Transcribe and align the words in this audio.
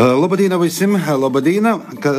Labdien 0.00 0.54
visiem! 0.56 0.94
Labdien! 0.96 1.66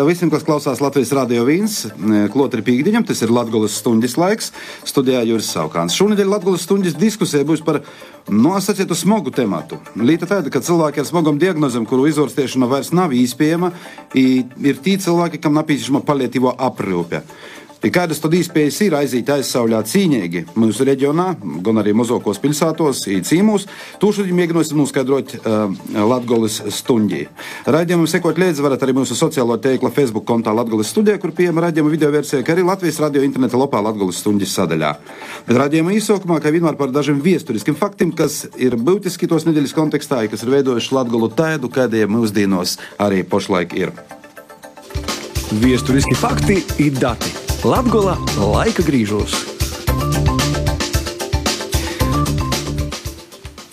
Visiem, 0.06 0.30
kas 0.30 0.44
klausās 0.46 0.82
Latvijas 0.84 1.10
Rādio 1.18 1.48
1, 1.50 2.28
klotri 2.30 2.62
pīkdiņam, 2.62 3.08
tas 3.10 3.24
ir 3.26 3.32
Latvijas 3.34 3.80
stundas 3.82 4.14
laiks. 4.22 4.52
Studijā 4.86 5.24
Juris 5.26 5.50
Saukāns. 5.50 5.96
Šonadēļ 5.98 6.30
Latvijas 6.30 6.68
stundas 6.68 6.94
diskusija 6.94 7.48
būs 7.48 7.64
par 7.66 7.80
nosacītu 8.30 8.94
smogu 9.00 9.34
tematu. 9.34 9.80
Līta 9.98 10.30
tāda, 10.30 10.54
ka 10.54 10.62
cilvēki 10.62 11.02
ar 11.02 11.10
smogam 11.10 11.42
diagnozēm, 11.42 11.88
kuru 11.90 12.06
izvērstēšana 12.12 12.70
vairs 12.70 12.94
nav 12.94 13.16
īspējama, 13.18 13.72
ir 14.14 14.86
tī 14.86 15.00
cilvēki, 15.02 15.42
kam 15.42 15.58
nepieciešama 15.58 16.04
palietīvo 16.06 16.54
aprūpe. 16.62 17.24
Kādas 17.90 18.20
tad 18.22 18.36
iespējas 18.38 18.76
ir 18.86 18.94
aiziet 18.94 19.30
aizsauļā 19.34 19.80
cīņīgi 19.90 20.44
mūsu 20.54 20.86
reģionā, 20.86 21.32
gan 21.66 21.82
arī 21.82 21.96
mazākos 21.98 22.38
pilsētos, 22.44 23.08
cīmūs. 23.26 23.66
To 24.02 24.12
šodien 24.14 24.38
mēģināsim 24.38 24.78
noskaidrot 24.78 25.34
uh, 25.40 25.74
Latvijas 25.98 26.60
stundī. 26.78 27.24
Raidījumam 27.66 28.06
sekot 28.12 28.38
līdzi 28.38 28.62
varat 28.62 28.86
arī 28.86 28.94
mūsu 29.00 29.18
sociālo 29.18 29.58
tīkla 29.64 29.90
Facebook 29.96 30.28
kontā 30.30 30.54
Latvijas 30.54 30.94
studijā, 30.94 31.18
kur 31.18 31.34
pieejama 31.34 31.66
raidījuma 31.66 31.96
video 31.96 32.14
versija, 32.14 32.44
kā 32.46 32.54
arī 32.54 32.68
Latvijas 32.70 33.02
radio 33.02 33.26
interneta 33.26 33.58
lapā 33.58 33.82
Latvijas 33.82 34.22
stundas 34.22 34.54
sadaļā. 34.60 34.94
Bet 35.50 35.62
raidījuma 35.64 35.98
īsākumā, 35.98 36.38
kā 36.38 36.54
vienmēr 36.54 36.78
par 36.78 36.94
dažiem 36.94 37.18
vēsturiskiem 37.26 37.82
faktiem, 37.82 38.14
kas 38.14 38.44
ir 38.62 38.78
būtiski 38.78 39.30
tos 39.32 39.50
nedēļas 39.50 39.74
kontekstā, 39.78 40.22
kas 40.30 40.46
ir 40.46 40.54
veidojuši 40.54 41.00
Latviju 41.02 41.34
tādu, 41.34 41.74
kādiem 41.74 42.14
mūsdienos 42.14 42.78
arī 43.02 43.26
pašlaik 43.26 43.74
ir. 43.74 43.96
Vēsturiski 45.52 46.14
fakti 46.16 46.62
ir 46.80 47.00
dati. 47.02 47.41
Latgola 47.62 48.16
laika 48.42 48.82
grīžos. 48.82 49.36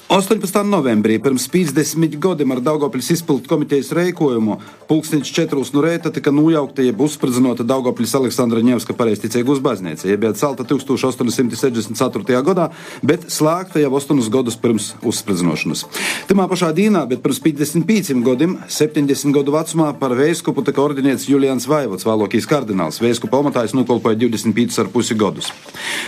18. 0.09 0.65
novembrī 0.65 1.19
pirms 1.21 1.45
50 1.53 2.15
gadiem 2.17 2.55
ar 2.55 2.63
Daugopļas 2.65 3.11
izpildu 3.13 3.45
komitejas 3.45 3.91
rēkojumu 3.93 4.55
pulksteņš 4.89 5.33
4 5.37 5.65
no 5.75 5.83
rīta 5.85 6.09
tika 6.09 6.33
nojaukta 6.33 6.81
jeb 6.81 7.03
uzspridzināta 7.05 7.67
Daugopļas 7.69 8.15
Aleksandra 8.17 8.63
Ņevska 8.65 8.97
pareizticīga 8.97 9.53
uzbaznīca. 9.53 10.07
Jeb 10.09 10.23
bija 10.23 10.33
celta 10.33 10.65
1864. 10.65 12.41
gadā, 12.47 12.71
bet 13.05 13.27
slēgta 13.29 13.83
jau 13.83 13.91
8 14.01 14.31
gadus 14.33 14.57
pirms 14.57 14.95
uzspridzināšanas. 15.05 15.85
Timā 16.31 16.49
pašā 16.49 16.73
dīnā, 16.73 17.05
bet 17.13 17.21
pirms 17.21 17.43
55 17.45 18.25
gadiem, 18.25 18.57
70 18.65 19.37
gadu 19.37 19.53
vecumā 19.59 19.91
par 20.01 20.17
veiskupu 20.17 20.65
tika 20.65 20.81
ordinēts 20.87 21.29
Julians 21.29 21.69
Vaivots, 21.69 22.09
vēlākais 22.09 22.49
kardināls. 22.49 23.03
Veiskupa 23.05 23.43
amatājs 23.45 23.77
nokolpoja 23.77 24.17
25,5 24.25 25.21
gadus. 25.21 25.53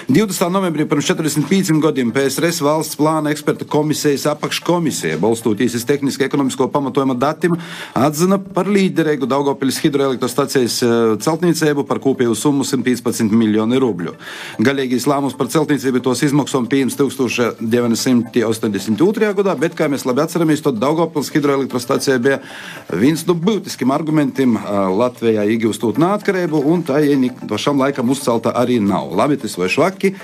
20. 0.09 0.49
novembrī 0.57 0.89
pirms 0.89 1.13
45 1.13 1.77
gadiem 1.85 2.17
PSRS 2.17 2.65
valsts 2.65 2.97
plāna 2.97 3.37
eksperta 3.37 3.69
komisija 3.69 3.90
komisijas 3.91 4.27
apakškomisija, 4.27 5.19
balstoties 5.19 5.75
uz 5.75 5.85
tehniski 5.85 6.25
ekonomisko 6.25 6.69
pamatojumu 6.71 7.15
datiem, 7.19 7.57
atzina 7.99 8.39
par 8.39 8.69
līderīgu 8.71 9.27
Daugopils 9.27 9.81
hidroelektrostacijas 9.83 10.79
celtniecību 11.25 11.83
par 11.89 11.99
kopēju 11.99 12.35
summu 12.39 12.63
115 12.63 13.35
miljoni 13.35 13.81
rubļu. 13.83 14.15
Galīgais 14.63 15.09
lēmums 15.11 15.35
par 15.35 15.51
celtniecību 15.51 15.99
tos 16.07 16.23
izmaksām 16.23 16.71
pieņems 16.71 16.95
1982. 17.01 19.35
gadā, 19.41 19.57
bet, 19.59 19.75
kā 19.75 19.91
mēs 19.91 20.07
labi 20.07 20.23
atceramies, 20.23 20.63
tad 20.63 20.79
Daugopils 20.79 21.35
hidroelektrostacija 21.35 22.23
bija 22.23 22.39
viens 22.95 23.27
no 23.27 23.35
būtiskiem 23.35 23.91
argumentiem 23.91 24.55
Latvijā 25.01 25.43
iegūstot 25.57 25.99
neatkarību, 25.99 26.63
un 26.63 26.87
tā 26.87 27.03
pašam 27.51 27.83
laikam 27.83 28.07
uzcelta 28.15 28.55
arī 28.55 28.79
nav. 28.79 29.11
Labi, 29.19 29.35
tas 29.43 29.59
vai 29.59 29.67
švaki, 29.67 30.15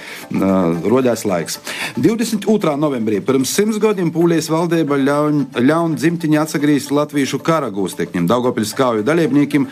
rodās 0.87 1.27
laiks. 1.27 1.59
22. 1.99 2.79
novembrī 2.79 3.19
pirms 3.25 3.56
simts 3.57 3.79
gadiem 3.81 4.11
Pūlijas 4.13 4.51
valdība 4.53 4.99
ļaun, 5.01 5.95
dzimtiņā 5.97 6.43
atsagrīst 6.45 6.91
latviešu 6.93 7.39
kara 7.45 7.71
gūstekņiem, 7.73 8.27
Daugopils 8.29 8.75
kauju 8.77 9.05
dalībniekiem. 9.07 9.65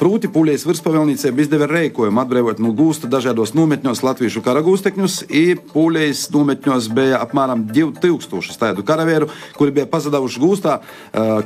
Prūti 0.00 0.28
Pūlijas 0.32 0.66
virspavēlniecība 0.68 1.40
izdeva 1.40 1.68
rēkojumu 1.70 2.20
atbrīvot 2.20 2.60
no 2.60 2.74
gūsta 2.76 3.08
dažādos 3.08 3.54
nometņos 3.56 4.02
latviešu 4.04 4.42
kara 4.44 4.60
gūstekņus, 4.66 5.22
i 5.32 5.56
Pūlijas 5.56 6.26
nometņos 6.34 6.90
bija 6.92 7.22
apmēram 7.24 7.64
2000 7.70 8.60
tādu 8.60 8.84
karavieru, 8.84 9.30
kuri 9.56 9.72
bija 9.78 9.88
pazaduši 9.88 10.42
gūstā 10.42 10.74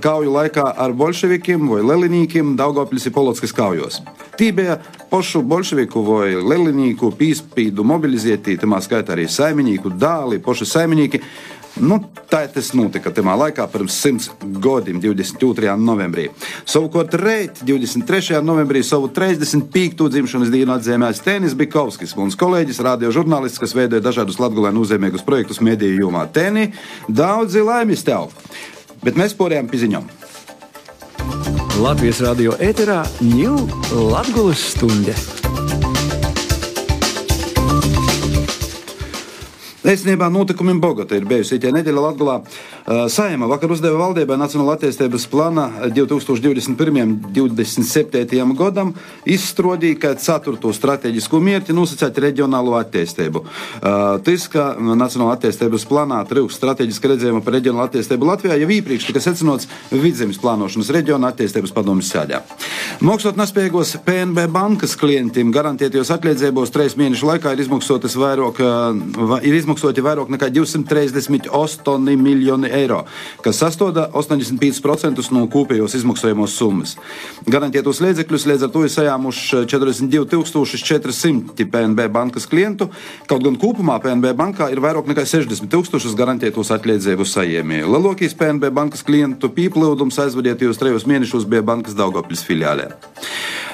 kauju 0.03 0.35
laikā 0.35 0.65
ar 0.75 0.97
bolševikiem 0.99 1.69
vai 1.71 1.85
lelinīkiem 1.87 2.57
Daugopils 2.59 3.07
ir 3.07 3.15
Polockas 3.15 3.55
kaujos. 3.55 4.01
Tī 4.41 4.51
bija 4.57 4.81
pašu 5.13 5.45
bolševiku 5.47 6.03
vai 6.07 6.33
lelinīku 6.35 7.13
pīspīdu 7.21 7.87
mobilizētī, 7.87 8.59
tamā 8.59 8.83
skaitā 8.83 9.15
arī 9.15 9.29
saimnieku 9.31 9.95
dāli, 9.95 10.43
paši 10.43 10.69
saimnieki. 10.75 11.23
Nu, 11.79 11.99
tā 12.31 12.41
tas 12.51 12.73
notika 12.75 13.13
tajā 13.15 13.35
laikā, 13.39 13.67
pirms 13.71 13.97
simts 14.03 14.29
gadiem, 14.63 14.99
22. 15.03 15.77
novembrī. 15.79 16.29
Savukārt, 16.69 17.15
reit, 17.21 17.63
23. 17.67 18.41
novembrī, 18.45 18.83
savu 18.87 19.11
35. 19.15 20.09
dzimšanas 20.15 20.53
dienu 20.53 20.75
atzīmēs 20.75 21.23
Tēnis 21.25 21.57
Bikovskis, 21.59 22.17
mūsu 22.19 22.41
kolēģis, 22.41 22.83
radiožurnālists, 22.89 23.63
kas 23.63 23.77
veidoja 23.79 24.05
dažādus 24.05 24.41
latgulē 24.43 24.75
nozīmīgus 24.75 25.27
projektus 25.27 25.63
mediju 25.63 26.09
jomā. 26.09 26.27
Tēni, 26.33 26.73
daudzi 27.09 27.63
laimes 27.63 28.03
tev! 28.07 28.33
Bet 29.05 29.19
mēs 29.19 29.37
porējām 29.39 29.71
piziņām. 29.71 30.09
Latvijas 31.79 32.25
radio 32.27 32.59
ēterā 32.59 33.05
ņūl 33.23 34.09
Latgulas 34.11 34.73
stunde. 34.75 35.15
Īstenībā 39.89 40.27
notikumiem 40.29 40.77
Bogotā 40.83 41.17
ir 41.17 41.25
bijusi 41.25 41.57
šī 41.57 41.71
nedēļa 41.73 42.01
Latvijā. 42.05 42.35
Saima 43.09 43.47
vakar 43.49 43.73
uzdeva 43.73 43.97
valdībai 44.03 44.37
Nacionāla 44.37 44.77
attīstības 44.77 45.25
plāna 45.33 45.89
2021-2027 45.97 48.53
gadam 48.59 48.93
izstrādīja 49.25 49.97
kā 50.03 50.11
ceturto 50.21 50.69
strateģisko 50.77 51.41
mērķi 51.41 51.73
nosacīt 51.73 52.21
reģionālo 52.21 52.77
attīstību. 52.83 53.41
Tas, 54.27 54.43
ka 54.53 54.77
Nacionāla 54.77 55.33
attīstības 55.39 55.89
plānā 55.89 56.21
trūks 56.29 56.61
strateģiska 56.61 57.09
redzējuma 57.15 57.41
par 57.47 57.53
reģionālo 57.57 57.89
attīstību 57.89 58.29
Latvijā, 58.29 58.61
jau 58.61 58.69
iepriekš 58.77 59.09
tika 59.09 59.25
secināts 59.25 59.65
vidzemes 59.89 60.37
plānošanas 60.43 60.93
reģiona 60.99 61.33
attīstības 61.33 61.73
padomjas 61.73 62.13
sēdē. 62.13 62.37
Mākslot 63.09 63.41
nespējīgos 63.41 63.97
PNB 64.05 64.39
bankas 64.53 64.93
klientiem 65.01 65.49
garantētajos 65.55 66.13
atliedzībos 66.19 66.75
trīs 66.77 66.93
mēnešu 67.01 67.25
laikā 67.33 67.49
ir 67.55 67.61
izmaksotas 67.65 68.15
vairāk, 68.19 68.57
ir 69.47 69.55
izmaksoti 69.79 70.03
vairāk 70.03 70.31
nekā 70.33 70.49
238 70.51 72.17
miljoni 72.19 72.69
eiro, 72.75 73.05
kas 73.45 73.61
sastāv 73.63 73.95
85% 74.11 75.31
no 75.31 75.45
kopējos 75.47 75.95
izmaksājumos 75.95 76.57
summas. 76.59 76.97
Garantētos 77.47 78.01
līdzekļus 78.03 78.47
līdz 78.51 78.67
ar 78.67 78.73
to 78.75 78.83
ir 78.85 78.91
sajāmuši 78.91 79.63
42,400 79.71 81.69
PNB 81.71 82.09
bankas 82.11 82.49
klientu, 82.51 82.89
kaut 83.31 83.45
gan 83.45 83.59
kopumā 83.61 84.01
PNB 84.03 84.35
bankā 84.35 84.71
ir 84.73 84.83
vairāk 84.83 85.07
nekā 85.13 85.27
60 85.29 85.71
tūkstošus 85.71 86.17
garantētos 86.19 86.73
atliedzību 86.75 87.27
saņēmēju. 87.29 87.93
Lielākais 87.95 88.35
PNB 88.39 88.73
bankas 88.75 89.07
klientu 89.07 89.53
pīplūdums 89.55 90.19
aizvadītajos 90.27 90.83
trejos 90.83 91.07
mēnešos 91.07 91.47
bija 91.47 91.63
bankas 91.63 91.95
Daugopils 91.99 92.43
filiālē. 92.47 92.91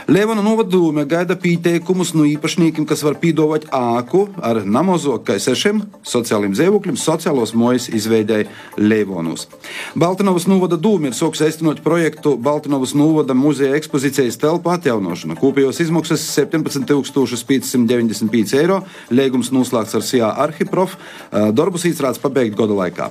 Lēvana 0.05 0.43
novadūme 0.45 1.07
gaida 1.09 1.33
pieteikumus 1.41 2.11
no 2.13 2.27
īpašniekiem, 2.29 2.85
kas 2.85 3.01
var 3.07 3.15
piedāvāt 3.23 3.65
āku 3.73 4.27
ar 4.45 4.61
namozokai 4.69 5.39
sešiem 5.41 5.81
sociāliem 6.07 6.53
dzīvokļiem, 6.55 6.97
sociālos 7.01 7.55
mojas 7.59 7.89
izveidēja 7.89 8.49
Lēvonos. 8.79 9.49
Baltinovas 9.99 10.47
novada 10.51 10.77
dūme 10.81 11.07
ir 11.11 11.15
soks 11.17 11.43
aiztenot 11.47 11.83
projektu 11.85 12.37
Baltinovas 12.41 12.95
novada 12.99 13.35
muzeja 13.39 13.77
ekspozīcijas 13.79 14.41
telpu 14.43 14.69
atjaunošanu. 14.75 15.35
Kopējos 15.41 15.81
izmaksas 15.85 16.21
17,595 16.37 18.59
eiro, 18.61 18.79
lēgums 19.11 19.53
noslēgts 19.55 19.97
ar 19.99 20.03
SIA 20.07 20.29
Arhiprof, 20.47 20.91
darbus 21.31 21.87
īstrāts 21.91 22.23
pabeigt 22.23 22.57
gada 22.59 22.75
laikā. 22.85 23.07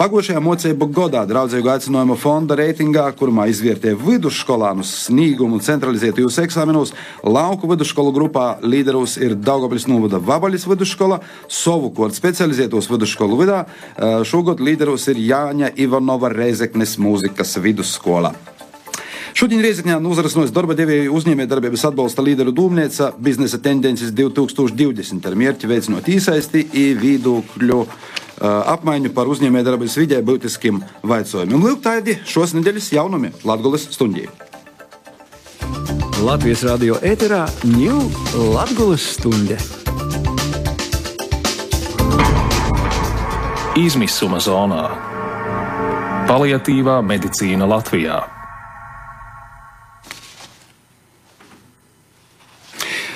Pagošajā 0.00 0.40
mocību 0.40 0.88
godā 0.94 1.22
draudzīgu 1.28 1.68
aicinājumu 1.74 2.16
fonda 2.20 2.56
reitingā, 2.58 3.04
kurumā 3.18 3.46
izvērtē 3.52 3.92
vidusskolānu 3.98 4.84
sniegumu 4.86 5.60
centralizētajos 5.64 6.40
eksāmenos, 6.44 6.94
lauku 7.24 7.68
vidusskolu 7.70 8.14
grupā 8.16 8.46
līderos 8.64 9.18
ir 9.20 9.36
Daugopils 9.36 9.86
novada 9.90 10.20
Vabaļas 10.22 10.66
vidusskola, 10.70 11.20
savukārt 11.90 12.14
specializētos 12.14 12.88
vidusskolu 12.90 13.38
vidā 13.40 13.64
šogad 14.24 14.60
līderos 14.60 15.08
ir 15.10 15.18
Jāņa 15.18 15.72
Ivanova 15.76 16.30
Reizeknes 16.30 16.98
mūzikas 16.98 17.58
vidusskola. 17.60 18.32
Šodien 19.34 19.62
Reizekņā 19.62 20.00
uzrasnojas 20.10 20.50
darba 20.50 20.74
devēju 20.74 21.14
uzņēmējdarbības 21.14 21.84
atbalsta 21.86 22.22
līderu 22.22 22.52
dūmnīca 22.52 23.12
biznesa 23.18 23.60
tendences 23.62 24.10
2020 24.12 25.26
ar 25.26 25.36
mērķi 25.38 25.70
veicinot 25.70 26.08
īsaisti 26.10 26.66
i 26.74 26.94
viedokļu 26.98 27.80
apmaiņu 28.40 29.12
par 29.14 29.30
uzņēmējdarbības 29.30 29.98
vidē 30.00 30.22
būtiskiem 30.26 30.82
vaicojumiem. 31.02 31.66
Lūk, 31.66 31.82
tādi 31.84 32.18
šos 32.26 32.56
nedēļas 32.58 32.92
jaunumi 32.96 33.34
Latvijas 33.44 33.90
stundī. 33.94 34.26
Latvijas 36.20 36.66
radio 36.66 36.98
ēterā 37.00 37.46
ņūl 37.64 38.10
Latvijas 38.56 39.12
stunde. 39.14 39.79
Izmisuma 43.80 44.36
zonā- 44.44 44.82
paliatīvā 46.28 46.98
medicīna 47.06 47.64
Latvijā. 47.70 48.18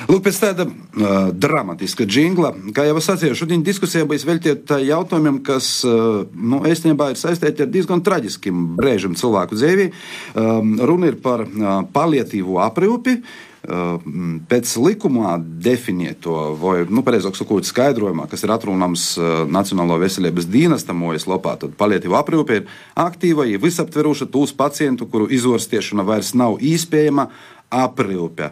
Lūk, 0.09 0.23
pēc 0.25 0.39
tāda 0.41 0.65
uh, 0.65 1.29
dramatiska 1.33 2.07
jingla, 2.09 2.55
kā 2.77 2.87
jau 2.89 2.97
es 3.01 3.09
sacīju, 3.11 3.37
šodien 3.37 3.65
diskusija 3.67 4.09
bija 4.09 4.25
veltīta 4.31 4.79
jautājumiem, 4.81 5.43
kas 5.45 5.69
uh, 5.89 6.23
nu, 6.33 6.63
īstenībā 6.71 7.11
ir 7.13 7.21
saistīti 7.21 7.65
ar 7.65 7.73
diezgan 7.73 8.05
traģiskiem 8.05 8.69
brēžiem 8.79 9.19
cilvēku 9.21 9.59
dzīvē. 9.59 9.91
Um, 10.39 10.77
runa 10.81 11.13
ir 11.13 11.21
par 11.25 11.45
uh, 11.45 11.83
paliatīvo 11.93 12.63
aprūpi. 12.65 13.19
Uh, 13.21 13.54
pēc 13.65 14.73
likumā 14.77 15.39
definēto, 15.41 16.37
vai 16.61 16.83
nu, 16.85 17.01
precīzāk 17.07 17.39
sakot, 17.39 17.65
skaidrojumā, 17.65 18.27
kas 18.29 18.45
ir 18.45 18.53
atrunāms 18.53 19.07
uh, 19.17 19.45
Nacionālo 19.49 19.97
veselības 20.03 20.49
dienestam, 20.53 21.01
OS 21.09 21.25
lopā, 21.31 21.57
tad 21.61 21.77
paliatīva 21.81 22.21
aprūpe 22.21 22.61
ir 22.61 22.67
aktīva, 23.01 23.47
ja 23.49 23.61
visaptveroša 23.63 24.29
tūs 24.33 24.53
pacientu, 24.57 25.09
kuru 25.09 25.31
izorstiešana 25.33 26.05
vairs 26.05 26.35
nav 26.37 26.59
iespējama 26.61 27.31
aprūpe. 27.73 28.51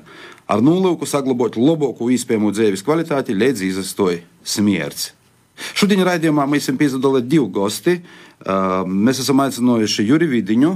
Ar 0.49 0.65
nolūku 0.65 1.09
saglabāt 1.09 1.59
labāko 1.61 2.09
iespējamo 2.13 2.53
dzīves 2.53 2.85
kvalitāti 2.85 3.37
līdz 3.37 3.67
izastoja 3.69 4.23
smierts. 4.45 5.13
Šodien 5.77 6.03
raidījumā 6.07 6.47
mēs 6.49 6.67
esam 6.67 6.79
piedalījušies 6.81 7.29
divi 7.29 7.49
gosti. 7.53 7.99
Mēs 8.89 9.21
esam 9.23 9.45
aicinājuši 9.45 10.07
Juri 10.09 10.27
Vidiņu, 10.33 10.73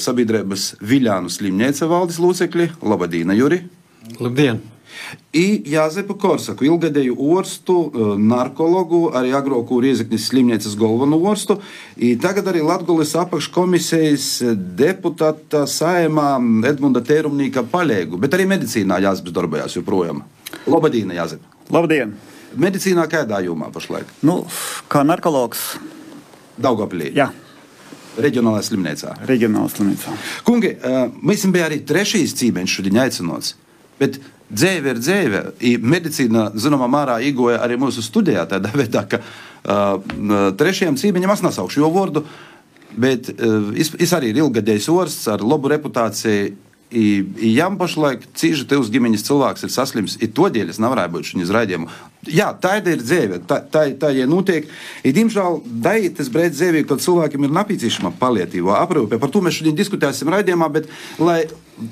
sabiedrības 0.00 0.74
Viljānu 0.84 1.30
slimnīca 1.32 1.88
valdes 1.90 2.18
locekli. 2.22 2.70
Labdien, 2.82 3.34
Juri! 3.36 3.62
Labdien! 4.18 4.60
I 5.32 5.62
Jāzepu 5.68 6.16
Korsaku, 6.18 6.66
ilgadēju 6.66 7.14
orstu, 7.34 7.76
e, 7.86 8.06
narkologu, 8.18 9.08
arī 9.16 9.30
agrāko 9.36 9.78
Riezekņas 9.84 10.28
slimnīcas 10.30 10.76
galveno 10.80 11.20
orstu. 11.30 11.58
I 11.96 12.14
tagad 12.20 12.48
arī 12.50 12.64
Latgulis 12.64 13.14
apakškomisijas 13.18 14.28
deputāta 14.78 15.64
saimā 15.70 16.30
Edmunda 16.68 17.04
Tērumnīka 17.04 17.64
paļēgu, 17.72 18.20
bet 18.20 18.34
arī 18.36 18.48
medicīnā 18.50 19.00
Jāzeps 19.04 19.34
darbojās 19.36 19.76
joprojām. 19.78 20.24
Labdien, 20.66 21.12
Jāzep! 21.16 21.44
Labdien! 21.72 22.16
Medicīnā 22.58 23.04
kādā 23.12 23.42
jomā 23.44 23.68
pašlaik? 23.72 24.08
Nu, 24.24 24.40
kā 24.88 25.04
narkologs. 25.04 25.76
Daugavpilī. 26.58 27.12
Jā. 27.14 27.28
Reģionālajā 28.18 28.66
slimnīcā. 28.70 29.14
Reģionālajā 29.28 29.74
slimnīcā. 29.76 30.16
Kungi, 30.46 30.74
e, 30.74 31.04
mēs 31.22 31.46
bijām 31.46 31.68
arī 31.68 31.78
trešais 31.86 32.34
cīmeņš 32.38 32.76
šodien 32.78 33.00
aicinots. 33.04 33.54
Bet 33.98 34.18
dzīve 34.48 34.94
ir 34.94 35.00
dzīve. 35.02 35.42
Medicīna, 35.84 36.48
zināmā 36.58 36.88
mērā, 36.90 37.18
igoja 37.24 37.60
arī 37.64 37.78
mūsu 37.80 38.04
studijā 38.04 38.46
tādā 38.48 38.72
veidā, 38.80 39.04
ka 39.10 39.20
uh, 39.20 40.52
trešajam 40.58 40.96
cīmeņam 41.00 41.34
es 41.34 41.44
nesaukšu 41.44 41.82
jau 41.82 41.90
vārdu, 41.94 42.24
bet 42.96 43.30
uh, 43.34 43.70
es, 43.76 43.92
es 44.00 44.14
arī 44.16 44.32
ir 44.32 44.42
ilgadējis 44.44 44.88
orsts 44.94 45.28
ar 45.32 45.44
labu 45.44 45.70
reputāciju. 45.74 46.56
I, 46.88 47.20
i 47.44 47.50
jām 47.52 47.74
pašlaik 47.76 48.22
cīņa 48.38 48.64
te 48.68 48.78
uz 48.80 48.88
ģimenes 48.88 49.26
cilvēks 49.26 49.66
ir 49.66 49.72
saslims, 49.74 50.14
ir 50.24 50.30
to 50.32 50.46
dēļ 50.52 50.70
es 50.72 50.78
nevarēju 50.80 51.12
būt 51.12 51.26
šī 51.28 51.48
raidījuma. 51.52 51.90
Jā, 52.32 52.48
tā 52.56 52.78
ir 52.80 53.02
dzīve, 53.02 53.42
tā, 53.48 53.60
tā, 53.72 53.84
tā 54.00 54.08
ja 54.16 54.24
notiek. 54.28 54.66
Ir, 55.04 55.12
diemžēl, 55.16 55.60
daitas 55.84 56.30
brēc 56.32 56.56
dzīvē, 56.56 56.82
kad 56.88 57.04
cilvēkiem 57.04 57.44
ir 57.44 57.52
nepieciešama 57.58 58.14
palietīvā 58.18 58.80
aprūpe. 58.80 59.20
Par 59.20 59.32
to 59.32 59.42
mēs 59.44 59.60
šodien 59.60 59.76
diskutēsim 59.76 60.32
raidījumā, 60.32 60.70
bet, 60.72 60.88
lai 61.20 61.42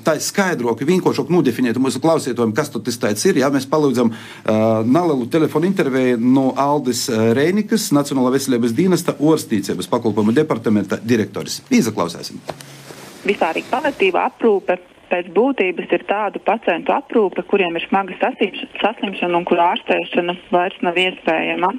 tā 0.05 0.17
skaidrāk, 0.21 0.81
vienkāršāk 0.89 1.29
nodefinētu 1.31 1.81
mūsu 1.81 2.01
klausītājiem, 2.03 2.55
kas 2.57 2.73
tas 2.73 3.25
ir, 3.29 3.39
jā, 3.43 3.51
mēs 3.53 3.69
palūdzam 3.69 4.11
uh, 4.11 4.81
nelielu 4.81 5.29
telefonu 5.31 5.69
interviju 5.69 6.17
no 6.25 6.49
Aldis 6.57 7.05
Reinikas, 7.37 7.91
Nacionālā 7.95 8.33
veselības 8.35 8.75
dienesta 8.77 9.15
orstīcības 9.15 9.93
pakalpojumu 9.93 10.35
departamenta 10.35 10.99
direktoris. 11.05 11.61
Izaklausēsim! 11.69 12.41
Vispārīgi 13.25 13.71
paliatīva 13.71 14.27
aprūpe 14.29 14.77
pēc 15.11 15.29
būtības 15.35 15.93
ir 15.95 16.03
tādu 16.09 16.41
pacientu 16.43 16.93
aprūpe, 16.95 17.43
kuriem 17.47 17.77
ir 17.79 17.85
smaga 17.87 18.17
saslimšana 18.19 19.39
un 19.39 19.45
kur 19.47 19.61
ārstēšana 19.63 20.35
vairs 20.51 20.81
nav 20.83 20.99
iespējama. 20.99 21.71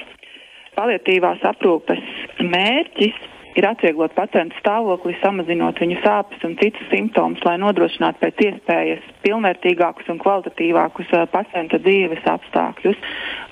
Paliatīvās 0.79 1.43
aprūpes 1.53 2.01
mērķis 2.41 3.19
ir 3.57 3.67
atvieglot 3.69 4.15
pacientu 4.17 4.57
stāvokli, 4.61 5.15
samazinot 5.23 5.81
viņu 5.81 5.99
sāpes 6.03 6.45
un 6.47 6.57
citus 6.61 6.89
simptomus, 6.93 7.43
lai 7.47 7.57
nodrošinātu 7.61 8.21
pēc 8.23 8.43
iespējas 8.47 9.07
pilnvērtīgākus 9.25 10.11
un 10.13 10.21
kvalitatīvākus 10.23 11.13
pacienta 11.33 11.81
dzīves 11.83 12.27
apstākļus. 12.29 12.99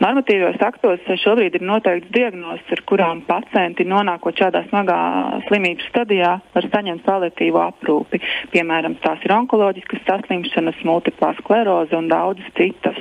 Normatīvos 0.05 0.61
aktos 0.65 1.07
šobrīd 1.23 1.59
ir 1.59 1.67
noteikts 1.67 2.13
diagnozes, 2.15 2.67
ar 2.77 2.83
kurām 2.89 3.23
pacienti 3.29 3.87
nonākot 3.89 4.37
šādā 4.39 4.67
smagā 4.69 4.99
slimības 5.49 5.89
stadijā 5.91 6.35
var 6.55 6.69
saņemt 6.73 7.07
paliatīvo 7.07 7.63
aprūpi. 7.65 8.21
Piemēram, 8.53 8.99
tās 9.05 9.25
ir 9.25 9.37
onkoloģiskas 9.37 10.05
saslimšanas, 10.09 10.83
multiplā 10.87 11.33
skleroze 11.41 11.97
un 11.97 12.11
daudzas 12.13 12.53
citas. 12.59 13.01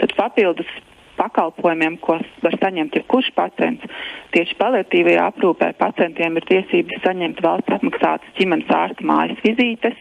Tad 0.00 0.14
papildus 0.18 0.70
pakalpojumiem, 1.20 1.98
ko 2.02 2.18
var 2.44 2.56
saņemt 2.62 2.96
jebkurš 2.98 3.30
pacients. 3.36 4.00
Tieši 4.34 4.56
paliatīvajā 4.60 5.26
aprūpē 5.32 5.72
pacientiem 5.80 6.40
ir 6.40 6.48
tiesības 6.48 7.04
saņemt 7.04 7.42
valsts 7.44 7.76
apmaksātas 7.76 8.38
ģimenes 8.38 8.72
ārsta 8.80 9.06
mājas 9.06 9.44
vizītes, 9.44 9.98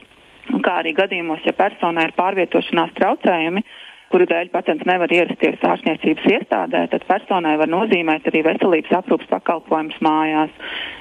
kā 0.66 0.80
arī 0.82 0.96
gadījumos, 0.98 1.44
ja 1.46 1.54
personai 1.58 2.08
ir 2.10 2.16
pārvietošanās 2.18 2.96
traucējumi, 2.98 3.64
kuru 4.10 4.26
dēļ 4.30 4.50
pacients 4.54 4.88
nevar 4.90 5.12
ierasties 5.14 5.66
ārstniecības 5.66 6.30
iestādē, 6.34 6.86
tad 6.92 7.06
personai 7.10 7.56
var 7.62 7.70
nozīmēt 7.70 8.30
arī 8.30 8.42
veselības 8.48 8.96
aprūpas 9.02 9.30
pakalpojumus 9.34 10.00
mājās. 10.06 10.56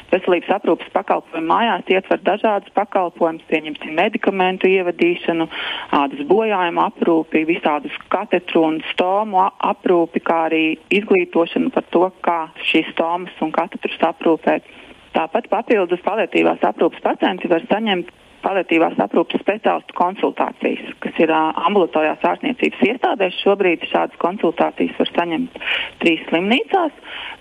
Veselības 0.08 0.52
aprūpas 0.56 0.88
pakalpojumi 0.94 1.50
mājās 1.50 1.90
ietver 1.92 2.20
dažādas 2.24 2.72
pakalpojumus, 2.76 3.44
pieņemsim 3.50 3.92
medikamentu 3.96 4.70
ievadīšanu, 4.70 5.48
ādas 5.98 6.22
bojājumu 6.30 6.80
aprūpi, 6.86 7.44
visādus 7.48 7.96
katetru 8.12 8.64
un 8.70 8.78
stomu 8.94 9.42
aprūpi, 9.44 10.22
kā 10.24 10.38
arī 10.46 10.62
izglītošanu 10.96 11.74
par 11.74 11.84
to, 11.92 12.06
kā 12.24 12.38
šīs 12.70 12.88
stomas 12.94 13.44
un 13.44 13.52
katetrus 13.52 14.00
aprūpēt. 14.12 14.72
Tāpat 15.12 15.50
papildus 15.52 16.00
paliatīvās 16.04 16.64
aprūpas 16.64 17.04
pacienti 17.04 17.52
var 17.52 17.68
saņemt 17.68 18.08
paliatīvās 18.44 18.98
aprūpes 19.02 19.42
speciālistu 19.42 19.96
konsultācijas, 19.98 20.92
kas 21.04 21.18
ir 21.22 21.32
uh, 21.32 21.50
ambulatorijās 21.68 22.24
ārstniecības 22.30 22.84
iestādēs. 22.90 23.40
Šobrīd 23.42 23.86
šādas 23.90 24.20
konsultācijas 24.22 24.96
var 25.00 25.12
saņemt 25.14 25.58
trīs 26.02 26.22
slimnīcās. 26.28 26.94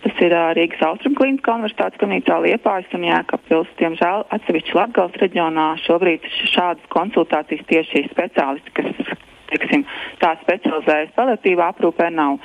Tas 0.05 0.23
ir 0.25 0.35
uh, 0.35 0.49
Rīgas 0.57 0.83
Austrumklīniskā 0.89 1.57
universitātes 1.59 2.01
slimnīcā 2.01 2.41
Liepājas 2.45 2.97
un 2.97 3.07
Jēkabpils. 3.09 3.71
Diemžēl 3.81 4.27
atsevišķi 4.37 4.77
Latgales 4.79 5.21
reģionā 5.23 5.69
šobrīd 5.85 6.27
šādas 6.53 6.91
konsultācijas 6.93 7.65
tieši 7.71 8.07
speciālisti, 8.11 8.75
kas 8.77 9.17
teiksim, 9.51 9.83
tā 10.21 10.33
specializējas 10.43 11.13
paliatīvā 11.17 11.71
aprūpē 11.73 12.09
nav. 12.13 12.37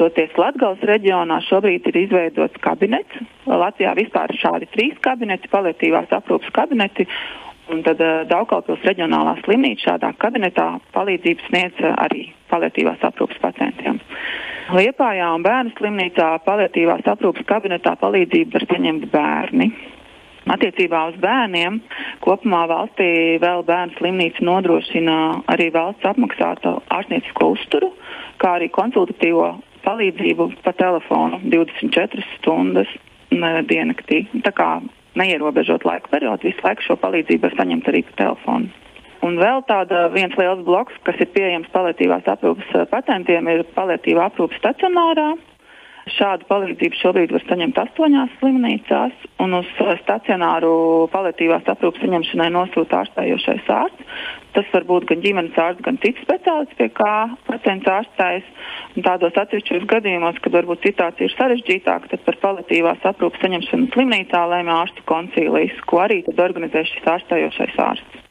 Toties 0.00 0.34
Latgales 0.40 0.82
reģionā 0.90 1.40
šobrīd 1.48 1.88
ir 1.90 2.00
izveidots 2.04 2.60
kabinets. 2.64 3.22
Latvijā 3.46 3.94
vispār 3.98 4.32
ir 4.32 4.40
šādi 4.42 4.70
trīs 4.74 4.98
kabineti, 5.04 5.50
paliatīvās 5.52 6.12
aprūpas 6.20 6.52
kabineti. 6.56 7.08
Un 7.70 7.84
tad 7.86 8.00
uh, 8.02 8.24
Daugaupils 8.30 8.82
reģionālā 8.86 9.36
slimnīca 9.44 9.92
šādā 9.92 10.10
kabinetā 10.18 10.66
palīdzību 10.94 11.46
sniedz 11.46 11.78
uh, 11.84 11.94
arī 12.02 12.26
paliatīvās 12.50 13.04
aprūpas 13.06 13.38
pacientiem. 13.44 14.00
Liepājā 14.74 15.28
un 15.34 15.44
bērnu 15.46 15.74
slimnīcā 15.78 16.32
paliatīvās 16.46 17.06
aprūpas 17.12 17.46
kabinetā 17.46 17.94
palīdzību 18.02 18.56
var 18.56 18.66
saņemt 18.72 19.06
bērni. 19.14 19.70
Attiecībā 20.50 21.04
uz 21.12 21.18
bērniem 21.22 21.78
kopumā 22.24 22.64
valstī 22.70 23.38
vēl 23.42 23.62
bērnu 23.68 23.98
slimnīca 23.98 24.46
nodrošina 24.46 25.16
arī 25.52 25.68
valsts 25.74 26.08
apmaksātu 26.10 26.78
ārstniecisko 26.96 27.52
uzturu, 27.54 27.92
kā 28.42 28.56
arī 28.58 28.70
konsultatīvo 28.74 29.52
palīdzību 29.84 30.48
pa 30.64 30.72
telefonu 30.78 31.38
24 31.44 32.26
stundas 32.38 32.90
diennaktī. 33.70 34.24
Tā 34.42 34.52
kā 34.56 34.70
neierobežot 35.18 35.84
laika 35.88 36.10
periodu, 36.12 36.48
visu 36.50 36.62
laiku 36.64 36.86
šo 36.86 36.96
palīdzību 37.02 37.48
var 37.48 37.56
saņemt 37.58 37.90
arī 37.90 38.04
pa 38.08 38.16
telefonu. 38.22 38.70
Un 39.26 39.36
vēl 39.36 39.60
tāda 39.68 40.06
viens 40.14 40.36
liels 40.38 40.62
bloks, 40.64 40.96
kas 41.04 41.18
ir 41.20 41.28
pieejams 41.34 41.68
paliatīvās 41.74 42.28
aprūpas 42.30 42.88
pacientiem, 42.92 43.50
ir 43.52 43.66
paliatīvā 43.76 44.30
aprūpas 44.30 44.60
stacionārā. 44.62 45.34
Šādu 46.08 46.46
palīdzību 46.48 46.96
šobrīd 46.96 47.32
var 47.34 47.42
saņemt 47.44 47.78
astoņās 47.82 48.32
slimnīcās, 48.40 49.24
un 49.44 49.56
uz 49.58 49.68
stacionāru 50.00 50.72
paliatīvās 51.12 51.68
aprūpas 51.68 52.00
saņemšanai 52.00 52.48
nosūta 52.54 53.02
ārstējošais 53.02 53.68
ārsts. 53.74 54.16
Tas 54.56 54.70
var 54.72 54.86
būt 54.88 55.06
gan 55.10 55.20
ģimenes 55.22 55.60
ārsts, 55.60 55.84
gan 55.84 56.00
cits 56.02 56.24
speciālists, 56.24 56.78
pie 56.80 56.88
kā 56.96 57.12
pacients 57.46 57.92
ārstējas. 57.92 58.48
Tādos 59.04 59.36
atsevišķos 59.44 59.86
gadījumos, 59.92 60.40
kad 60.42 60.56
varbūt 60.56 60.88
situācija 60.88 61.28
ir 61.28 61.36
sarežģītāka, 61.36 62.10
tad 62.14 62.24
par 62.26 62.40
paliatīvās 62.48 63.06
aprūpas 63.12 63.44
saņemšanu 63.44 63.92
slimnīcā 63.94 64.42
lēma 64.54 64.80
ārstu 64.80 65.06
koncīlijas, 65.10 65.78
ko 65.86 66.02
arī 66.08 66.22
organizē 66.32 66.86
šis 66.88 67.14
ārstējošais 67.14 67.80
ārsts. 67.86 68.26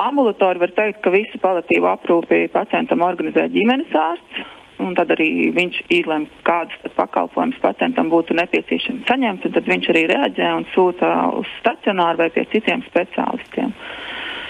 Ambulatori 0.00 0.62
var 0.62 0.72
teikt, 0.74 1.02
ka 1.04 1.12
visu 1.14 1.38
paliatīvo 1.42 1.90
aprūpi 1.92 2.46
pacientam 2.54 3.02
organizē 3.06 3.50
ģimenes 3.52 3.92
ārsts 3.94 4.46
un 4.82 4.94
tad 4.98 5.12
arī 5.14 5.50
viņš 5.54 5.80
izlemj, 5.94 6.28
kādus 6.46 6.94
pakalpojumus 6.96 7.60
pacientam 7.62 8.10
būtu 8.12 8.36
nepieciešams 8.38 9.06
saņemt, 9.08 9.46
un 9.46 9.54
tad 9.56 9.68
viņš 9.70 9.90
arī 9.92 10.04
reaģē 10.10 10.50
un 10.58 10.66
sūta 10.74 11.10
uz 11.38 11.50
stacionāru 11.60 12.24
vai 12.24 12.30
pie 12.34 12.46
citiem 12.52 12.82
speciālistiem. 12.88 13.74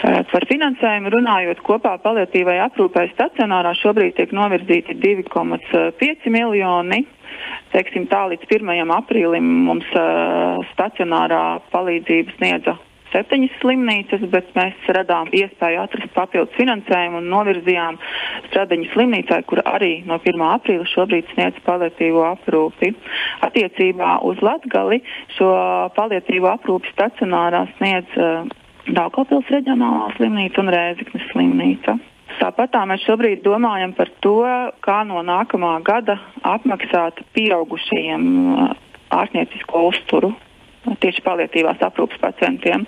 Par 0.04 0.44
finansējumu 0.50 1.12
runājot, 1.14 1.62
kopā 1.64 1.94
paliatīvai 2.04 2.58
aprūpē 2.66 3.06
stacionārā 3.14 3.72
šobrīd 3.80 4.18
tiek 4.18 4.34
novirzīti 4.36 4.98
2,5 5.00 6.32
miljoni. 6.34 7.04
Teiksim, 7.72 8.04
tā 8.10 8.26
līdz 8.30 8.44
1. 8.52 8.90
aprīlim 8.94 9.46
mums 9.66 9.88
uh, 9.96 10.60
stacionārā 10.74 11.44
palīdzību 11.72 12.36
sniedza 12.36 12.76
septiņas 13.14 13.58
slimnīcas, 13.62 14.24
bet 14.32 14.50
mēs 14.58 14.88
radām 14.96 15.30
iespēju 15.34 15.82
atrast 15.84 16.12
papildus 16.16 16.56
finansējumu 16.58 17.20
un 17.22 17.30
novirzījām 17.32 18.00
Stradiņu 18.48 18.90
slimnīcai, 18.92 19.40
kur 19.48 19.62
arī 19.66 19.92
no 20.08 20.18
1. 20.20 20.42
aprīļa 20.48 20.88
šobrīd 20.90 21.30
sniedz 21.32 21.60
palietīvo 21.66 22.24
aprūpi. 22.32 22.92
Attiecībā 23.46 24.18
uz 24.28 24.42
Latgali 24.44 25.00
šo 25.38 25.52
palietīvo 25.96 26.50
aprūpi 26.54 26.92
stacionārā 26.94 27.64
sniedz 27.78 28.18
uh, 28.18 28.50
Daugavpils 28.84 29.48
reģionālā 29.48 30.10
slimnīca 30.18 30.60
un 30.60 30.72
Rēziknes 30.74 31.30
slimnīca. 31.30 31.96
Tāpat 32.34 32.72
tā 32.74 32.82
mēs 32.88 33.04
šobrīd 33.06 33.44
domājam 33.44 33.94
par 33.96 34.10
to, 34.24 34.40
kā 34.84 34.98
no 35.08 35.22
nākamā 35.24 35.76
gada 35.86 36.18
apmaksāt 36.42 37.22
pieaugušajiem 37.36 38.26
ārstniecisko 39.14 39.86
uzturu 39.92 40.34
tieši 41.00 41.24
palietīvās 41.24 41.82
aprūpas 41.84 42.20
pacientiem. 42.22 42.86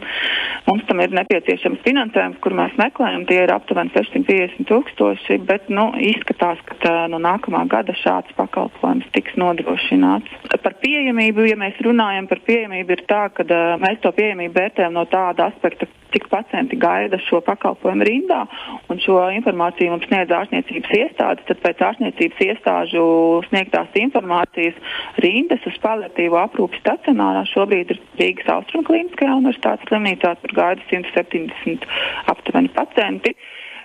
Mums 0.67 0.87
tam 0.89 1.01
ir 1.03 1.15
nepieciešams 1.17 1.83
finansējums, 1.87 2.41
kur 2.45 2.57
mēs 2.59 2.77
meklējam. 2.81 3.27
Tie 3.29 3.39
ir 3.45 3.53
aptuveni 3.55 3.93
650 3.95 4.69
tūkstoši, 4.71 5.39
bet 5.49 5.71
nu, 5.73 5.89
izskatās, 6.13 6.61
ka 6.69 6.79
tā, 6.83 6.95
no 7.13 7.21
nākamā 7.23 7.65
gada 7.71 7.95
šāds 8.03 8.35
pakalpojums 8.39 9.09
tiks 9.17 9.37
nodrošināts. 9.41 10.33
Par 10.63 10.77
pieejamību, 10.83 11.47
ja 11.51 11.59
mēs 11.61 11.79
runājam 11.87 12.29
par 12.31 12.43
pieejamību, 12.47 12.97
ir 12.97 13.07
tā, 13.11 13.27
ka 13.35 13.47
mēs 13.83 14.03
to 14.05 14.13
pieejamību 14.17 14.57
vērtējam 14.57 14.97
no 14.97 15.07
tāda 15.11 15.51
aspekta, 15.53 15.89
cik 16.17 16.29
pacienti 16.33 16.79
gaida 16.81 17.19
šo 17.29 17.43
pakalpojumu 17.45 18.07
rindā, 18.09 18.43
un 18.89 19.01
šo 19.05 19.19
informāciju 19.37 19.93
mums 19.93 20.07
sniedz 20.09 20.33
ārstniecības 20.33 20.95
iestādes, 20.97 21.45
tad 21.51 21.61
pēc 21.65 21.83
ārstniecības 21.91 22.45
iestāžu 22.47 23.05
sniegtās 23.51 23.99
informācijas 24.01 24.79
rindas 25.25 25.67
uz 25.69 25.77
paliatīvo 25.85 26.41
aprūpi 26.41 26.81
stacionārā 26.81 27.45
šobrīd 27.53 27.93
ir 27.93 28.01
Rīgas 28.21 28.49
Austrum 28.57 28.87
Kliniskajā 28.89 29.37
universitātes 29.43 29.91
slimnīcā, 29.91 30.33
tur 30.41 30.57
gaida 30.57 30.89
170 30.89 31.85
aptuveni 32.33 32.73
pacienti. 32.73 33.37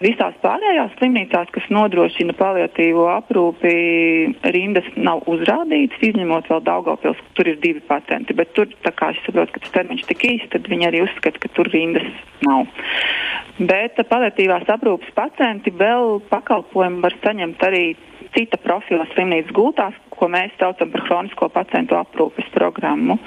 Visās 0.01 0.34
pārējās 0.41 0.96
slimnīcās, 0.98 1.51
kas 1.53 1.67
nodrošina 1.70 2.34
paliatīvo 2.38 3.05
aprūpi, 3.13 3.74
rindas 4.55 4.88
nav 4.98 5.22
uzrādītas, 5.29 6.01
izņemot 6.10 6.50
vēl 6.50 6.63
Daugavpils, 6.65 7.22
tur 7.38 7.51
ir 7.51 7.60
divi 7.62 7.84
pacienti, 7.86 8.34
bet 8.38 8.55
tur, 8.58 8.70
tā 8.81 8.93
kā 8.98 9.12
es 9.13 9.22
saprotu, 9.27 9.53
ka 9.53 9.62
tas 9.62 9.75
termiņš 9.77 10.08
tik 10.10 10.25
īsts, 10.31 10.50
tad 10.55 10.70
viņi 10.72 10.88
arī 10.89 11.03
uzskata, 11.05 11.43
ka 11.43 11.51
tur 11.53 11.70
rindas 11.70 12.08
nav. 12.48 12.65
Bet 13.62 14.00
paliatīvās 14.10 14.65
aprūpas 14.74 15.12
pacienti 15.13 15.74
vēl 15.77 16.17
pakalpojumu 16.31 17.03
var 17.05 17.17
saņemt 17.22 17.67
arī 17.67 17.84
cita 18.34 18.58
profila 18.63 19.05
slimnīcas 19.12 19.53
gultās, 19.53 19.98
ko 20.13 20.29
mēs 20.31 20.53
saucam 20.58 20.89
par 20.93 21.03
hronisko 21.08 21.50
pacientu 21.53 21.98
aprūpes 22.00 22.48
programmu. 22.55 23.17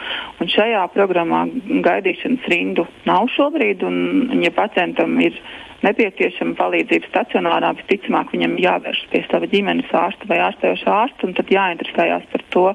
Un 0.40 0.50
šajā 0.50 0.82
programmā 0.94 1.44
gaidīšanas 1.86 2.48
rindu 2.50 2.86
nav 3.06 3.28
šobrīd, 3.36 3.84
un 3.86 4.42
ja 4.42 4.52
pacientam 4.54 5.14
ir 5.22 5.38
nepieciešama 5.84 6.56
palīdzība 6.58 7.10
stacionārā, 7.10 7.72
visticamāk 7.80 8.32
viņam 8.34 8.56
jāvēršas 8.62 9.10
pie 9.12 9.22
sava 9.28 9.48
ģimenes 9.52 9.92
ārsta 9.94 10.28
vai 10.30 10.40
ārstējošā 10.48 10.96
ārsta, 11.04 11.28
un 11.28 11.36
tad 11.38 11.52
jāinteresējas 11.52 12.28
par 12.32 12.44
to, 12.54 12.66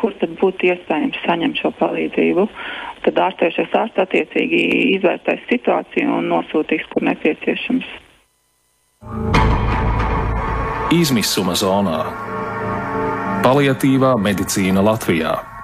kur 0.00 0.14
tad 0.20 0.36
būtu 0.40 0.70
iespējams 0.72 1.22
saņemt 1.24 1.62
šo 1.62 1.72
palīdzību. 1.80 2.46
Tad 3.06 3.20
ārstējošais 3.26 3.76
ārsts 3.82 4.04
attiecīgi 4.06 4.62
izvērtēs 4.96 5.44
situāciju 5.50 6.20
un 6.20 6.30
nosūtīs, 6.32 6.86
kur 6.92 7.06
nepieciešams. 7.10 7.90
Izmisuma 10.94 11.56
zonā- 11.58 12.00
paliatīvā 13.46 14.14
medicīna 14.22 14.82
Latvijā. 14.86 15.55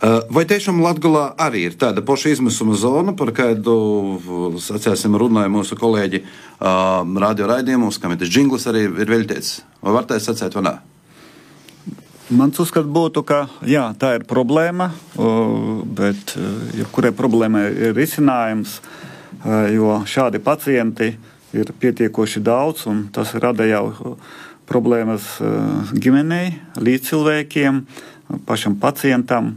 Uh, 0.00 0.22
vai 0.32 0.46
tiešām 0.48 0.78
Latvijā 0.80 1.26
arī 1.36 1.66
ir 1.68 1.74
tāda 1.76 2.00
paša 2.00 2.30
izmisuma 2.32 2.72
zona, 2.72 3.12
par 3.12 3.34
kādu 3.36 3.74
sacēsim, 4.56 5.12
runāja 5.20 5.50
mūsu 5.52 5.76
kolēģi 5.76 6.22
uh, 6.24 7.04
radio 7.20 7.50
raidījumos, 7.50 7.98
kam 8.00 8.14
ir 8.14 8.22
tas 8.22 8.32
jingls 8.32 8.64
arī 8.70 8.86
ir 8.88 9.12
veltīts? 9.12 9.58
Vai 9.84 9.92
var 9.98 10.08
tā 10.08 10.16
sacēt, 10.16 10.56
vai 10.56 10.64
nē? 10.64 10.74
Mans 12.32 12.62
uzskats 12.62 12.88
būtu, 12.88 13.26
ka 13.28 13.42
jā, 13.66 13.90
tā 13.98 14.14
ir 14.16 14.24
problēma, 14.30 14.86
bet 15.98 16.36
jebkurai 16.78 17.10
problēmai 17.10 17.64
ir 17.68 17.96
risinājums, 17.96 18.76
jo 19.74 19.96
šādi 20.06 20.38
pacienti 20.38 21.08
ir 21.58 21.72
pietiekoši 21.82 22.40
daudz, 22.46 22.86
un 22.86 23.08
tas 23.10 23.34
rada 23.34 23.66
jau 23.66 24.14
problēmas 24.70 25.26
ģimenei, 25.90 26.54
līdzcilvēkiem, 26.78 27.82
pašam 28.46 28.78
pacientam. 28.78 29.56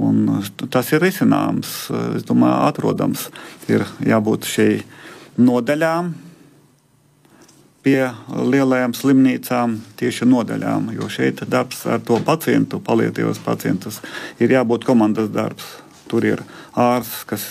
Un 0.00 0.24
tas 0.72 0.88
ir 0.94 1.02
risināms, 1.04 1.90
es 2.16 2.24
domāju, 2.24 2.60
atrodams. 2.70 3.26
Ir 3.68 3.84
jābūt 4.00 4.48
šai 4.48 4.70
nodaļām 5.36 6.12
pie 7.82 7.98
lielajām 8.30 8.94
slimnīcām, 8.94 9.76
tieši 10.00 10.28
nodaļām. 10.30 10.92
Jo 10.96 11.10
šeit 11.12 11.42
darbs 11.50 11.84
ar 11.90 12.00
to 12.06 12.20
pacientu, 12.24 12.80
palietīvos 12.80 13.42
pacientus, 13.44 14.00
ir 14.40 14.54
jābūt 14.54 14.86
komandas 14.88 15.28
darbs. 15.34 15.66
Tur 16.08 16.24
ir 16.28 16.44
ārsts, 16.78 17.26
kas 17.28 17.46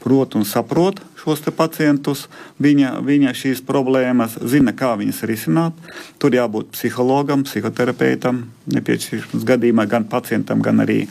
prot 0.00 0.36
un 0.38 0.46
saprot 0.48 1.02
šos 1.28 1.54
pacientus, 1.56 2.26
viņa, 2.62 2.98
viņa 3.04 3.32
šīs 3.36 3.60
problēmas, 3.66 4.38
zina, 4.48 4.72
kā 4.72 4.94
viņas 4.98 5.22
risināt. 5.28 5.72
Tur 6.18 6.34
jābūt 6.34 6.72
psihologam, 6.72 7.44
psihoterapeitam, 7.44 8.46
nepieciešams 8.72 9.44
gadījumā 9.48 9.86
gan 9.88 10.06
pacientam, 10.08 10.62
gan 10.64 10.80
arī 10.84 11.02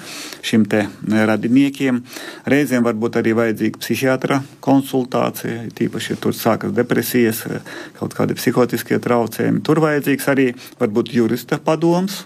šim 0.45 0.65
te 0.69 0.85
radiniekiem. 1.07 2.01
Reizēm 2.49 2.85
varbūt 2.87 3.19
arī 3.21 3.35
vajadzīga 3.37 3.83
psihiatra 3.83 4.41
konsultācija, 4.63 5.67
tīpaši, 5.77 6.13
ja 6.15 6.21
tur 6.21 6.35
sākas 6.37 6.73
depresijas, 6.75 7.43
kaut 7.99 8.17
kādi 8.17 8.37
psihotiskie 8.37 8.99
traucējumi. 9.03 9.61
Tur 9.65 9.83
vajadzīgs 9.83 10.33
arī 10.33 10.49
varbūt 10.81 11.13
jurista 11.13 11.61
padoms. 11.61 12.25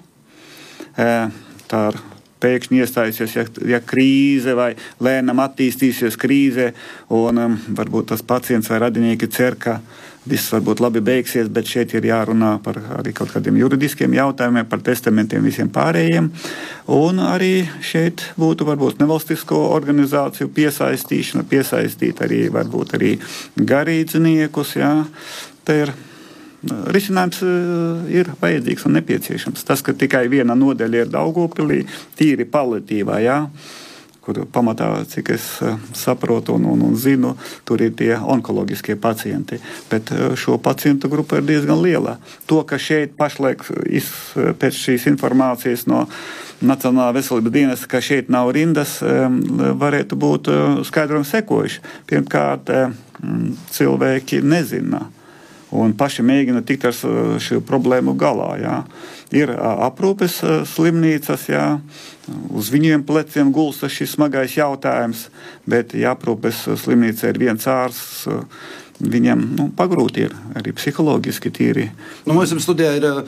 Tā 0.96 1.86
ir 1.92 2.02
pēkšņi 2.42 2.82
iestājusies, 2.84 3.36
ja, 3.38 3.48
ja 3.76 3.82
krīze 3.86 4.56
vai 4.58 4.72
lēnām 5.04 5.42
attīstīsies 5.44 6.20
krīze, 6.22 6.72
un 7.14 7.42
um, 7.42 7.60
varbūt 7.78 8.12
tas 8.14 8.26
pacients 8.26 8.72
vai 8.72 8.82
radinieki 8.86 9.30
cer, 9.32 9.60
ka 9.62 9.80
viss 10.30 10.52
varbūt 10.54 10.82
labi 10.84 11.02
beigsies, 11.02 11.50
bet 11.50 11.70
šeit 11.70 11.96
ir 11.98 12.06
jārunā 12.06 12.52
par 12.64 12.78
arī 13.00 13.14
kaut 13.18 13.32
kādiem 13.34 13.58
juridiskiem 13.58 14.14
jautājumiem, 14.14 14.68
par 14.70 14.84
testamentiem 14.86 15.46
visiem 15.46 15.72
pārējiem. 15.74 16.30
Un 16.94 17.24
arī 17.26 17.66
šeit 17.86 18.28
būtu 18.40 18.68
varbūt 18.70 19.02
nevalstisko 19.02 19.64
organizāciju 19.74 20.52
piesaistīšana, 20.54 21.48
piesaistīt 21.50 22.22
arī 22.22 22.44
varbūt 22.54 22.96
arī 23.00 23.16
garīdzniekus. 23.58 24.78
Jā. 24.78 24.94
Te 25.66 25.82
ir 25.86 25.94
risinājums 26.70 27.42
eh, 27.46 28.18
ir 28.22 28.34
vajadzīgs 28.42 28.86
un 28.88 28.98
nepieciešams. 29.00 29.64
Tas, 29.66 29.82
ka 29.86 29.96
tikai 29.98 30.28
viena 30.32 30.58
nodaļa 30.58 31.06
ir 31.06 31.14
Daugopilī, 31.14 31.84
tīri 32.18 32.46
paliatīvā, 32.50 33.22
jā, 33.26 33.38
kur 34.22 34.44
pamatā, 34.54 34.92
cik 35.10 35.32
es 35.34 35.48
eh, 35.66 35.80
saprotu 35.98 36.56
un, 36.60 36.68
un, 36.70 36.84
un 36.92 37.00
zinu, 37.00 37.34
tur 37.66 37.82
ir 37.82 37.96
tie 37.98 38.14
onkoloģiskie 38.20 38.98
pacienti. 39.02 39.58
Bet 39.90 40.14
eh, 40.14 40.36
šo 40.38 40.60
pacientu 40.62 41.10
grupa 41.10 41.42
ir 41.42 41.48
diezgan 41.50 41.82
liela. 41.82 42.20
To, 42.52 42.62
ka 42.68 42.78
šeit 42.82 43.18
pašlaik 43.18 43.66
iz, 43.90 44.12
pēc 44.36 44.86
šīs 44.86 45.10
informācijas 45.16 45.88
no 45.90 46.08
Nacionālā 46.62 47.16
veselības 47.16 47.54
dienesta, 47.56 47.88
ka 47.90 47.98
šeit 48.06 48.28
nav 48.30 48.52
rindas, 48.54 49.00
varētu 49.02 50.14
būt 50.22 50.50
skaidrojums 50.86 51.32
sekojuši. 51.34 51.82
Pirmkārt, 52.12 52.70
cilvēki 53.74 54.44
nezina 54.46 55.02
un 55.72 55.94
paši 55.98 56.24
mēģina 56.28 56.62
tikt 56.68 56.90
ar 56.90 56.98
šo 57.42 57.62
problēmu 57.66 58.16
galā. 58.20 58.52
Jā. 58.62 58.78
Ir 59.36 59.54
aprūpes 59.56 60.42
slimnīcas, 60.74 61.48
jā, 61.52 61.66
uz 62.52 62.72
viņiem 62.74 63.06
pleciem 63.08 63.54
gulsta 63.56 63.90
šis 63.92 64.18
smagais 64.18 64.58
jautājums, 64.58 65.30
bet 65.70 65.96
ja 65.96 66.12
aprūpes 66.16 66.66
slimnīca 66.84 67.32
ir 67.32 67.42
viens 67.42 67.68
ārsts. 67.72 68.28
Viņam 69.02 69.40
nu, 69.58 69.64
pagrūti 69.74 70.28
ir 70.28 70.34
arī 70.54 70.76
psiholoģiski 70.78 71.50
tīri. 71.56 71.88
Nu, 72.28 72.36
mums 72.38 72.52
studijā 72.62 72.92
ir 73.00 73.08
uh, 73.10 73.24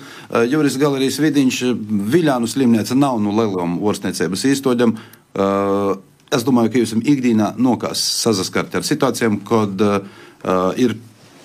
Juris 0.46 0.76
Galerijas 0.78 1.18
vidiņš, 1.24 1.62
Viļānu 2.14 2.50
slimnīca 2.52 2.94
nav 2.94 3.18
nu 3.24 3.34
lielām 3.34 3.80
orstniecības 3.82 4.44
īstoģam. 4.52 4.94
Uh, 5.34 5.96
es 6.30 6.46
domāju, 6.46 6.76
ka 6.76 6.84
jūs 6.84 6.94
ikdienā 7.00 7.56
nokās 7.58 8.04
saskart 8.22 8.78
ar 8.78 8.86
situācijām, 8.86 9.40
kad 9.50 9.82
uh, 9.82 9.98
ir 10.78 10.94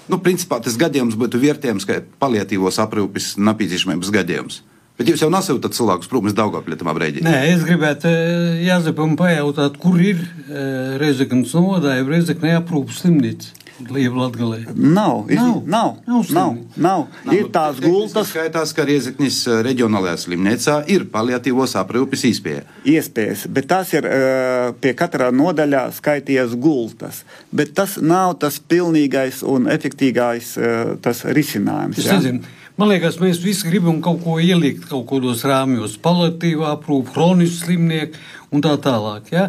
Nu, 0.09 0.19
principā 0.25 0.59
tas 0.65 0.79
gadījums 0.81 1.19
būtu 1.21 1.41
vērtējams 1.43 1.87
kā 1.89 2.01
paliatīvos 2.23 2.81
aprūpes 2.85 3.35
nepieciešamības 3.41 4.13
gadījums. 4.15 4.63
Bet 4.99 5.13
jūs 5.13 5.21
jau 5.23 5.29
nesūtat 5.31 5.77
cilvēkus 5.77 6.09
prom 6.11 6.27
uz 6.27 6.35
Daugavpļu 6.35 6.79
brīdī? 6.83 7.23
Nē, 7.23 7.37
es 7.53 7.63
gribētu 7.63 8.11
eh, 8.11 8.65
Jāzepam 8.67 9.15
pajautāt, 9.21 9.77
kur 9.79 10.01
ir 10.03 10.19
eh, 10.25 10.97
Rezeknas 10.99 11.55
nodaļa, 11.55 12.09
Rezeknas 12.09 12.59
aprūpas 12.65 13.05
slimnīca. 13.05 13.53
Liela 13.87 14.27
Latvijā. 14.27 14.73
Nav, 14.75 15.29
nav, 15.31 15.63
nav, 15.67 15.95
nav, 16.07 16.27
nav, 16.35 16.57
nav. 16.77 17.05
Ir 17.35 17.49
tās 17.55 17.79
gultas. 17.83 18.33
Skaitās, 18.33 18.73
ka 18.75 18.87
Riezeknis 18.89 19.41
eh, 19.47 19.61
reģionālajā 19.67 20.17
slimnīcā 20.25 20.77
ir 20.91 21.07
paliatīvos 21.13 21.77
aprūpes 21.79 22.25
iespēja. 22.29 22.65
Iespējas, 22.89 23.47
bet 23.55 23.69
tas 23.71 23.93
ir 23.95 24.09
uh, 24.09 24.73
pie 24.83 24.95
katrā 24.99 25.31
nodaļā 25.35 25.89
skaitījies 25.97 26.57
gultas. 26.59 27.23
Bet 27.55 27.75
tas 27.79 27.99
nav 28.03 28.39
tas 28.43 28.59
pilnīgais 28.59 29.45
un 29.47 29.71
efektīgais 29.71 30.55
uh, 30.59 30.97
tas 31.05 31.23
risinājums. 31.29 32.01
Es 32.03 32.11
nezinu. 32.11 32.57
Man 32.79 32.93
liekas, 32.93 33.17
mēs 33.19 33.41
visi 33.43 33.67
gribam 33.67 33.97
kaut 34.03 34.21
ko 34.23 34.37
ielikt 34.39 34.85
kaut 34.87 35.09
kādos 35.11 35.41
rāmjos, 35.47 35.97
palatīvā 36.03 36.77
aprūpe, 36.77 37.11
kronisku 37.15 37.65
slimnieku 37.65 38.21
un 38.55 38.63
tā 38.63 38.77
tālāk. 38.83 39.33
Ja? 39.35 39.49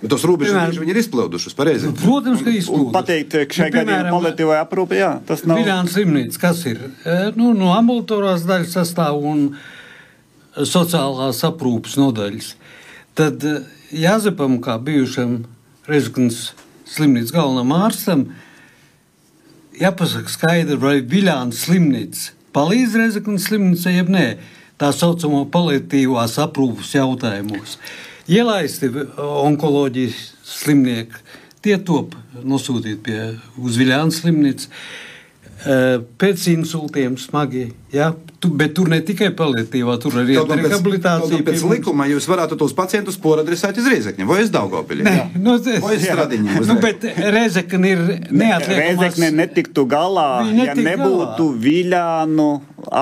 Bet 0.00 0.08
tos 0.14 0.22
robežas 0.24 0.78
viņi 0.80 0.94
ir 0.94 0.98
izplaudušas 1.02 1.56
pareizi. 1.56 1.90
Protams, 2.00 2.40
ka 2.44 2.52
izplaudušas. 2.54 2.94
Pateikt, 2.94 3.34
ka 3.50 3.58
šai 3.58 3.66
nu, 3.68 3.74
gadījumā 3.74 4.14
paliatīvā 4.14 4.60
aprūpe, 4.64 4.96
jā, 4.96 5.10
tas 5.28 5.44
nav. 5.44 5.60
Viļāns 5.60 5.92
slimnīca, 5.92 6.40
kas 6.40 6.62
ir? 6.70 6.80
E, 7.04 7.18
nu, 7.36 7.50
no 7.56 7.74
ambulatorās 7.76 8.46
daļas 8.48 8.78
sastāv 8.78 9.20
un 9.28 9.44
sociālās 10.56 11.44
aprūpes 11.50 11.98
nodaļas. 12.00 12.54
Tad 13.20 13.44
e, 13.44 13.54
Jāzepam, 14.00 14.56
kā 14.64 14.78
bijušam 14.80 15.42
Rezeknas 15.90 16.52
slimnīcas 16.88 17.34
galvenam 17.36 17.74
ārstam, 17.76 18.28
jāpasaka 19.76 20.32
skaidri, 20.32 20.80
vai 20.80 21.00
Viļāns 21.04 21.66
slimnīca 21.66 22.38
palīdz 22.56 22.96
Rezeknas 23.02 23.50
slimnīcai, 23.50 23.98
jeb 23.98 24.08
nē, 24.14 24.28
tā 24.80 24.94
saucamo 24.96 25.44
paliatīvās 25.52 26.40
aprūpes 26.40 26.96
jautājumos 26.96 27.76
ielaisti 28.30 28.90
onkoloģijas 29.18 30.18
slimnieki. 30.46 31.22
Tie 31.60 31.76
top 31.84 32.14
nosūtīti 32.46 33.00
pie 33.04 33.20
Uzviļānas 33.60 34.22
slimnīcas. 34.22 34.70
Pēc 35.60 36.46
insultiem 36.54 37.18
smagi, 37.20 37.66
ja? 37.92 38.14
tu, 38.40 38.48
bet 38.56 38.72
tur 38.76 38.88
ne 38.88 39.00
tikai 39.04 39.28
paliatīvā, 39.36 39.96
tur 40.00 40.16
arī 40.22 40.38
ir 40.38 40.48
rehabilitācija. 40.48 41.42
Pēc 41.44 41.64
likuma 41.68 42.06
jūs 42.08 42.24
varētu 42.30 42.56
tos 42.60 42.72
pacientus 42.76 43.18
poradresēt 43.20 43.76
uz 43.82 43.90
Riezekņa 43.92 44.28
vai 44.28 44.38
uz 44.46 44.52
Daugavpili? 44.54 45.04
Nē, 45.04 45.14
nu, 45.36 45.58
vai 45.84 45.98
uz 45.98 46.06
Stradiņu? 46.06 46.56
Nu, 46.64 46.78
bet 46.80 47.04
Riezekņa 47.04 47.92
ir 47.92 48.02
neatliekamās. 48.30 48.80
Riezekņa 48.80 49.30
netiktu 49.36 49.84
galā, 49.90 50.28
ja 50.48 50.72
nebūtu 50.78 51.50
galā. 51.52 51.62
Viļānu 51.68 52.50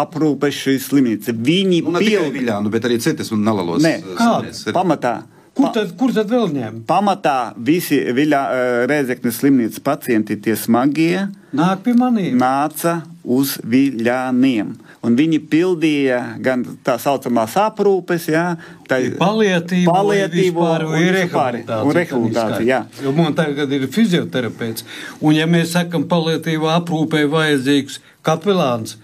aprūpes 0.03 0.63
šī 0.67 0.79
slimnīca. 0.83 1.39
Viņi 1.39 1.83
nu, 1.87 1.95
ne 1.95 2.03
pil... 2.03 2.15
tikai 2.17 2.37
Viļānu, 2.41 2.75
bet 2.75 2.91
arī 2.91 2.99
citas 3.05 3.31
un 3.35 3.47
nalalos. 3.47 3.85
Nē, 3.87 4.01
kāds? 4.19 4.67
Pamatā. 4.75 5.21
Kur 5.59 5.73
tad, 5.75 5.93
kur 5.99 6.13
tad 6.15 6.31
vēl 6.31 6.53
ņem? 6.55 6.83
Pamatā 6.87 7.53
visi 7.67 7.99
Viļā, 8.15 8.43
Rēzeknes 8.87 9.41
slimnīcas 9.41 9.83
pacienti, 9.83 10.37
tie 10.39 10.55
smagie, 10.57 11.25
Nāk 11.59 11.83
pie 11.83 11.95
maniem. 11.99 12.37
nāca 12.39 13.01
uz 13.27 13.57
Viļāniem. 13.67 14.77
Un 15.03 15.17
viņi 15.19 15.39
pildīja 15.51 16.21
gan 16.43 16.63
tā 16.87 16.95
saucamās 16.99 17.55
aprūpes, 17.59 18.29
jā, 18.31 18.45
tā 18.91 18.99
ir 19.03 19.17
palietība, 19.19 19.95
palietību 19.95 20.63
un, 20.63 20.87
un, 20.89 20.95
un 20.95 21.13
rehabilitācija. 21.17 21.83
Un 21.87 21.97
rehabilitācija 21.99 22.81
jo 23.05 23.13
man 23.19 23.37
tagad 23.39 23.75
ir 23.75 23.87
fizioterapeits. 23.95 24.87
Un 25.23 25.39
ja 25.39 25.47
mēs 25.51 25.75
sakam, 25.77 26.07
palietīvā 26.11 26.75
aprūpē 26.81 27.25
vajadzīgs 27.31 28.01
kapelāns, 28.27 28.97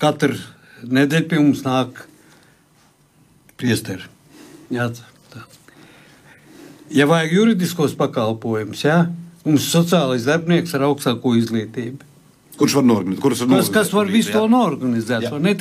katru 0.00 0.36
nedēļu 0.84 1.28
pie 1.32 1.40
mums 1.40 1.64
nāk 1.64 2.04
priesteri. 3.60 4.08
Jā, 4.72 4.88
ja 6.94 7.06
vajag 7.10 7.36
juridiskos 7.40 7.94
pakalpojumus, 7.98 8.84
ja? 8.86 9.04
mums 9.44 9.66
ir 9.66 9.72
sociālais 9.74 10.26
darbinieks 10.28 10.74
ar 10.76 10.88
augstāko 10.88 11.34
izglītību. 11.36 12.10
Kurš 12.58 12.76
var 12.78 12.84
norganizēt? 12.86 13.22
Kurš 13.22 13.40
var 13.44 13.58
kas, 13.58 13.70
kas 13.74 13.88
var 13.94 14.10
visu 14.10 14.32
to 14.32 14.44
norganizēt? 14.50 15.26
Ne, 15.42 15.54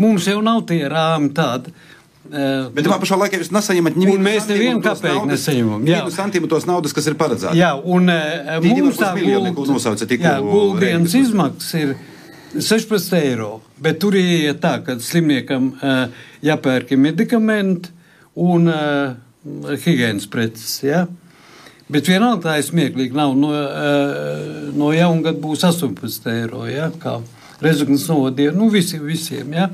mums 0.00 0.28
jau 0.28 0.40
nav 0.44 0.64
tie 0.68 0.80
rāmi 0.90 1.30
tādi. 1.36 1.74
Uh, 2.24 2.70
Bet 2.72 2.86
tajā 2.86 2.96
pašā 3.02 3.16
laikā 3.20 3.36
jūs 3.36 3.50
nesaņemat 3.52 3.98
nevienu 4.00 4.24
mēs 4.24 4.46
nevienu 4.48 4.80
kāpēju 4.84 5.26
nesaņemam. 5.28 5.82
Jā, 5.84 5.98
vienu 6.00 6.14
santīmu 6.14 6.48
tos 6.48 6.64
naudas, 6.64 6.94
kas 6.96 7.10
ir 7.10 7.18
paredzēta. 7.20 7.52
Jā, 7.58 7.74
un 7.76 8.08
uh, 8.08 8.54
mums 8.64 8.96
tā 8.96 9.10
guldienas 10.40 11.16
izmaksas 11.20 11.74
ir 11.82 11.92
16 12.56 13.18
eiro. 13.18 13.50
Bet 13.84 14.00
tur 14.00 14.16
ir 14.16 14.56
tā, 14.62 14.78
ka 14.86 14.96
slimniekam 15.04 15.68
uh, 15.74 16.24
jāpērk 16.44 16.96
medikamenti 16.96 17.92
un 18.40 18.72
uh, 18.72 19.12
higiēnas 19.44 20.26
preces. 20.30 20.78
Ja? 20.84 21.04
Bet 21.92 22.08
vienalga 22.08 22.48
tā 22.48 22.58
ir 22.60 22.66
smieklīgi. 22.66 23.16
Nav 23.16 23.34
no, 23.36 23.52
uh, 23.52 24.70
no 24.76 24.92
jauna 24.94 25.28
gada 25.28 25.40
būs 25.42 25.66
18 25.68 26.30
eiro. 26.32 26.64
Ja? 26.70 26.90
Kā 27.00 27.18
rezignas 27.64 28.06
novadīja 28.08 28.54
nu, 28.56 28.70
visi, 28.72 29.00
visiem. 29.02 29.52
Ja? 29.56 29.68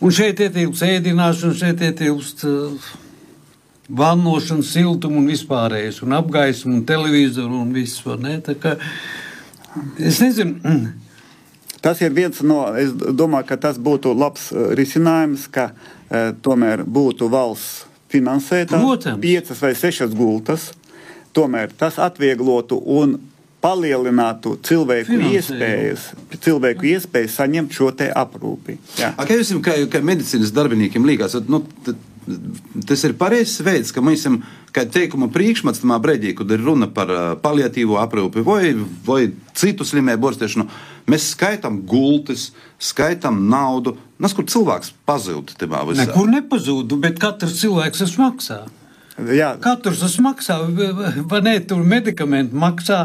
Un 0.00 0.16
šeit 0.16 0.40
ietilpst 0.40 0.86
ēdināšana, 0.86 1.56
šeit 1.60 1.82
ietilpst 1.84 2.46
vannošana, 3.90 4.64
siltuma 4.64 5.20
un 5.20 5.28
vispārējais, 5.28 6.00
un 6.06 6.16
apgaismu, 6.16 6.78
un 6.78 6.86
televizoru 6.88 7.60
un 7.60 7.74
viss. 7.74 8.00
Ne? 8.22 8.38
Kā, 8.62 8.76
es 10.00 10.22
nezinu. 10.24 10.80
Tas 11.80 12.00
ir 12.04 12.12
viens 12.12 12.42
no, 12.44 12.62
es 12.76 12.92
domāju, 12.92 13.46
ka 13.48 13.56
tas 13.60 13.78
būtu 13.80 14.12
labs 14.12 14.50
risinājums, 14.76 15.46
ka 15.52 15.70
e, 15.72 16.26
tomēr 16.44 16.82
būtu 16.84 17.30
valsts 17.32 17.89
finansētās 18.10 19.08
piecas 19.22 19.62
vai 19.62 19.74
sešas 19.78 20.14
gultas. 20.16 20.70
Tomēr 21.36 21.70
tas 21.78 22.00
atvieglotu 22.02 22.80
un 22.90 23.18
palielinātu 23.60 24.56
cilvēku 24.64 25.18
iespējas, 25.30 26.10
cilvēku 26.40 26.88
iespējas 26.94 27.36
saņemt 27.42 27.76
šo 27.76 27.90
aprūpi. 27.92 28.78
Jā. 28.98 29.12
A, 29.14 29.26
kā 29.28 29.36
jums, 29.36 29.52
kā, 29.64 29.76
kā 29.92 30.00
medicīnas 30.04 30.54
darbiniekiem, 30.56 31.04
liekas, 31.06 31.36
nu, 31.50 31.62
tas 32.88 33.04
ir 33.04 33.16
pareizs 33.20 33.60
veids, 33.64 33.92
ka 33.92 34.02
mēs 34.04 34.24
esam 34.24 34.40
kā 34.74 34.84
teikuma 34.88 35.28
priekšmets 35.32 35.82
tamā 35.82 35.98
brīdī, 36.02 36.32
kad 36.38 36.50
ir 36.54 36.62
runa 36.64 36.88
par 36.92 37.10
paliatīvo 37.42 37.98
aprūpi 38.00 38.44
vai, 38.46 38.74
vai 39.06 39.22
citu 39.56 39.86
slimību 39.86 40.30
ārstēšanu. 40.30 40.68
Mēs 41.10 41.32
skaitām 41.34 41.82
gultas, 41.88 42.50
skaitām 42.80 43.44
naudu. 43.50 43.96
Nes 44.20 44.36
kur 44.36 44.44
cilvēks 44.44 44.92
pazūd? 45.08 45.54
Nekur 45.96 46.28
nepazūd, 46.28 46.92
bet 47.00 47.16
katrs 47.22 47.56
cilvēks 47.62 48.04
tas 48.04 48.18
maksā. 48.20 48.60
Jā. 49.28 49.50
Katrs 49.60 50.00
tas 50.00 50.16
maksā, 50.22 50.56
vai 51.28 51.40
ne? 51.44 51.54
Tur 51.60 51.82
medikamenti 51.84 52.56
maksā, 52.56 53.02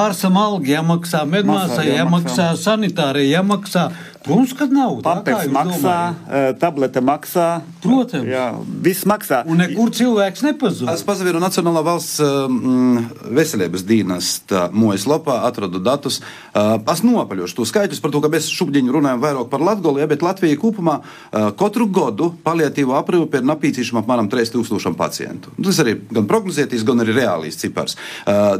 ārsam 0.00 0.38
alga 0.38 0.76
jāmaksā, 0.76 1.24
medmāsai 1.26 1.88
jāmaksā, 1.96 2.52
sanitārai 2.60 3.26
jāmaksā. 3.30 3.88
Protams, 4.20 4.52
ka 4.52 4.66
nav. 4.68 4.98
Papērs 5.00 5.48
maksā, 5.48 5.94
domājat? 6.12 6.58
tablete 6.60 7.00
maksā. 7.00 7.46
Protams. 7.80 8.28
Jā, 8.28 8.44
viss 8.84 9.06
maksā. 9.08 9.38
Un 9.48 9.62
nekur 9.62 9.88
cilvēks 9.96 10.44
nepazūd. 10.44 10.90
Es 10.92 11.04
pazaviru 11.08 11.40
Nacionālā 11.40 11.80
valsts 11.86 12.20
um, 12.20 12.98
veselības 13.32 13.86
dienesta 13.88 14.66
mojas 14.76 15.06
lapā, 15.08 15.38
atradu 15.48 15.80
datus. 15.80 16.20
Uh, 16.52 16.76
es 16.92 17.00
nopaļošu 17.06 17.56
to 17.62 17.66
skaitļus 17.70 18.02
par 18.04 18.12
to, 18.12 18.20
ka 18.20 18.32
mēs 18.32 18.50
šubdiņu 18.52 18.92
runājam 18.98 19.22
vairāk 19.24 19.48
par 19.52 19.64
Latgolu, 19.64 20.02
ja, 20.02 20.10
bet 20.10 20.26
Latvija 20.26 20.60
kopumā 20.60 20.98
uh, 21.00 21.48
katru 21.56 21.88
gadu 21.88 22.28
paliatīvo 22.44 22.98
aprūpi 23.00 23.40
ir 23.40 23.48
nepieciešama 23.48 24.04
apmēram 24.04 24.28
3000 24.28 25.00
pacientu. 25.00 25.54
Tas 25.64 25.80
arī 25.80 25.96
gan 26.12 26.28
prognozētīs, 26.28 26.84
gan 26.84 27.00
arī 27.00 27.16
reālīs 27.22 27.56
cipars. 27.60 27.96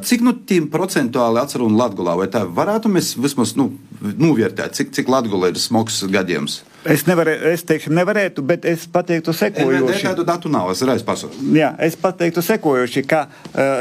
Cik 0.07 0.23
nu 0.25 0.33
tiem 0.49 0.71
procentuāli 0.73 1.41
atceru 1.43 1.69
un 1.69 1.77
Latgolā, 1.77 2.17
vai 2.19 2.29
tā 2.33 2.43
varētu 2.49 2.91
mēs 2.93 3.13
vismaz 3.21 3.53
nu, 3.59 3.71
novērtēt, 4.01 4.77
cik, 4.79 4.93
cik 4.97 5.11
Latgolā 5.13 5.50
ir 5.51 5.61
smags 5.61 6.01
gadījums? 6.11 6.61
Es, 6.89 7.05
nevarē, 7.05 7.35
es 7.53 7.61
teikšu, 7.69 7.93
nevarētu, 7.93 8.43
bet 8.47 8.65
es 8.65 8.87
pateiktu 8.89 9.35
sekojoši. 9.37 10.07
Tādu 10.07 10.25
datu 10.25 10.49
nav, 10.53 10.71
es 10.73 10.81
reiz 10.89 11.05
pasaku. 11.05 11.37
Jā, 11.53 11.75
es 11.85 11.99
pateiktu 12.01 12.41
sekojoši, 12.45 13.05
ka 13.09 13.27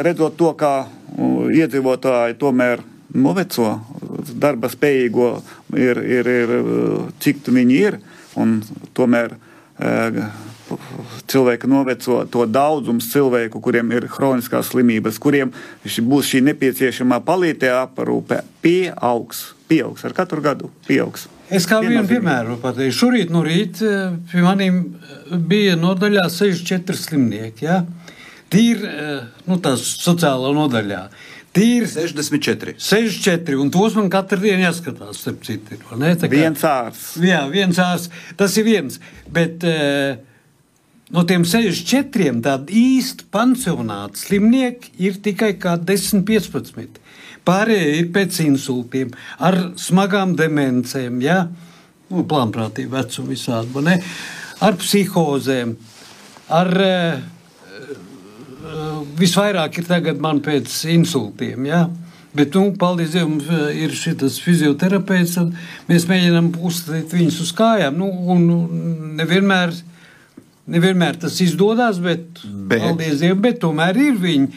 redzot 0.04 0.36
to, 0.40 0.52
kā 0.60 0.74
iedzīvotāji 1.56 2.36
tomēr 2.42 2.84
noveco, 3.16 3.72
darba 4.36 4.68
spējīgo 4.70 5.30
ir, 5.80 6.04
ir, 6.04 6.34
ir 6.44 6.54
cik 7.24 7.48
viņi 7.48 7.80
ir. 7.88 8.00
Tomēr 9.00 9.40
cilvēki 11.32 11.72
noveco 11.72 12.20
to 12.30 12.46
daudzums 12.52 13.08
cilvēku, 13.14 13.64
kuriem 13.64 13.96
ir 13.96 14.12
hroniskās 14.12 14.74
slimības, 14.74 15.18
kuriem 15.24 15.56
būs 15.88 16.36
šī 16.36 16.44
nepieciešamā 16.52 17.24
palīdzība 17.26 17.88
aprūpe, 17.88 18.44
pieaugs, 18.62 19.54
pieaugs 19.72 20.06
ar 20.06 20.20
katru 20.20 20.44
gadu. 20.46 20.70
Pieaugs. 20.88 21.30
Es 21.50 21.66
kā 21.70 21.80
vienu 21.82 22.06
piemēru 22.10 22.60
pateikšu. 22.62 22.98
Šorīt 23.00 23.34
no 23.34 23.42
rīta 23.46 24.12
pie 24.30 24.44
maniem 24.46 24.84
bija 25.50 25.78
nodaļā 25.80 26.28
64 26.30 26.98
slimnieki. 27.00 27.66
Ja? 27.66 27.82
Tīri 28.54 28.94
nu, 29.50 29.58
tās 29.62 29.84
sociālā 30.04 30.54
nodaļā. 30.56 31.04
Tīri 31.56 31.90
64. 31.90 32.76
64, 32.78 33.58
un 33.58 33.72
tos 33.74 33.98
man 33.98 34.10
katru 34.14 34.44
dienu 34.44 34.68
jāskatās. 34.68 35.24
Citu, 35.26 35.80
ne, 35.98 36.14
kā, 36.14 36.30
viens 36.30 36.66
ārsts. 36.70 37.18
Jā, 37.26 37.42
viens 37.50 37.82
ārsts. 37.82 38.14
Tas 38.38 38.58
ir 38.62 38.68
viens. 38.70 39.00
Bet 39.34 39.66
no 41.10 41.26
tiem 41.30 41.48
64 41.50 42.44
tādi 42.46 42.84
īsti 42.94 43.30
pansionāti 43.34 44.22
slimnieki 44.28 44.94
ir 45.02 45.18
tikai 45.26 45.56
kā 45.62 45.74
10, 45.82 46.22
15. 46.30 46.99
Pārējie 47.50 47.96
ir 48.04 48.12
pēc 48.14 48.44
insultiem, 48.46 49.16
ar 49.42 49.58
smagām 49.80 50.36
demencēm, 50.38 51.18
ja? 51.26 51.42
nu, 52.10 52.24
plānprātīgi 52.30 52.92
vecumu 52.94 53.34
visādi, 53.34 53.98
ar 54.66 54.78
psihozēm, 54.78 55.74
ar 56.54 56.72
uh, 56.86 57.20
visvairāk 59.20 59.82
ir 59.82 59.90
tagad 59.90 60.22
man 60.22 60.42
pēc 60.46 60.74
insultiem. 60.94 61.66
Ja? 61.70 61.88
Bet, 62.36 62.54
nu, 62.54 62.70
paldies 62.78 63.14
Dievam, 63.16 63.40
ir 63.74 63.94
šis 63.98 64.38
fizioterapeits. 64.44 65.38
Mēs 65.90 66.06
mēģinām 66.10 66.52
uzstāt 66.66 67.16
viņus 67.16 67.40
uz 67.46 67.54
kājām. 67.58 67.98
Nu, 67.98 68.10
un 68.30 68.46
nevienmēr, 69.18 69.74
nevienmēr 70.70 71.18
tas 71.24 71.40
izdodas, 71.42 71.98
bet, 72.04 72.44
bet. 72.70 72.84
paldies 72.84 73.24
Dievam, 73.24 73.42
bet 73.46 73.58
tomēr 73.64 73.98
ir 73.98 74.22
viņi. 74.22 74.52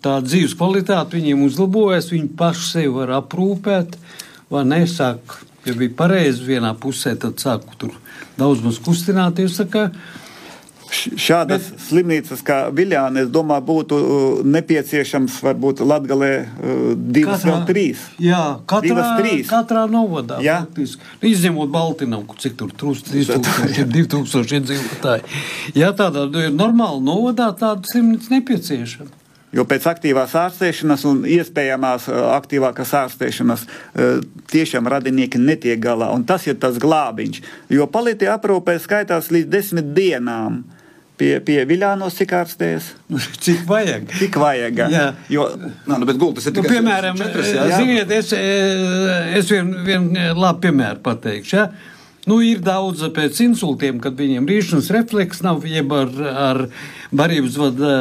Tā 0.00 0.16
dzīves 0.24 0.56
kvalitāte 0.56 1.18
viņiem 1.18 1.44
uzlabojas, 1.44 2.12
viņi 2.14 2.32
paši 2.38 2.68
sevi 2.68 2.94
var 2.94 3.12
aprūpēt. 3.18 3.98
Vai 4.52 4.64
nesāk, 4.68 5.38
ja 5.68 5.76
bija 5.76 5.92
pareizi 5.96 6.44
vienā 6.48 6.72
pusē, 6.80 7.14
tad 7.20 7.40
sāku 7.40 7.76
tur 7.80 7.94
daudz 8.40 8.64
maz 8.64 8.80
kustināties. 8.84 9.56
Saka, 9.60 9.90
Šādas 10.92 11.70
Bet, 11.70 11.80
slimnīcas 11.86 12.42
kā 12.44 12.56
Viljāna, 12.74 13.22
es 13.24 13.30
domāju, 13.32 13.64
būtu 13.64 13.96
uh, 13.98 14.42
nepieciešams 14.44 15.38
varbūt 15.44 15.80
Latgalē 15.88 16.30
uh, 16.42 16.82
divas 16.96 17.40
katrā, 17.40 17.54
vēl 17.54 17.62
trīs. 17.70 18.02
Jā, 18.20 18.42
katrā, 18.68 18.90
divas, 18.90 19.08
trīs. 19.22 19.46
katrā 19.48 19.86
novadā. 19.90 20.42
Jā. 20.44 20.58
Praktiski. 20.66 21.08
Izņemot 21.32 21.72
Baltinavu, 21.72 22.36
cik 22.44 22.58
tur 22.60 22.76
trūst 22.76 23.08
3000, 23.08 23.88
2000 23.88 24.60
iedzīvotāji. 24.60 25.40
Jā, 25.80 25.94
tādā 25.96 26.28
normāla 26.52 27.00
novadā 27.00 27.48
tāda 27.56 27.88
slimnīca 27.88 28.36
nepieciešama. 28.36 29.21
Jo 29.52 29.66
pēc 29.68 29.84
aktīvās 29.90 30.32
ārstēšanas 30.38 31.02
un 31.10 31.24
iespējamās 31.28 32.08
uh, 32.08 32.20
aktīvākās 32.38 32.94
ārstēšanas 33.02 33.66
tiešām 34.52 34.88
radinieki 34.88 35.40
netiek 35.40 35.80
galā. 35.82 36.08
Un 36.16 36.24
tas 36.28 36.46
ir 36.48 36.56
tas 36.62 36.78
glābiņš. 36.80 37.42
Jo 37.72 37.88
palīdzība 37.92 38.38
aprūpē 38.38 38.78
skaitās 38.80 39.28
līdz 39.34 39.52
desmit 39.52 39.92
dienām. 39.96 40.62
Pie, 41.20 41.36
pie 41.44 41.60
Viljānos, 41.68 42.16
cik 42.18 42.32
ārstējas? 42.34 42.86
Cik 43.44 43.66
vajag? 43.68 44.08
Cik 44.18 44.38
vajag? 44.40 44.80
Jā, 44.90 45.02
jo, 45.30 45.44
Nā, 45.86 45.98
nu, 46.00 46.06
bet 46.08 46.16
gultas 46.18 46.48
ir 46.48 46.54
nu, 46.56 46.62
tikai 46.62 46.80
nu, 46.80 46.88
piemēram, 46.88 47.20
četras, 47.20 47.50
jā? 47.52 47.66
Ziniet, 47.76 48.14
es, 48.16 48.32
es 49.38 49.52
vienu 49.52 49.84
vien 49.86 50.08
labu 50.34 50.64
piemēru 50.64 51.04
pateikšu. 51.04 51.58
Ja? 51.60 51.68
Nu, 52.22 52.36
ir 52.46 52.60
daudz 52.62 53.02
pēc 53.16 53.40
insultiem, 53.42 53.96
kad 54.02 54.14
viņiem 54.14 54.46
rīšanas 54.46 54.92
refleks 54.94 55.40
nav, 55.42 55.64
jeb 55.66 55.90
ar, 55.96 56.12
ar 56.22 56.60
barības 57.10 57.56
vada 57.58 57.94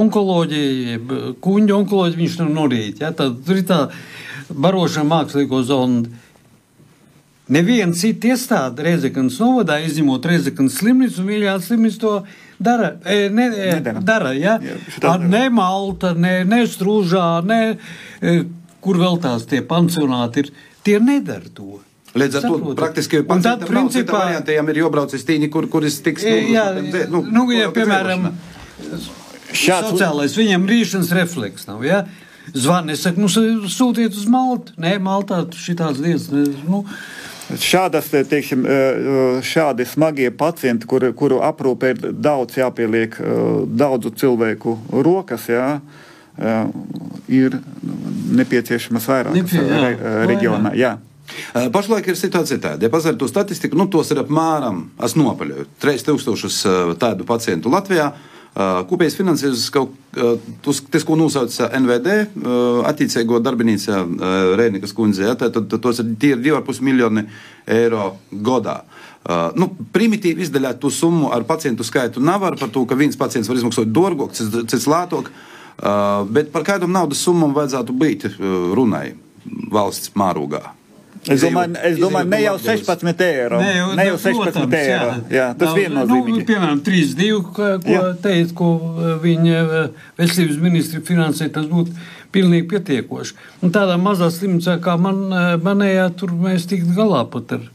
onkoloģiju, 0.00 0.80
jeb 0.96 1.12
kuņģu 1.44 1.76
onkoloģiju 1.76 2.22
viņš 2.24 2.34
nav 2.40 2.50
norīt. 2.56 3.04
Ja? 3.04 3.12
Tad 3.14 3.38
tur 3.46 3.60
ir 3.60 3.68
tā 3.68 3.84
barošana 4.50 5.06
mākslīgo 5.12 5.62
zondi. 5.62 6.10
Neviena 7.48 7.94
cita 7.96 8.34
iestāde 8.34 8.84
Reizeknas 8.84 9.38
novadā, 9.40 9.78
izņemot 9.86 10.26
Reizeknas 10.26 10.82
slimnīcu 10.82 11.22
un 11.22 11.30
Viļāns 11.30 11.70
slimnīcu 11.70 12.02
to 12.02 12.14
dara. 12.60 12.96
E, 13.06 13.30
ne, 13.32 13.46
e, 13.54 13.72
Nedara. 13.78 14.02
dara 14.04 14.34
ja? 14.36 14.58
Jā, 14.60 14.76
Ar 15.08 15.22
ne 15.22 15.46
Malta, 15.54 16.12
ne, 16.18 16.42
ne 16.44 16.64
Strūžā, 16.68 17.28
ne 17.46 17.60
e, 18.20 18.40
kur 18.84 18.98
vēl 19.00 19.22
tās 19.22 19.46
tie 19.48 19.62
pansionāti 19.64 20.44
ir. 20.44 20.56
Tie 20.84 20.98
nedara 21.00 21.48
to. 21.54 21.78
Līdz 22.16 22.38
ar 22.38 22.46
to 22.46 22.74
praktiski 22.78 23.20
tad, 23.44 23.66
principā, 23.68 24.22
variantiem 24.22 24.70
ir 24.72 24.80
jābrauc 24.84 25.12
uz 25.14 25.26
tīņi, 25.28 25.50
kur, 25.52 25.68
kuris 25.68 26.00
tiks. 26.04 26.24
Nu, 26.24 26.54
jā, 26.54 26.64
nu, 27.12 27.22
nu, 27.28 27.44
ja, 27.52 27.68
piemēram, 27.74 28.30
šāds 29.52 29.92
sociālais, 29.92 30.36
viņam 30.38 30.66
rīšanas 30.70 31.12
refleks 31.18 31.68
nav. 31.68 31.84
Ja? 31.86 32.02
Zvani, 32.54 32.96
es 32.96 33.04
saku, 33.04 33.20
nu, 33.20 33.28
sūtiet 33.28 34.16
uz 34.16 34.28
Maltu. 34.30 34.72
Nē, 34.80 34.96
Maltā 35.04 35.42
šitās 35.52 36.00
lietas. 36.00 36.30
Nu, 36.64 36.86
Šādas, 37.48 38.10
teiksim, 38.28 38.66
e, 38.68 38.72
e, 38.72 39.20
šādi 39.40 39.86
smagie 39.88 40.28
pacienti, 40.36 40.84
kur, 40.88 41.06
kuru 41.16 41.38
aprūpē 41.46 41.94
ir 41.94 42.02
daudz 42.12 42.58
jāpieliek 42.60 43.16
e, 43.16 43.36
daudzu 43.80 44.12
cilvēku 44.20 44.76
rokas, 44.92 45.48
jā, 45.48 45.70
ir 47.26 47.56
nepieciešamas 48.38 49.08
vairākas 49.10 49.34
Nepie, 49.40 49.62
jā. 49.64 49.78
Re, 49.82 50.12
reģionā. 50.30 50.70
Jā. 50.78 50.92
Pašlaik 51.74 52.08
ir 52.08 52.18
situācija 52.18 52.60
tāda, 52.62 52.86
ja 52.86 52.92
pazar 52.92 53.16
to 53.18 53.28
statistiku, 53.28 53.78
nu 53.78 53.88
tos 53.92 54.10
ir 54.14 54.22
apmēram, 54.22 54.86
es 55.04 55.14
nopaļoju, 55.18 55.68
3000 55.82 56.96
tādu 57.00 57.28
pacientu 57.28 57.72
Latvijā. 57.72 58.12
Kopējais 58.58 59.14
finansējums 59.14 59.66
tas, 60.64 61.04
ko 61.06 61.16
nosauc 61.20 61.52
NVD, 61.78 62.14
attiecīgo 62.88 63.38
darbinīcā 63.44 64.00
Rēnikas 64.58 64.96
kundze, 64.96 65.28
ja, 65.28 65.36
tad, 65.38 65.54
tad 65.54 65.76
tos 65.84 66.00
ir 66.02 66.16
tie 66.18 66.32
ir 66.34 66.40
2,5 66.42 66.82
miljoni 66.88 67.26
eiro 67.70 68.16
gadā. 68.32 68.80
Uh, 69.28 69.50
nu, 69.58 69.66
primitīvi 69.92 70.40
izdaļāt 70.46 70.78
to 70.80 70.88
summu 70.94 71.28
ar 71.34 71.42
pacientu 71.44 71.84
skaitu 71.84 72.22
nav 72.24 72.46
ar 72.48 72.54
to, 72.56 72.84
ka 72.88 72.96
viens 72.96 73.18
pacients 73.18 73.50
var 73.50 73.58
izmaksāt 73.58 73.90
dārgāk, 73.92 74.32
cits 74.38 74.86
lētāk. 74.88 75.28
Uh, 75.28 76.24
bet 76.32 76.48
par 76.54 76.64
kādam 76.66 76.94
naudas 76.94 77.20
summām 77.26 77.52
vajadzētu 77.54 77.94
būt 77.98 78.24
runai 78.78 79.12
valsts 79.74 80.14
mārūgā. 80.16 80.77
Es 81.28 81.42
domāju, 81.44 81.76
es 81.84 81.98
domāju 82.00 82.28
ne 82.32 82.40
jau 82.42 82.54
16 82.62 83.24
eiro. 83.26 83.60
Ne 83.62 83.72
jau, 83.74 83.88
ne 83.98 84.06
jau 84.08 84.18
16 84.22 84.42
protams, 84.42 84.76
eiro. 84.78 85.08
Jā, 85.08 85.32
jā 85.36 85.46
tas 85.60 85.72
ir 85.72 85.80
viennozīmīgi. 85.82 86.36
Nu, 86.38 86.46
piemēram, 86.50 86.82
3,2, 86.86 87.40
ko, 87.56 87.72
ko 87.84 88.04
teica, 88.24 88.54
ko 88.60 88.68
viņa 89.24 89.64
veselības 90.20 90.60
ministri 90.62 91.02
finansē, 91.08 91.50
tas 91.54 91.66
būtu 91.70 91.96
pilnīgi 92.34 92.68
pietiekoši. 92.72 93.36
Un 93.64 93.74
tādā 93.74 93.96
mazā 94.00 94.30
slimnīcā 94.32 94.78
kā 94.84 94.96
man, 95.00 95.26
manējā, 95.64 96.08
tur 96.18 96.32
mēs 96.36 96.68
tiktu 96.70 96.96
galā 96.96 97.24
pat 97.32 97.58
ar 97.58 97.66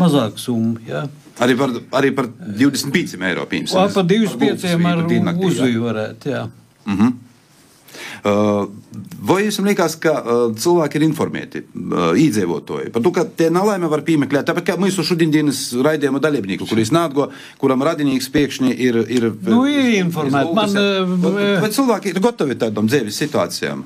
mazāku 0.00 0.42
summu. 0.42 0.78
Jā. 0.88 1.06
Arī 1.40 1.56
par, 1.56 1.72
arī 1.96 2.12
par 2.12 2.28
25 2.28 3.16
eiro 3.30 3.46
pieņemsim. 3.48 3.92
Par 3.94 4.06
25 4.06 4.66
ar 4.76 5.44
uzviju 5.48 5.86
varētu, 5.86 6.32
jā. 6.34 6.46
Mm 6.86 6.96
-hmm. 6.96 7.29
Vai 9.20 9.38
jums 9.44 9.60
liekas, 9.64 9.96
ka 10.00 10.14
cilvēki 10.60 10.98
ir 10.98 11.04
informēti, 11.06 11.62
iedzīvotāji, 12.20 12.92
par 12.94 13.04
to, 13.04 13.12
ka 13.16 13.24
tie 13.24 13.50
nelaime 13.52 13.90
var 13.92 14.02
piemeklēt? 14.06 14.48
Tāpat 14.48 14.70
kā 14.70 14.76
mūsu 14.80 15.04
šodienas 15.06 15.62
raidījuma 15.84 16.22
dalībnieku, 16.22 16.68
kurš 16.68 16.92
nāgo, 16.96 17.28
kuram 17.60 17.84
radinieks 17.86 18.30
pēkšņi 18.32 18.72
ir. 18.76 19.00
ir 19.08 19.28
nu, 19.48 19.62
ir 19.68 19.92
informēti. 20.00 20.56
Man, 20.56 20.76
vai, 21.62 21.70
cilvēki 21.72 22.14
ir 22.14 22.22
gatavi 22.24 22.58
tādām 22.60 22.90
dzīves 22.90 23.20
situācijām? 23.24 23.84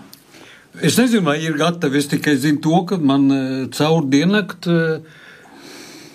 Es 0.83 0.97
nezinu, 0.99 1.23
vai 1.29 1.37
ir 1.43 1.59
gatavi. 1.59 2.01
Es 2.01 2.11
tikai 2.11 2.35
zinu 2.41 2.63
to, 2.63 2.81
ka 2.89 2.99
man 2.99 3.29
caur 3.75 4.07
diennakti 4.11 4.79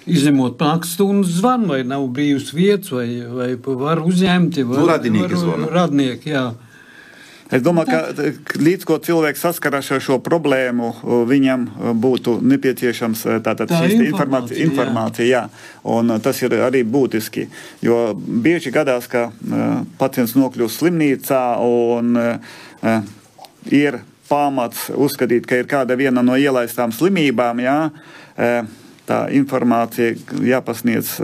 izņemot 0.10 0.60
naktstundas 0.64 1.38
zvanu, 1.40 1.74
vai 1.74 1.84
nav 1.88 2.08
brīvs 2.16 2.50
vietas, 2.56 2.92
vai, 2.96 3.08
vai 3.30 3.52
var 3.84 4.02
uzņemt, 4.04 4.60
vai 4.66 4.82
nu, 4.82 4.88
radinieki. 4.90 5.44
Var, 5.46 5.68
radnieki 5.76 6.34
jā. 6.34 6.48
Es 7.50 7.64
domāju, 7.66 7.90
ka 8.46 8.60
līdz 8.62 8.86
ko 8.86 9.00
cilvēks 9.02 9.42
saskaras 9.42 9.88
ar 9.96 10.04
šo 10.06 10.20
problēmu, 10.22 10.92
viņam 11.26 11.64
būtu 11.98 12.36
nepieciešams 12.46 13.24
tātad 13.46 13.72
tā 13.72 13.80
informācija. 13.90 14.68
informācija 14.68 15.26
jā. 15.26 15.42
Jā. 15.50 15.64
Un 15.90 16.14
tas 16.22 16.42
ir 16.46 16.54
arī 16.62 16.84
būtiski, 16.86 17.48
jo 17.82 18.14
bieži 18.16 18.74
gadās, 18.76 19.10
ka 19.10 19.30
uh, 19.32 19.82
pacients 19.98 20.36
nokļūst 20.38 20.84
slimnīcā 20.84 21.42
un 21.66 22.22
ir 23.74 24.00
pamats 24.30 24.90
uzskatīt, 24.94 25.48
ka 25.50 25.58
ir 25.58 25.70
kāda 25.70 25.98
viena 25.98 26.22
no 26.22 26.38
ielaistām 26.38 26.94
slimībām. 26.94 27.64
Jā, 27.66 27.78
tā 29.10 29.20
informācija 29.34 30.14
jāpasniedz 30.46 31.18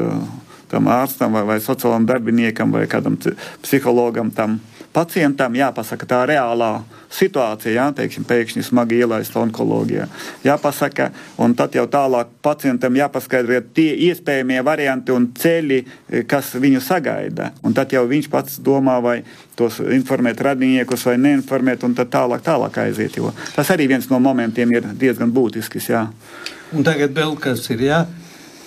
tam 0.71 0.89
ārstam 0.89 1.37
vai, 1.37 1.43
vai 1.45 1.59
sociālam 1.61 2.07
darbiniekam 2.09 2.73
vai 2.73 2.87
kādam 2.89 3.17
psihologam 3.61 4.33
tam 4.33 4.57
pacientam 4.95 5.55
jāpasaka 5.57 6.07
tā 6.07 6.21
reālā 6.29 6.69
situācija, 7.11 7.73
jā, 7.75 7.85
teiksim, 7.95 8.25
pēkšņi 8.27 8.63
smagi 8.65 8.99
ielaista 9.03 9.41
onkoloģijā. 9.41 10.07
Jāpasaka, 10.45 11.09
un 11.43 11.55
tad 11.57 11.75
jau 11.75 11.85
tālāk 11.91 12.31
pacientam 12.45 12.95
jāpaskaidro 12.95 13.59
tie 13.75 13.91
iespējamie 14.09 14.61
varianti 14.65 15.13
un 15.15 15.29
ceļi, 15.35 15.81
kas 16.31 16.53
viņu 16.59 16.83
sagaida. 16.83 17.51
Un 17.63 17.75
tad 17.77 17.93
jau 17.95 18.05
viņš 18.09 18.31
pats 18.31 18.59
domā, 18.63 18.97
vai 19.03 19.17
tos 19.59 19.79
informēt 19.83 20.43
radiniekus 20.43 21.05
vai 21.09 21.17
neinformēt, 21.21 21.85
un 21.87 21.95
tad 21.97 22.11
tālāk, 22.15 22.43
tālāk 22.45 22.83
aiziet. 22.85 23.19
Tas 23.55 23.71
arī 23.71 23.87
viens 23.91 24.09
no 24.11 24.19
momentiem 24.19 24.71
ir 24.75 24.91
diezgan 24.99 25.31
būtisks. 25.35 25.91
Jā. 25.91 26.07
Un 26.75 26.83
tagad 26.83 27.15
vēl 27.15 27.35
kas 27.39 27.67
ir. 27.71 27.83
Jā? 27.85 28.05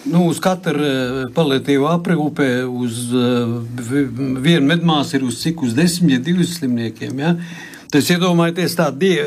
Nu, 0.08 0.24
uz 0.30 0.40
katru 0.40 0.80
uh, 0.80 1.22
paliatīvu 1.36 1.88
aprūpē, 1.90 2.48
uz 2.64 3.08
uh, 3.12 3.58
vienu 4.42 4.64
medmāsu 4.70 5.18
ir 5.18 5.26
uz 5.28 5.40
cik 5.42 5.62
uz 5.66 5.74
desmit, 5.76 6.16
ja 6.16 6.24
diviem 6.30 6.48
slimniekiem. 6.48 7.20
Ja? 7.20 7.34
Tas 7.92 8.08
iedomājieties 8.12 8.76
tā 8.78 8.88
die, 8.92 9.18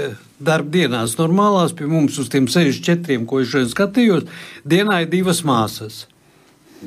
darba 0.41 0.73
dienās 0.73 1.17
normālās 1.19 1.75
pie 1.77 1.89
mums 1.89 2.17
uz 2.21 2.29
tiem 2.33 2.49
64, 2.49 3.19
ko 3.29 3.41
es 3.41 3.51
šodien 3.51 3.69
skatījos, 3.71 4.25
dienā 4.65 5.03
ir 5.03 5.11
divas 5.13 5.43
māsas. 5.45 6.05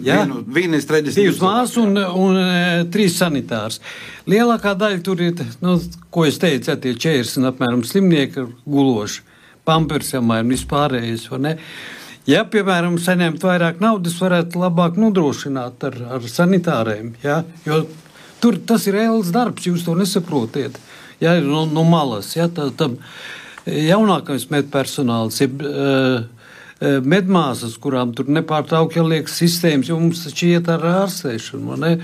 Ja? 0.03 0.25
Vienu, 0.25 0.43
vienu 0.51 0.81
Divas 1.15 1.39
māsas 1.39 1.77
un, 1.79 1.95
un, 1.95 2.35
un 2.35 2.39
e, 2.41 2.87
trīs 2.91 3.15
sanitārs. 3.21 3.79
Lielākā 4.27 4.73
daļa 4.79 5.03
tur 5.07 5.23
ir, 5.23 5.39
nu, 5.63 5.77
ko 6.11 6.25
es 6.27 6.41
teicu, 6.43 6.73
ja, 6.73 6.79
tie 6.81 6.97
40 6.99 7.47
apmēram 7.53 7.85
slimnieki 7.87 8.49
guloši, 8.67 9.23
pampersam 9.65 10.35
vai 10.35 10.41
vispārējais, 10.49 11.29
vai 11.31 11.41
ne? 11.47 11.55
Ja, 12.25 12.47
piemēram, 12.49 12.97
saņemt 13.03 13.43
vairāk 13.45 13.83
naudas, 13.85 14.17
varētu 14.17 14.63
labāk 14.63 14.97
nodrošināt 14.97 15.85
ar, 15.91 15.99
ar 16.17 16.29
sanitāriem. 16.31 17.13
Ja? 17.25 17.43
Jo 17.67 17.83
tur 18.41 18.57
tas 18.69 18.87
ir 18.89 18.97
reāls 18.99 19.33
darbs, 19.33 19.67
jūs 19.69 19.85
to 19.85 19.97
nesaprotiet. 19.99 20.79
Ja, 21.21 21.37
no, 21.41 21.65
no 21.69 21.85
malas, 21.89 22.33
ja, 22.37 22.49
tā, 22.53 22.71
tam 22.77 22.97
jaunākais 23.65 24.49
medpersonāls 24.53 25.41
ir 25.45 25.53
uh, 25.65 26.25
medmāsas, 27.05 27.77
kurām 27.81 28.13
tur 28.17 28.29
nepārtraukti 28.33 29.01
jāliek 29.01 29.31
sistēmas, 29.31 29.89
jo 29.89 30.01
mums 30.01 30.25
taču 30.27 30.51
iet 30.51 30.69
ar 30.73 30.85
ārstēšanu. 31.05 31.95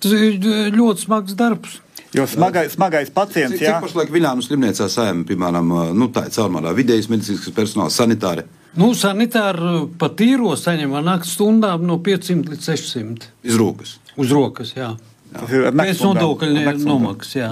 Tas 0.00 0.14
ir 0.16 0.38
ļoti 0.74 1.06
smags 1.06 1.36
darbs. 1.38 1.78
Jo 2.16 2.24
smagais, 2.26 2.72
smagais 2.74 3.10
pacients 3.14 3.54
ir. 3.54 3.60
Cik, 3.60 3.66
cik 3.68 3.84
pašlaik 3.84 4.14
Viljānu 4.14 4.42
slimnīcā 4.42 4.88
sējam, 4.90 5.20
piemēram, 5.28 5.74
nu, 5.94 6.08
tā 6.14 6.24
ir 6.26 6.34
caurmārā 6.34 6.72
vidējais 6.74 7.10
medicīnisks 7.12 7.54
personāls, 7.54 7.98
sanitāri? 8.00 8.48
Nu, 8.78 8.92
sanitāri 8.94 9.88
pa 9.98 10.10
tīro 10.14 10.52
saņem 10.58 10.92
naktas 11.02 11.34
stundām 11.34 11.82
no 11.88 11.98
500 12.06 12.52
līdz 12.52 12.68
600. 12.70 13.30
Uz 13.48 13.58
rokas. 13.58 13.96
Uz 14.20 14.34
rokas, 14.34 14.74
jā. 14.76 14.92
jā. 15.34 15.72
Pēc 15.74 16.02
nodokļu 16.06 16.76
nomaksas, 16.84 17.34
jā. 17.34 17.50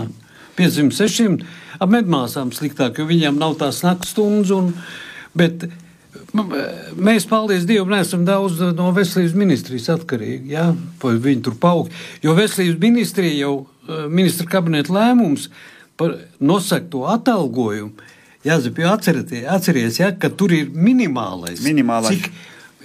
500, 0.59 0.95
600. 0.95 1.49
Ap 1.79 1.91
medmāsām 1.91 2.53
sliktāk, 2.55 2.99
jo 2.99 3.07
viņiem 3.09 3.39
nav 3.39 3.57
tās 3.59 3.81
naktas 3.87 4.13
stundas. 4.15 4.53
Un, 4.55 4.73
bet 5.39 5.67
mēs, 6.95 7.27
paldies 7.31 7.67
Dievam, 7.67 7.91
neesam 7.95 8.23
daudz 8.27 8.63
no 8.79 8.91
veselības 8.95 9.35
ministrijas 9.39 9.91
atkarīgi. 9.97 10.53
Jā, 10.55 10.69
viņi 11.03 11.43
tur 11.49 11.59
paug. 11.59 11.91
Jo 12.23 12.37
veselības 12.39 12.79
ministrija 12.83 13.41
jau, 13.41 13.55
eh, 13.89 14.07
ministra 14.07 14.47
kabineta 14.47 14.95
lēmums 14.95 15.49
par 15.99 16.15
nosakto 16.39 17.07
atalgojumu 17.11 18.15
Jāzep, 18.49 18.79
jo 18.81 18.93
atcerieties, 18.93 19.99
ja, 20.01 20.13
ka 20.17 20.31
tur 20.33 20.55
ir 20.57 20.71
minimālais. 20.73 21.61
minimālais. 21.65 22.17
Cik, 22.17 22.31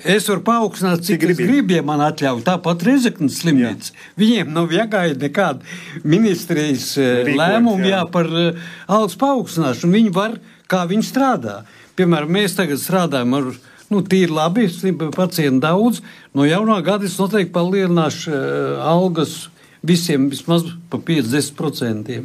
Es 0.04 0.26
varu 0.28 0.42
paaugstināt, 0.44 1.00
cik, 1.08 1.22
cik 1.22 1.30
es 1.32 1.38
gribu, 1.40 1.78
ja 1.78 1.84
man 1.86 2.02
atļauj. 2.04 2.42
Tāpat 2.44 2.82
Rezeknas 2.84 3.38
slimnīca. 3.40 3.94
Viņiem 4.20 4.50
nav 4.52 4.74
jāgaida 4.76 5.16
nekāda 5.30 6.04
ministrijas 6.04 6.90
eh, 7.00 7.30
lēmuma 7.32 7.86
jā. 7.86 7.94
Jā, 7.94 8.02
par 8.12 8.28
uh, 8.28 8.66
algas 8.92 9.16
paaugstināšanu. 9.22 9.96
Viņi 9.96 10.12
var, 10.16 10.36
kā 10.68 10.84
viņi 10.90 11.08
strādā. 11.08 11.62
Piemēram, 11.96 12.36
mēs 12.36 12.58
tagad 12.58 12.82
strādājam 12.84 13.38
ar 13.38 13.48
nu, 13.94 14.02
tīri 14.04 14.34
labi, 14.34 14.68
pacientu 15.16 15.64
daudz. 15.64 16.04
No 16.36 16.44
jaunā 16.50 16.82
gada 16.84 17.08
es 17.08 17.16
noteikti 17.22 17.54
palielināšu 17.56 18.34
uh, 18.34 18.84
algas 18.84 19.46
visiem 19.84 20.30
vismaz 20.32 20.64
pa 20.90 20.98
50%. 20.98 22.22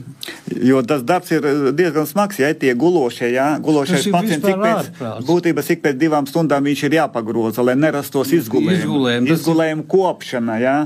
Jo 0.62 0.82
tas 0.86 1.02
darbs 1.02 1.30
ir 1.34 1.46
eh, 1.46 1.62
diezgan 1.74 2.06
smags, 2.06 2.38
ja 2.38 2.52
tie 2.54 2.70
gulošie, 2.78 3.32
jā, 3.34 3.46
gulošais 3.64 4.06
pacients 4.14 4.46
ik 4.46 4.60
pēc, 4.62 4.90
būtības 5.26 5.70
ik 5.74 5.82
pēc 5.82 5.98
divām 5.98 6.28
stundām 6.30 6.68
viņš 6.68 6.84
ir 6.86 6.96
jāpagroza, 7.00 7.64
lai 7.66 7.74
nerastos 7.78 8.30
izgulējumi. 8.36 8.84
Izgulējumi, 8.84 9.32
izgulējumi 9.34 9.86
kopšana, 9.90 10.58
jā, 10.62 10.76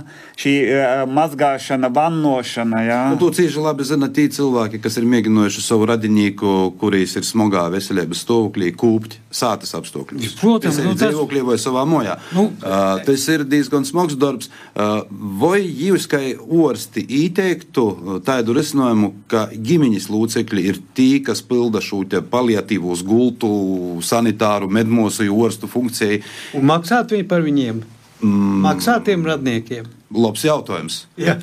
šī 0.40 0.54
uh, 0.64 1.02
mazgāšana, 1.12 1.92
vannošana, 1.92 2.82
jā. 2.88 3.00
Nu, 3.12 3.20
to 3.20 3.28
cieši 3.36 3.66
labi 3.66 3.86
zina 3.88 4.08
tie 4.08 4.28
cilvēki, 4.32 4.80
kas 4.82 4.96
ir 5.00 5.08
mēģinājuši 5.12 5.66
savu 5.66 5.90
radinīku, 5.92 6.54
kurīs 6.80 7.18
ir 7.20 7.28
smogā 7.28 7.66
veselības 7.74 8.24
stāvoklī, 8.24 8.72
kūpt 8.78 9.18
sātas 9.32 9.74
apstākļos. 9.76 10.38
Protams, 10.40 10.80
nu, 10.80 10.94
tas 10.94 11.04
ir 11.04 11.12
dzīvoklī 11.12 11.44
vai 11.52 11.58
savā 11.60 11.84
mojā. 11.88 12.16
Nu, 12.36 12.48
uh, 12.48 12.96
tas 13.04 13.28
ir 13.32 13.44
diezgan 13.48 13.84
smags 13.88 14.16
darbs. 14.20 14.48
Uh, 14.72 15.02
vai 15.40 15.60
jūs, 15.64 16.08
kā 16.10 16.20
orsti 16.62 17.04
ieteiktu 17.20 17.86
tādu 18.26 18.56
risinājumu, 18.56 19.12
ka 19.30 19.46
ģimeņas 19.52 20.08
locekļi 20.12 20.66
ir 20.70 20.82
tie, 20.96 21.22
kas 21.24 21.42
pilda 21.46 21.82
šo 21.84 22.02
paliatīvos 22.30 23.04
gultu, 23.06 23.50
sanitāru, 24.02 24.70
medmosu, 24.70 25.26
orstu 25.32 25.70
funkciju. 25.70 26.22
Un 26.58 26.68
maksāt 26.70 27.14
viņi 27.14 27.28
par 27.28 27.44
viņiem? 27.44 27.82
Mm. 28.22 28.62
Maksāt 28.66 29.06
tiem 29.08 29.26
radniekiem? 29.26 29.88
Labs 30.12 30.42
jautājums. 30.44 30.96
Ja. 31.16 31.38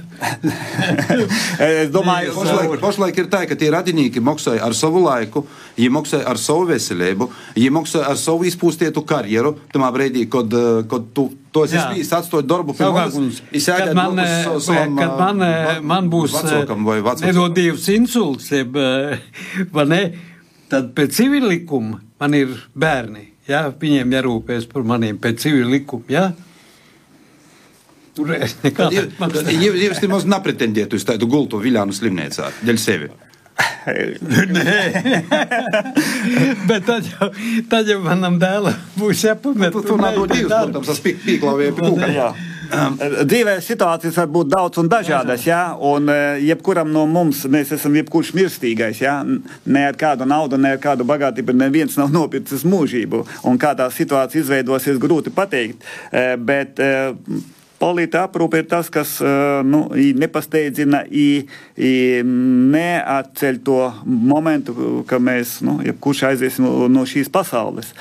es 1.65 1.89
domāju, 1.93 2.33
ka 2.35 2.43
pašlaik, 2.43 2.73
pašlaik 2.83 3.19
ir 3.23 3.29
tā, 3.31 3.43
ka 3.49 3.57
tie 3.57 3.71
radinieki 3.73 4.21
maksāja 4.21 4.61
ar 4.65 4.75
savu 4.77 5.01
laiku, 5.05 5.45
viņi 5.77 5.89
maksāja 5.95 6.27
ar 6.29 6.41
savu 6.41 6.67
veselību, 6.69 7.29
viņi 7.55 7.71
maksāja 7.73 8.11
ar 8.11 8.19
savu 8.21 8.45
izpūstietu 8.49 9.03
karjeru. 9.09 9.55
Tajā 9.73 9.91
brīdī, 9.95 10.25
kad, 10.31 10.53
kad 10.91 11.07
tu 11.17 11.29
to 11.55 11.65
esi 11.65 11.79
atstājis 11.79 12.45
darbu 12.49 12.75
pie 12.77 12.89
manis, 12.93 13.39
kad 13.65 13.93
man, 13.97 14.21
savu, 14.21 14.61
savam, 14.67 14.99
kad 14.99 15.15
man, 15.17 15.45
man 15.89 16.11
būs 16.13 16.37
nedod 17.23 17.55
divs 17.57 17.89
insults, 17.93 18.51
jeb, 18.53 18.77
ne, 19.93 20.03
tad 20.69 20.93
pēc 20.97 21.17
civil 21.21 21.49
likuma 21.49 22.03
man 22.19 22.37
ir 22.37 22.53
bērni. 22.77 23.25
Ja, 23.49 23.63
viņiem 23.73 24.11
jārūpēs 24.13 24.67
par 24.69 24.85
maniem 24.85 25.17
pēc 25.17 25.47
civil 25.47 25.71
likuma. 25.73 26.05
Ja? 26.11 26.27
Tur 28.19 29.49
jūs 29.49 30.03
nemaz 30.03 30.27
nepretendiet 30.29 30.93
uz 30.93 31.07
tādu 31.07 31.29
gultu 31.31 31.61
Viljānu 31.63 31.95
slimnīcā, 31.95 32.51
dēļ 32.65 32.81
sevi. 32.81 33.09
Nē, 34.55 34.75
bet 36.67 36.85
tad 36.87 37.07
jau, 37.07 37.27
tad 37.71 37.89
jau 37.89 37.99
manam 38.03 38.37
dēlam 38.39 38.77
būs 38.99 39.25
jāpamet. 39.27 39.73
Tu, 39.75 39.83
tu 39.87 39.97
nav 39.99 40.21
divas, 40.31 40.53
protams, 40.53 40.87
tas 40.91 41.01
pīklāvēja 41.03 41.75
pie 41.75 41.89
kūka. 41.89 42.29
Um, 42.69 42.99
dzīvē 43.25 43.55
situācijas 43.65 44.17
var 44.19 44.27
būt 44.29 44.49
daudz 44.51 44.77
un 44.77 44.89
dažādas, 44.91 45.41
jā, 45.47 45.61
un 45.89 46.05
uh, 46.11 46.37
jebkuram 46.37 46.91
no 46.93 47.07
mums 47.09 47.41
mēs 47.49 47.71
esam 47.73 47.97
jebkurš 47.97 48.29
mirstīgais, 48.37 49.01
jā, 49.01 49.15
ne 49.25 49.85
ar 49.89 49.97
kādu 49.97 50.27
naudu, 50.29 50.59
ne 50.61 50.75
ar 50.75 50.81
kādu 50.83 51.07
bagātību, 51.09 51.55
neviens 51.57 51.97
nav 51.97 52.13
nopircis 52.13 52.67
mūžību, 52.69 53.23
un 53.49 53.57
kā 53.57 53.73
tā 53.79 53.89
situācija 53.89 54.43
izveidosies, 54.45 55.01
grūti 55.01 55.33
pateikt, 55.33 55.81
uh, 55.81 56.35
bet 56.37 56.77
Palīta 57.79 58.25
aprūpe 58.27 58.59
ir 58.59 58.65
tas, 58.67 58.89
kas 58.91 59.15
nu, 59.63 59.85
nepasteidzina, 60.19 61.05
neatceļ 62.75 63.59
to 63.63 63.77
momentu, 64.05 64.75
ka 65.07 65.19
mēs, 65.23 65.59
nu, 65.63 65.77
jebkurš 65.87 66.25
aiziesim 66.33 66.67
no 66.91 67.05
šīs 67.07 67.31
pasaules. 67.31 67.93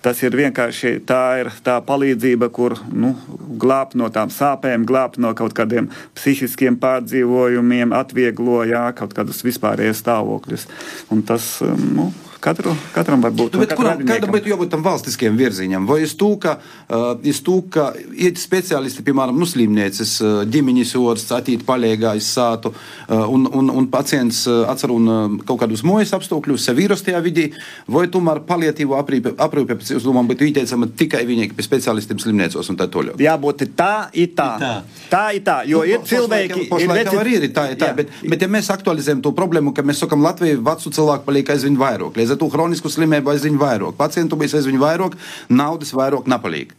Tas 0.00 0.22
ir 0.24 0.36
vienkārši 0.38 1.00
tā, 1.04 1.20
ir 1.42 1.50
tā 1.66 1.76
palīdzība, 1.84 2.48
kur 2.54 2.78
nu, 2.94 3.12
glābt 3.60 3.96
no 3.98 4.08
tām 4.14 4.32
sāpēm, 4.32 4.86
glābt 4.88 5.20
no 5.20 5.34
kaut 5.36 5.52
kādiem 5.56 5.90
psihiskiem 6.16 6.78
pārdzīvojumiem, 6.80 7.92
atvieglo 7.96 8.62
jā, 8.70 8.86
kaut 8.96 9.12
kādus 9.16 9.44
vispārējos 9.44 10.00
stāvokļus. 10.04 10.68
Un 11.12 11.26
tas, 11.28 11.58
nu, 11.60 12.08
Katru, 12.40 12.74
katram 12.92 13.22
var 13.24 13.32
būt. 13.34 13.56
Nu, 13.56 13.66
kuram, 13.78 14.02
kādam 14.06 14.32
būtu 14.34 14.50
jābūt 14.52 14.70
tam 14.74 14.82
valstiskiem 14.84 15.36
virziņam? 15.38 15.86
Vai 15.88 16.02
es 16.04 16.12
to, 16.18 16.34
ka, 16.40 16.58
uh, 16.92 17.38
to, 17.44 17.56
ka 17.72 17.88
iet 18.12 18.40
speciālisti, 18.40 19.04
piemēram, 19.06 19.36
nu, 19.38 19.48
slimnieces, 19.48 20.16
uh, 20.22 20.42
ģimeņas 20.48 20.92
orsts, 21.00 21.32
attīt 21.36 21.64
palīgājis 21.66 22.28
sātu, 22.36 22.72
uh, 22.72 23.24
un, 23.32 23.48
un, 23.48 23.70
un 23.80 23.88
pacients 23.92 24.42
uh, 24.50 24.64
atcer 24.70 24.92
un 24.94 25.08
uh, 25.08 25.38
kaut 25.48 25.62
kādus 25.64 25.84
mojas 25.86 26.12
apstākļus, 26.16 26.68
sev 26.68 26.82
īrastajā 26.84 27.22
vidī, 27.24 27.48
vai 27.88 28.06
tomēr 28.12 28.42
paliatīvo 28.48 28.98
aprīpe, 29.00 29.32
aprīpe 29.42 29.78
pēc 29.80 29.94
jūsu 29.96 30.10
domām 30.10 30.28
būtu 30.30 30.50
ieteicama 30.50 30.90
tikai 30.98 31.24
viņai, 31.28 31.50
pie 31.56 31.66
speciālistiem 31.66 32.20
slimniecos 32.22 32.72
un 32.72 32.80
tā 32.80 32.88
toļo? 32.92 33.16
Jābūt 33.22 33.66
tā, 33.78 34.10
it 34.12 34.36
tā. 34.38 34.50
tā. 34.60 34.74
Tā, 35.10 35.24
it 35.38 35.46
tā, 35.46 35.60
jo 35.68 35.82
nu, 35.82 35.88
ir 35.88 36.04
cilvēki, 36.06 36.68
pašlaik 36.70 37.12
ir 37.12 37.20
arī 37.22 37.34
ir 37.40 37.48
tā, 37.54 37.68
ir 37.72 37.80
tā, 37.80 37.92
bet, 37.96 38.12
bet 38.26 38.42
ja 38.42 38.50
mēs 38.50 38.70
aktualizējam 38.74 39.22
to 39.24 39.32
problēmu, 39.36 39.72
ka 39.74 39.84
mēs 39.86 40.02
sakam, 40.02 40.24
Latvija 40.26 40.58
vecu 40.66 40.92
cilvēku 40.94 41.26
paliek 41.28 41.52
aizvien 41.54 41.78
vairāk. 41.78 42.18
Līdz 42.26 42.34
ar 42.34 42.40
to 42.40 42.48
hronisku 42.50 42.90
slimību 42.90 43.30
aizvien 43.30 43.54
vairāk, 43.60 43.94
pacientu 43.94 44.34
bija 44.40 44.58
aizvien 44.58 44.80
vairāk, 44.82 45.14
naudas 45.46 45.92
vairāk 45.94 46.26
nepaliek. 46.26 46.72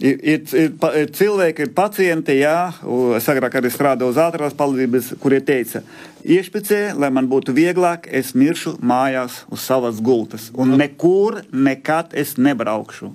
Ir, 0.00 0.16
ir, 0.24 0.40
ir, 0.56 0.70
ir 1.00 1.10
cilvēki, 1.16 1.66
ir 1.66 1.74
pacienti, 1.76 2.38
jā, 2.40 2.70
es 3.16 3.28
agrāk 3.32 3.58
arī 3.60 3.68
strādāju 3.72 4.12
uz 4.14 4.20
ātrās 4.20 4.56
palīdzības, 4.56 5.10
kurie 5.20 5.42
teica, 5.44 5.82
iešpicē, 6.24 6.80
lai 6.96 7.12
man 7.12 7.28
būtu 7.28 7.52
vieglāk, 7.56 8.08
es 8.08 8.32
miršu 8.36 8.78
mājās 8.80 9.42
uz 9.52 9.68
savas 9.68 10.00
gultas. 10.00 10.48
Un 10.56 10.78
nekur, 10.80 11.42
nekad 11.52 12.16
es 12.16 12.38
nebraukšu. 12.40 13.12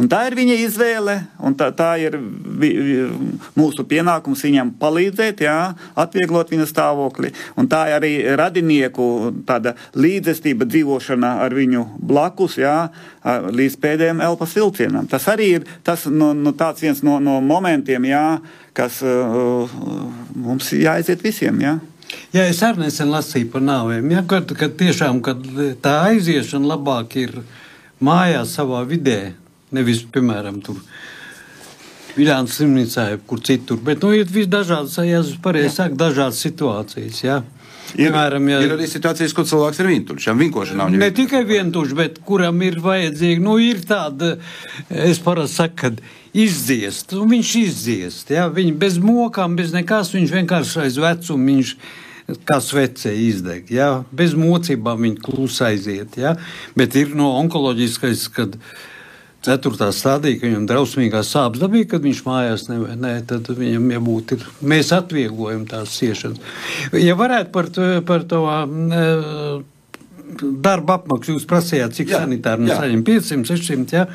Un 0.00 0.08
tā 0.08 0.22
ir 0.24 0.34
viņa 0.38 0.54
izvēle, 0.64 1.14
un 1.44 1.54
tā, 1.58 1.68
tā 1.76 1.90
ir 2.00 2.14
vi, 2.16 2.70
vi, 2.72 2.94
mūsu 3.58 3.84
pienākums 3.88 4.40
viņam 4.46 4.70
palīdzēt, 4.80 5.42
jā, 5.44 5.56
atvieglot 6.00 6.52
viņa 6.54 6.66
stāvokli. 6.70 7.32
Un 7.60 7.68
tā 7.70 7.82
ir 7.90 7.98
arī 7.98 8.12
radinieku 8.40 9.04
līdzestība 9.92 10.66
dzīvošana 10.70 11.34
ar 11.44 11.54
viņu 11.56 11.84
blakus, 12.00 12.56
jā, 12.62 12.76
līdz 13.52 13.76
pēdējiem 13.84 14.24
elpas 14.24 14.56
vilcienam. 14.56 15.06
Tas 15.12 15.28
arī 15.28 15.50
ir 15.58 15.68
tas, 15.84 16.08
no, 16.08 16.32
no 16.32 16.54
tāds 16.56 16.82
viens 16.82 17.04
no, 17.04 17.18
no 17.20 17.38
momentiem, 17.44 18.08
jā, 18.08 18.26
kas 18.72 19.02
uh, 19.04 19.68
mums 20.32 20.72
jāaiziet 20.72 21.20
visiem. 21.24 21.60
Jā. 21.60 21.76
Jā, 22.32 22.46
es 22.48 22.62
arī 22.64 22.86
nesen 22.86 23.12
lasīju 23.12 23.50
par 23.52 23.64
nāvēm. 23.64 24.08
Ja, 24.12 24.24
kad, 24.28 24.50
kad 24.56 24.74
tiešām 24.80 25.20
kad 25.24 25.44
tā 25.84 25.98
aiziešana 26.08 26.74
labāk 26.74 27.16
ir 27.20 27.38
mājās 28.02 28.56
savā 28.56 28.82
vidē, 28.88 29.34
Nevis, 29.72 30.04
piemēram, 30.12 30.60
tur 30.64 30.80
Viljāns 32.12 32.58
slimnīcā, 32.58 33.06
kur 33.28 33.40
citur. 33.40 33.78
Bet, 33.84 34.02
nu, 34.04 34.12
ir 34.12 34.28
visdažādas, 34.28 34.98
ja 35.06 35.22
es 35.22 35.32
pareizi 35.42 35.72
saku, 35.78 35.96
dažādas 36.00 36.42
situācijas. 36.44 37.22
Jā. 37.24 37.38
Ir, 37.92 38.08
Piemēram, 38.08 38.46
ja, 38.48 38.60
ir 38.64 38.74
arī 38.76 38.86
situācijas, 38.88 39.34
kur 39.36 39.46
cilvēks 39.48 39.80
ir 39.82 39.88
vientuļš. 39.90 40.28
Vinkošana 40.38 40.84
nav 40.84 40.92
ne 40.96 41.08
tikai 41.12 41.42
vientuļš, 41.48 41.96
bet 41.96 42.20
kuram 42.24 42.60
ir 42.64 42.78
vajadzīga, 42.84 43.42
nu, 43.44 43.56
ir 43.60 43.82
tāda, 43.88 44.34
es 44.88 45.20
parasti 45.24 45.60
saku, 45.60 45.78
kad 45.82 46.04
izdziest, 46.44 47.12
un 47.18 47.32
viņš 47.32 47.56
izdziest. 47.62 48.32
Ja? 48.32 48.46
Viņi 48.52 48.76
bez 48.80 48.96
mokām, 49.02 49.58
bez 49.58 49.74
nekas, 49.76 50.14
viņš 50.16 50.36
vienkārši 50.38 50.80
aiz 50.86 51.00
vecumu, 51.02 51.50
viņš 51.52 51.74
kā 52.48 52.60
svecē 52.64 53.12
izdeg. 53.26 53.68
Ja? 53.72 53.90
Bez 54.12 54.36
mocībām 54.38 55.04
viņi 55.08 55.20
klusi 55.24 55.66
aiziet. 55.68 56.16
Ja? 56.20 56.36
Bet 56.78 56.96
ir 56.96 57.12
no 57.18 57.34
onkoloģiskais, 57.42 58.28
kad 58.36 58.56
viņi 58.56 58.91
ceturtā 59.42 59.88
stadija, 59.94 60.38
ka 60.38 60.46
viņam 60.46 60.66
drausmīgā 60.70 61.22
sāpes 61.26 61.62
dabīja, 61.62 61.88
kad 61.94 62.04
viņš 62.06 62.20
mājās 62.26 62.68
nevar, 62.68 62.94
ne, 63.00 63.14
tad 63.26 63.50
viņam 63.50 63.88
jābūt 63.96 64.36
ir, 64.36 64.46
mēs 64.72 64.92
atvieglojam 64.94 65.64
tās 65.70 65.96
ciešanas. 65.98 66.38
Ja 67.02 67.16
varētu 67.18 67.50
par 67.54 67.70
to, 67.74 67.88
par 68.06 68.26
to 68.30 68.44
uh, 68.46 69.64
darba 70.62 71.00
apmaksu, 71.00 71.36
jūs 71.36 71.48
prasījāt, 71.50 71.96
cik 71.98 72.14
sanitāri 72.14 72.70
saņem 72.70 73.02
500, 73.08 73.50
600, 73.50 73.98
jā. 73.98 74.06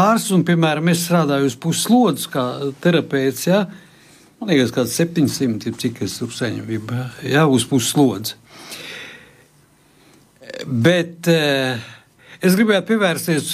Ārsts, 0.00 0.30
un, 0.36 0.44
piemēram, 0.46 0.88
es 0.92 1.02
strādāju 1.02 1.48
uz 1.50 1.56
puslodes 1.60 2.28
kā 2.30 2.46
terapeits, 2.82 3.48
jā. 3.48 3.64
Man 4.40 4.54
liekas, 4.54 4.72
kāds 4.72 4.96
700 4.96 5.68
ir, 5.68 5.76
cik 5.82 6.00
es 6.06 6.16
tur 6.20 6.32
saņemu, 6.32 6.80
jā, 7.28 7.44
uz 7.44 7.68
puslodes. 7.68 8.38
Bet 10.64 11.28
uh, 11.28 11.92
es 12.40 12.56
gribētu 12.56 12.94
pievērsties 12.94 13.52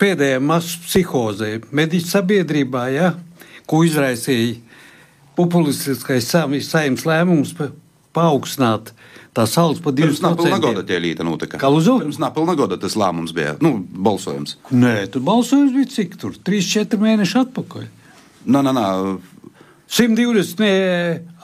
pēdējā 0.00 0.40
masu 0.42 0.80
psihozē, 0.84 1.50
mediķu 1.74 2.10
sabiedrībā, 2.10 2.86
ja, 2.94 3.12
ko 3.68 3.82
izraisīja 3.86 4.60
populistiskais 5.36 6.30
saimnes 6.32 7.04
lēmums 7.06 7.52
paaugstināt 8.16 8.94
tās 9.36 9.52
algas 9.60 9.82
par 9.84 9.92
20%. 9.92 10.06
Pirms 10.06 10.22
Napilna 10.24 10.58
gada 10.62 10.84
tie 10.88 10.98
līta 11.02 11.26
notika. 11.26 11.60
Kā 11.60 11.68
lūdzu? 11.72 11.98
Pirms 12.04 12.20
Napilna 12.22 12.56
gada 12.56 12.78
tas 12.80 12.96
lēmums 12.96 13.34
bija, 13.36 13.56
nu, 13.64 13.76
balsojums. 14.08 14.56
Nē, 14.72 14.96
tur 15.12 15.24
balsojums 15.26 15.74
bija 15.76 15.92
cik 15.92 16.16
tur? 16.20 16.36
3-4 16.48 17.00
mēneši 17.02 17.40
atpakaļ. 17.44 17.88
Nā, 18.46 18.62
nā, 18.64 18.72
nā. 18.76 18.86
120, 19.96 20.62
nē, 20.64 20.70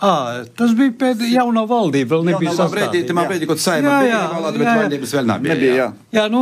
à, 0.03 0.14
tas 0.59 0.73
bija 0.75 0.90
pēdējā 0.99 1.45
jaunā 1.45 1.62
valdība, 1.71 2.16
vēl 2.16 2.25
nebija 2.33 2.55
sastāvīta. 2.57 2.88
Brīdī, 2.90 3.03
tā 3.07 3.27
brīdī, 3.29 3.49
kad 3.53 3.61
saima 3.62 4.01
bija 4.03 4.16
ievēlēta, 4.16 4.59
bet 4.59 4.71
valdības 4.81 5.12
vēl 5.14 5.29
nebija. 5.29 5.55
nebija 5.55 5.77
jā. 5.77 5.87
jā, 6.16 6.25
nu, 6.33 6.40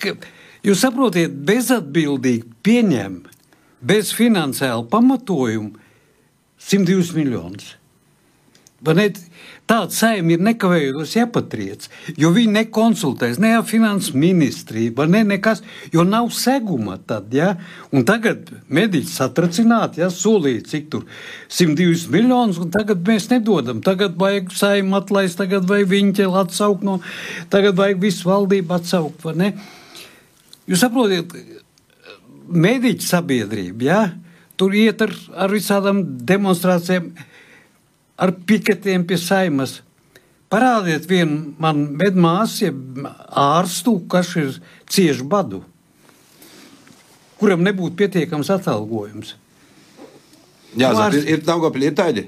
ka, 0.00 0.14
Jūs 0.62 0.82
saprotiet, 0.84 1.32
bezatbildīgi 1.46 2.46
pieņem 2.62 3.22
bez 3.82 4.12
finansiāla 4.14 4.84
pamatojuma 4.90 5.74
120 6.62 7.18
miljonus. 7.18 7.72
Tāds 8.82 9.96
saimnieks 9.98 10.40
ir 10.40 10.46
nekavējoties 10.46 11.12
jāpatriec, 11.14 11.84
jo 12.18 12.32
viņi 12.34 12.50
nekonsultēs 12.56 13.38
ne 13.42 13.52
ar 13.56 13.66
finanses 13.66 14.10
ministriju, 14.14 15.06
ne 15.10 15.22
nekas, 15.24 15.62
jo 15.94 16.02
nav 16.06 16.32
seguma 16.34 16.98
tad, 16.98 17.30
ja? 17.34 17.52
Un 17.94 18.02
tagad 18.06 18.50
mediķis 18.66 19.14
satracināt, 19.20 20.00
ja, 20.02 20.10
solīt, 20.10 20.66
cik 20.70 20.90
tur 20.94 21.06
120 21.46 22.10
miljonus, 22.10 22.58
un 22.62 22.74
tagad 22.74 23.06
mēs 23.06 23.30
nedodam. 23.30 23.80
Tagad 23.86 24.18
vajag 24.18 24.50
saimu 24.58 24.98
atlaist, 24.98 25.38
tagad 25.38 25.70
vajag 25.70 25.94
viņķeli 25.94 26.42
atsaukt 26.42 26.82
no, 26.86 26.98
tagad 27.54 27.78
vajag 27.78 28.02
visu 28.02 28.28
valdību 28.30 28.78
atsaukt? 28.80 29.30
Jūs 30.70 30.82
saprotat, 30.84 31.34
mediķu 32.52 33.06
sabiedrība, 33.06 33.86
ja? 33.86 34.02
tur 34.56 34.74
iet 34.78 35.00
ar, 35.02 35.10
ar 35.34 35.50
visādām 35.50 36.02
demonstrācijām, 36.28 37.08
ar 38.22 38.34
piketiem 38.46 39.06
pie 39.08 39.18
saimas. 39.18 39.80
Parādiet 40.52 41.08
vienu 41.08 41.54
man 41.62 41.86
medmāsu, 41.98 42.68
ārstu, 43.42 43.96
kas 44.12 44.34
ir 44.36 44.58
cieši 44.92 45.24
badu, 45.24 45.62
kuram 47.40 47.64
nebūtu 47.64 47.96
pietiekams 48.02 48.52
atalgojums. 48.52 49.34
Jā, 50.76 50.92
Zat, 50.96 51.16
ir, 51.16 51.26
ir 51.34 51.42
Daugopļi, 51.44 51.88
ir 51.88 51.96
tādi. 51.96 52.26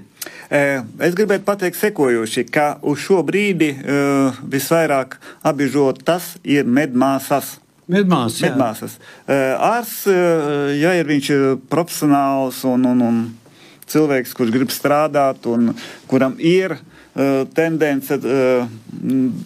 Es 0.51 1.15
gribētu 1.17 1.47
pateikt 1.47 1.79
sekojoši, 1.79 2.45
ka 2.53 2.67
uz 2.85 3.01
šo 3.05 3.23
brīdi 3.25 3.71
uh, 3.77 4.37
visvairāk 4.53 5.17
apbižot 5.47 6.03
tas 6.05 6.35
ir 6.43 6.69
medmāsas. 6.69 7.59
Medmās, 7.91 8.39
Medmāsas. 8.41 8.97
Ārsts, 9.29 10.07
ja 10.81 10.95
ir 10.97 11.09
viņš 11.09 11.31
profesionāls 11.69 12.63
un, 12.69 12.87
un, 12.89 13.03
un 13.05 13.19
cilvēks, 13.91 14.33
kurš 14.37 14.55
grib 14.55 14.73
strādāt 14.73 15.45
un 15.51 15.75
kuram 16.09 16.39
ir 16.41 16.79
tendence 17.55 18.17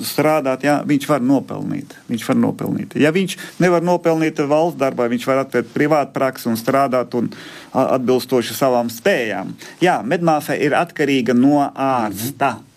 strādāt, 0.08 0.62
jā, 0.64 0.78
viņš 0.88 1.08
var 1.10 1.24
nopelnīt. 1.24 1.92
Viņš 2.08 2.28
var 2.30 2.38
nopelnīt. 2.40 2.94
Ja 3.00 3.10
viņš 3.12 3.34
nevar 3.60 3.84
nopelnīt 3.84 4.40
valsts 4.48 4.78
darbā, 4.80 5.10
viņš 5.10 5.26
var 5.28 5.42
atvērt 5.42 5.74
privātu 5.74 6.14
praksi 6.14 6.48
un 6.48 6.56
strādāt 6.56 7.18
un 7.18 7.28
atbilstoši 7.74 8.56
savām 8.56 8.88
spējām. 8.92 9.52
Jā, 9.84 9.98
medmāsa 10.06 10.56
ir 10.56 10.78
atkarīga 10.78 11.36
no 11.36 11.66
ārsta. 11.74 12.54
Mm 12.54 12.62
-hmm 12.62 12.67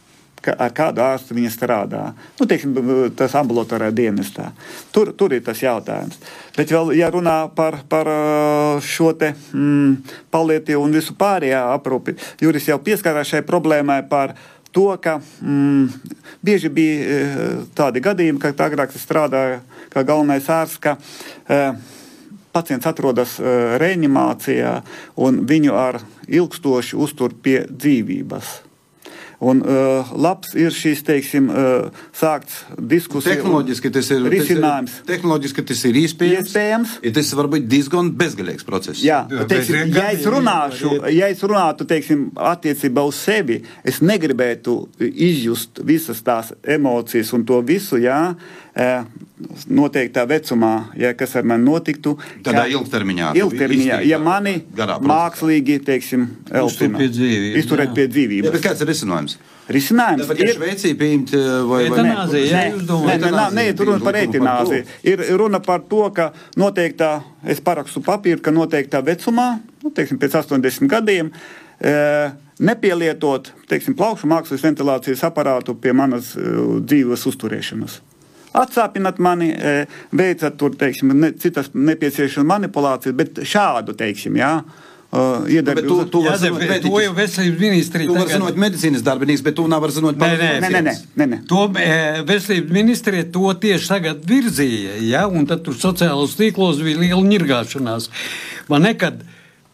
ka, 0.46 0.56
ar 0.58 0.74
kādu 0.76 1.04
ārstu 1.06 1.36
viņa 1.38 1.52
strādā. 1.54 2.04
Nu, 2.40 2.48
teiksim, 2.50 2.76
tas 3.18 3.36
ambulatorā 3.40 3.92
dienestā. 3.96 4.50
Tur, 4.94 5.14
tur 5.18 5.36
ir 5.36 5.44
tas 5.46 5.62
jautājums. 5.62 6.20
Bet, 6.58 6.72
vēl, 6.74 6.94
ja 6.98 7.12
runā 7.14 7.38
par, 7.56 7.82
par 7.90 8.10
šo 8.86 9.14
te 9.18 9.34
mm, 9.34 10.16
palietīvu 10.34 10.82
un 10.86 10.98
visu 10.98 11.16
pārējā 11.20 11.62
aprūpi, 11.76 12.18
Juris 12.42 12.68
jau 12.70 12.80
pieskārās 12.84 13.32
šai 13.32 13.44
problēmai 13.48 14.02
par 14.10 14.36
to, 14.72 14.90
ka 15.04 15.20
mm, 15.20 16.18
bieži 16.44 16.72
bija 16.74 17.22
tādi 17.78 18.04
gadījumi, 18.04 18.42
kad 18.42 18.68
agrāk 18.68 18.96
strādāja 18.96 19.62
kā 19.92 20.06
galvenais 20.08 20.48
ārsts, 20.52 20.80
ka 20.82 20.96
uh, 20.98 21.76
pacients 22.52 22.88
atrodas 22.88 23.38
reanimācijā 23.82 24.74
un 25.24 25.44
viņu 25.48 25.76
ar 25.78 26.02
ilgstoši 26.28 27.00
uztur 27.00 27.36
pie 27.44 27.64
dzīvības. 27.70 28.71
Un, 29.42 29.64
uh, 29.66 30.12
labs 30.22 30.52
ir 30.54 30.70
šīs, 30.70 31.00
teiksim, 31.02 31.48
uh, 31.50 32.04
sākts 32.14 32.60
diskusijas. 32.78 33.40
Tehnoloģiski 33.40 33.90
tas 33.94 34.12
ir 34.14 34.28
risinājums. 34.30 35.00
Tas 35.00 35.02
ir, 35.02 35.08
tehnoloģiski 35.10 35.66
tas 35.72 35.82
ir 35.90 35.98
iespējams. 36.04 36.52
iespējams. 36.52 36.94
Ja 37.08 37.14
tas 37.16 37.32
var 37.40 37.50
būt 37.50 37.66
diezgan 37.72 38.12
bezgalīgs 38.20 38.68
process. 38.68 39.02
Jā, 39.02 39.24
teiksim, 39.50 39.96
ja 39.98 40.12
es 40.14 40.28
runāšu, 40.30 40.94
ja 41.16 41.32
es 41.34 41.42
runātu, 41.42 41.90
teiksim, 41.90 42.28
attiecībā 42.38 43.02
uz 43.10 43.18
sevi, 43.18 43.64
es 43.82 43.98
negribētu 44.06 44.78
izjust 45.10 45.82
visas 45.90 46.22
tās 46.22 46.54
emocijas 46.62 47.34
un 47.34 47.48
to 47.50 47.58
visu, 47.66 47.98
jā, 47.98 48.22
noteiktā 49.68 50.24
vecumā, 50.30 50.74
ja 51.00 51.12
kas 51.18 51.34
ar 51.36 51.48
mani 51.48 51.66
notiktu. 51.66 52.14
Tādā 52.46 52.68
ilgtermiņā. 52.72 53.32
Ilgtermiņā, 53.42 54.02
ja 54.08 54.20
mani 54.22 54.62
mākslīgi, 54.78 55.80
teiksim, 55.88 56.28
elpina, 56.48 57.02
izturēt 57.60 57.96
pie 57.98 58.06
dzīvības. 58.12 58.48
Jā, 58.48 58.54
bet 58.56 58.68
kāds 58.68 58.84
ir 58.84 58.92
risinājums? 58.92 59.40
Risinājums 59.72 60.26
Tāpēc 60.26 60.42
ir 60.44 60.54
Šveicī 60.58 60.92
pieņemt 61.00 61.34
vai, 61.70 61.82
vai 61.92 62.04
nē? 62.04 62.14
Jā, 62.42 62.62
nē, 62.76 63.16
nē, 63.22 63.32
nē, 63.32 63.48
nē, 63.56 63.66
tur 63.78 63.92
runa 63.92 64.04
par 64.04 64.20
etanāziju. 64.20 64.86
Ir 65.08 65.26
runa 65.40 65.62
par 65.64 65.84
to, 65.88 66.04
ka 66.16 66.32
noteiktā, 66.60 67.12
es 67.48 67.62
parakstu 67.64 68.04
papīru, 68.06 68.42
ka 68.44 68.54
noteiktā 68.56 69.04
vecumā, 69.06 69.50
nu, 69.84 69.94
teiksim, 69.96 70.20
pēc 70.22 70.40
80 70.42 70.92
gadiem, 70.92 71.32
e, 71.80 71.96
nepielietot, 72.62 73.52
teiksim, 73.72 73.96
plaukšu 73.98 74.30
mākslas 74.32 74.66
ventilācijas 74.66 75.24
aparātu 75.30 75.78
pie 75.82 75.96
manas 75.98 76.34
uh, 76.38 76.80
dzīves 76.86 77.26
uzturēšanas. 77.32 78.02
Atsāpināt 78.58 79.20
mani, 79.24 79.52
veicat 80.16 80.58
tur, 80.60 80.76
teiksim, 80.78 81.14
ne, 81.18 81.34
citas 81.40 81.72
nepieciešamas 81.74 82.50
manipulācijas, 82.56 83.18
bet 83.18 83.44
šādu, 83.48 83.96
teiksim, 84.00 84.40
jā. 84.42 84.56
Uh, 85.12 85.44
iedarbību. 85.52 85.88
Tu, 85.90 86.04
tu 86.08 86.20
vari 86.24 86.40
zināt, 86.40 86.62
mediķis. 86.62 86.88
To 86.88 87.00
jau 87.04 87.16
veselības 87.18 87.60
ministrija. 87.60 88.08
Tu 88.08 88.16
vari 88.16 88.32
zināt 88.32 88.60
medicīnas 88.64 89.02
darbinīgs, 89.04 89.42
bet 89.44 89.58
tu 89.58 89.66
nevari 89.68 89.92
zināt 89.92 90.22
nē, 90.22 90.30
nē, 90.40 90.52
nē, 90.64 90.70
nē, 90.86 90.94
nē, 91.20 91.28
nē. 91.34 91.40
To 91.50 91.66
e, 91.76 91.98
veselības 92.30 92.72
ministrija 92.78 93.26
to 93.36 93.52
tieši 93.66 93.90
tagad 93.92 94.24
virzīja, 94.30 94.96
ja, 95.04 95.26
un 95.28 95.50
tad 95.50 95.66
tur 95.66 95.76
sociālos 95.76 96.38
tīklos 96.40 96.80
bija 96.86 97.02
liela 97.02 97.26
ņirgāšanās. 97.28 98.08
Man 98.72 98.88
nekad, 98.88 99.26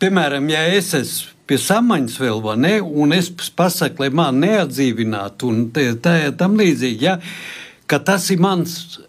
piemēram, 0.02 0.50
ja 0.50 0.66
es 0.74 0.90
esmu 0.98 1.36
pie 1.48 1.62
samaņas 1.62 2.18
vēl, 2.20 2.42
vai 2.44 2.58
ne, 2.60 2.74
un 2.82 3.14
es 3.16 3.30
pasaku, 3.30 4.08
lai 4.08 4.10
man 4.18 4.42
neatdzīvinātu, 4.42 5.54
un 5.54 5.62
tā, 5.76 5.86
tā, 6.02 6.18
tam 6.40 6.58
līdzīgi, 6.60 7.06
ja, 7.06 7.20
ka 7.88 8.00
tas 8.04 8.30
ir 8.34 8.42
mans 8.44 9.00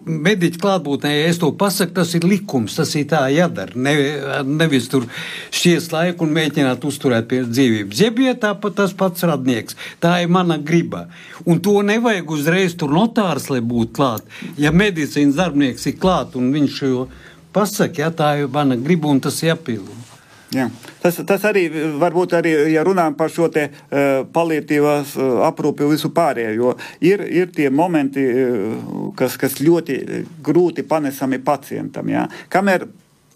mediķa 0.00 0.60
klātbūtnē, 0.60 1.10
ja 1.12 1.28
es 1.28 1.38
to 1.40 1.50
pasaku, 1.56 1.92
tas 1.98 2.14
ir 2.16 2.24
likums, 2.28 2.76
tas 2.78 2.92
ir 2.96 3.06
tā 3.10 3.20
jādara. 3.34 3.76
Ne, 3.76 3.94
nevis 4.48 4.88
tur 4.92 5.06
šķies 5.52 5.90
laiku 5.92 6.24
un 6.26 6.34
mēģināt 6.36 6.84
uzturēt 6.88 7.28
pie 7.30 7.42
dzīvības. 7.48 8.02
Jeb 8.06 8.22
ja 8.24 8.34
tāpat 8.46 8.78
tas 8.80 8.94
pats 8.96 9.26
radnieks. 9.28 9.76
Tā 10.02 10.16
ir 10.24 10.32
mana 10.32 10.56
griba. 10.56 11.06
Un 11.44 11.60
to 11.64 11.76
nevajag 11.86 12.32
uzreiz 12.36 12.76
tur 12.80 12.92
notārs, 12.96 13.50
lai 13.52 13.60
būtu 13.60 13.94
klāt. 14.00 14.36
Ja 14.60 14.72
medicīnas 14.72 15.38
darbinieks 15.40 15.88
ir 15.90 15.98
klāt 16.00 16.36
un 16.40 16.52
viņš 16.54 16.78
šo 16.80 17.08
pasaka, 17.52 18.06
ja 18.06 18.12
tā 18.14 18.36
ir 18.40 18.52
mana 18.52 18.78
griba 18.80 19.10
un 19.12 19.20
tas 19.20 19.42
jāpilda. 19.44 19.99
Jā. 20.50 20.66
Tas, 21.02 21.20
tas 21.26 21.44
arī 21.46 21.68
var 22.00 22.14
būt 22.14 22.32
ja 22.72 22.82
runājam 22.86 23.14
par 23.18 23.30
šo 23.30 23.46
te 23.54 23.68
uh, 23.70 24.24
palietīvās 24.34 25.14
uh, 25.18 25.44
aprūpi 25.46 25.86
visu 25.90 26.10
pārējo, 26.14 26.54
jo 26.56 26.72
ir, 27.06 27.22
ir 27.22 27.52
tie 27.54 27.68
momenti, 27.70 28.24
uh, 28.24 29.12
kas, 29.18 29.38
kas 29.38 29.60
ļoti 29.62 30.00
grūti 30.42 30.82
panesami 30.90 31.38
pacientam. 31.38 32.10
Jā. 32.10 32.26
Kamēr 32.50 32.88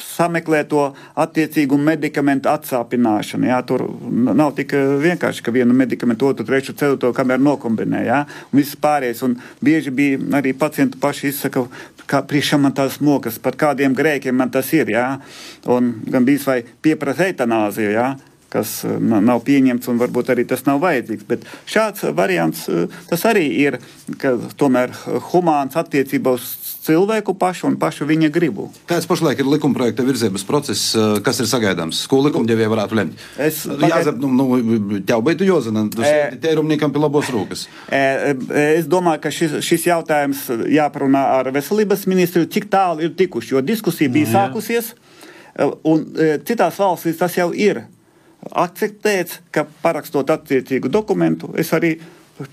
sameklē 0.03 0.63
to 0.69 0.85
attiecīgu 1.21 1.79
medikamentu 1.81 2.51
atsāpināšanu. 2.53 3.49
Jā, 3.51 3.61
tur 3.67 3.87
nav 4.11 4.55
tik 4.59 4.75
vienkārši, 5.05 5.45
ka 5.45 5.55
vienu 5.55 5.77
medikamentu, 5.77 6.31
otru, 6.33 6.47
trešo, 6.49 6.75
ceturto, 6.75 7.13
kamēr 7.17 7.43
nokombinē. 7.43 8.05
Jā, 8.09 8.21
un 8.51 8.61
viss 8.61 8.79
pārējais. 8.81 9.25
Un 9.27 9.39
bieži 9.65 9.95
bija 9.95 10.21
arī 10.41 10.55
pacienti 10.59 11.01
paši 11.01 11.31
izsaka, 11.33 11.65
kā 12.11 12.23
priekšā 12.27 12.61
man 12.61 12.77
tās 12.77 13.01
mokas, 13.05 13.41
par 13.43 13.59
kādiem 13.61 13.97
grēkiem 13.97 14.37
man 14.37 14.53
tas 14.55 14.71
ir. 14.77 14.93
Jā? 14.95 15.09
Un 15.71 15.95
gan 16.11 16.27
bijis 16.27 16.47
vai 16.51 16.63
pieprasa 16.85 17.31
eitanāziju. 17.31 17.97
Jā? 17.97 18.15
kas 18.55 18.85
nav 18.87 19.41
pieņemts, 19.43 19.89
un 19.91 19.99
varbūt 19.99 20.29
arī 20.31 20.45
tas 20.47 20.63
nav 20.63 20.79
vajadzīgs. 20.85 21.27
Bet 21.27 21.43
šāds 21.67 22.05
variants 22.15 22.69
tas 23.11 23.25
arī 23.27 23.49
ir, 23.65 23.81
tomēr 24.61 24.95
humāns 25.33 25.75
attiecībā 25.81 26.37
uz 26.39 26.45
cilvēku 26.85 27.35
pašu 27.41 27.69
un 27.71 27.79
pašu 27.81 28.07
viņa 28.09 28.29
gribu. 28.35 28.69
Kāds 28.91 29.09
pašlaik 29.09 29.41
ir 29.41 29.49
likuma 29.49 29.77
projekta 29.77 30.05
virzības 30.07 30.45
process, 30.49 30.93
kas 31.25 31.41
ir 31.41 31.49
sagaidāms? 31.51 32.03
Ko 32.11 32.21
likumdevēja 32.27 32.73
varētu 32.73 32.99
lemt? 32.99 33.25
Es 33.41 33.63
Jāzep, 33.65 34.19
nu, 34.21 34.31
nu, 34.35 35.01
bet 35.01 35.41
tu 35.41 35.49
jozina, 35.49 35.87
tas 35.93 36.37
tērumniekam 36.43 36.93
pie 36.93 37.03
labos 37.03 37.31
rūkas. 37.33 37.67
Es 37.89 38.89
domāju, 38.91 39.23
ka 39.25 39.33
šis, 39.35 39.59
šis 39.65 39.89
jautājums 39.89 40.45
jāparunā 40.73 41.25
ar 41.39 41.51
veselības 41.55 42.05
ministru, 42.11 42.45
cik 42.45 42.69
tālu 42.73 43.07
ir 43.07 43.17
tikuši, 43.17 43.57
jo 43.57 43.65
diskusija 43.65 44.13
bija 44.13 44.33
sākusies. 44.35 44.93
Un 45.87 46.09
citās 46.47 46.81
valstīs 46.83 47.21
tas 47.21 47.37
jau 47.39 47.53
ir 47.55 47.85
akceptēts, 48.45 49.41
ka 49.55 49.65
parakstot 49.83 50.31
attiecīgu 50.35 50.91
dokumentu, 50.93 51.53
es 51.57 51.71
arī 51.73 51.95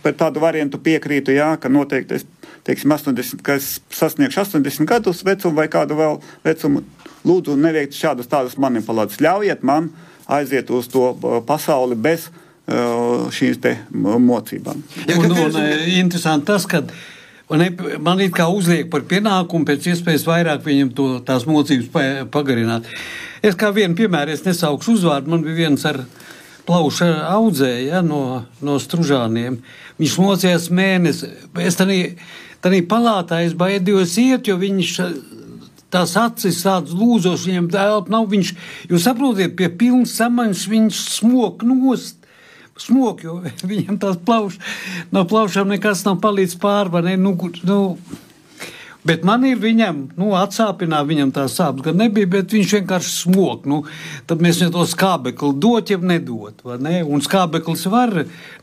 par 0.04 0.14
tādu 0.18 0.42
variantu 0.44 0.80
piekrītu, 0.82 1.34
jā, 1.36 1.50
ka 1.60 1.70
noteikti 1.72 2.20
es, 2.20 2.26
teiksim, 2.72 2.93
80, 2.95 3.43
ka 3.43 3.57
es 3.59 3.76
sasniegšu 3.91 4.45
80 4.45 4.88
gadus 4.89 5.26
vecumu 5.28 5.59
vai 5.59 5.67
kādu 5.72 5.99
vēl 5.99 6.19
vecumu. 6.45 6.86
Lūdzu, 7.28 7.57
neveikt 7.59 7.97
šādas 7.97 8.30
tādas 8.32 8.57
manipulācijas. 8.57 9.22
Ļaujiet 9.22 9.65
man 9.67 9.91
aiziet 10.32 10.72
uz 10.74 10.88
to 10.89 11.11
uh, 11.11 11.39
pasauli 11.45 11.97
bez 11.99 12.30
uh, 12.32 13.28
šīs 13.34 13.59
te 13.61 13.76
mocībām. 13.91 14.82
Jā, 15.05 15.17
un, 15.19 15.36
un, 15.36 15.49
un, 15.49 15.74
interesanti 15.99 16.49
tas, 16.49 16.65
ka 16.69 16.82
ne, 17.59 17.67
man 18.01 18.24
ir 18.24 18.32
kā 18.34 18.47
uzliek 18.49 18.89
par 18.91 19.05
pienākumu 19.09 19.67
pēc 19.67 19.91
iespējas 19.91 20.26
vairāk 20.30 20.63
viņam 20.65 20.95
to, 20.97 21.09
tās 21.28 21.45
mocības 21.49 21.91
pagarināt. 22.34 22.89
Es 23.45 23.57
kā 23.57 23.69
vienu 23.76 23.97
piemēru, 23.97 24.34
es 24.34 24.45
nesaukšu 24.47 24.97
uzvārdu, 24.97 25.34
man 25.34 25.45
bija 25.45 25.65
viens 25.65 25.86
ar 25.89 26.03
plauša 26.72 27.09
audzēja 27.34 27.97
ja, 27.97 28.01
no, 28.05 28.45
no 28.63 28.78
stružāniem. 28.80 29.59
Viņš 29.99 30.15
mocījās 30.24 30.69
mēnesi. 30.72 31.28
Es 31.59 31.78
tādā 31.78 32.80
palātā 32.88 33.41
es 33.43 33.55
baidījos 33.57 34.15
iet, 34.22 34.47
jo 34.47 34.55
viņš 34.61 34.95
tās 35.91 36.15
acis 36.19 36.63
tādas 36.63 36.95
lūzos, 36.95 37.45
viņam 37.49 37.69
telpa 37.74 38.13
nav. 38.13 38.30
Viņš, 38.32 38.53
jūs 38.91 39.05
saprotiet, 39.07 39.57
pie 39.59 39.67
pilnas 39.69 40.15
samaņas 40.19 40.65
viņš 40.72 41.05
smok 41.19 41.67
nost. 41.67 42.17
Smok, 42.82 43.26
jo 43.28 43.36
viņam 43.72 43.99
tās 44.01 44.17
plaušas, 44.26 44.76
no 45.13 45.26
plaušām 45.30 45.69
nekas 45.76 46.05
nav 46.07 46.22
palīdz 46.24 46.55
pārvarēt. 46.63 47.19
Nu, 47.22 47.36
nu, 47.67 47.82
Bet 49.02 49.24
man 49.26 49.41
ir 49.49 49.58
viņam, 49.58 50.02
nu, 50.14 50.28
atsāpināt 50.38 51.08
viņam 51.10 51.32
tā 51.34 51.47
sāpes, 51.49 51.82
gan 51.88 51.97
nebija, 51.97 52.30
bet 52.30 52.54
viņš 52.54 52.74
vienkārši 52.76 53.14
smok. 53.16 53.64
Nu, 53.70 53.80
tad 54.30 54.43
mēs 54.45 54.60
viņam 54.62 54.74
to 54.76 54.84
skābekli 54.91 55.56
dot, 55.64 55.89
ja 55.89 55.97
nedot. 55.97 56.62
Ne? 56.78 56.99
Un 57.02 57.24
skābeklis 57.26 57.88
var, 57.89 58.14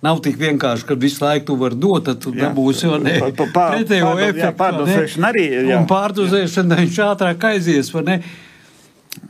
nav 0.04 0.20
tik 0.22 0.38
vienkārši, 0.38 0.86
ka 0.86 0.94
visu 0.94 1.24
laiku 1.24 1.48
tu 1.48 1.56
vari 1.58 1.78
dot, 1.82 2.06
tad 2.06 2.20
tu 2.22 2.30
dabūsi 2.36 2.86
jau 2.86 3.00
ne 3.02 3.16
pretējo 3.18 4.12
efektu. 4.28 4.52
Pārdozēšana 4.60 5.32
arī. 5.32 5.46
Jā. 5.56 5.80
Un 5.80 5.88
pārdozēšana 5.90 6.78
viņš 6.84 7.00
ātrāk 7.08 7.48
aizies, 7.50 7.90
vai 7.96 8.04
ne? 8.06 8.18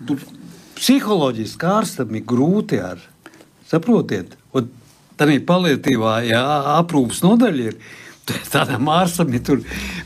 Tur 0.04 0.20
psiholoģiski 0.76 1.70
ārstam 1.72 2.12
ir 2.20 2.26
grūti 2.28 2.82
ar, 2.84 3.00
saprotiet? 3.70 4.36
Un 4.52 4.68
tā 5.16 5.30
ir 5.32 5.40
palietīvā, 5.48 6.18
jā, 6.28 6.44
aprūpas 6.76 7.24
nodaļa 7.24 7.72
ir 7.72 7.80
Tādam 8.52 8.88
ārstam 8.92 9.32
ir 9.36 9.42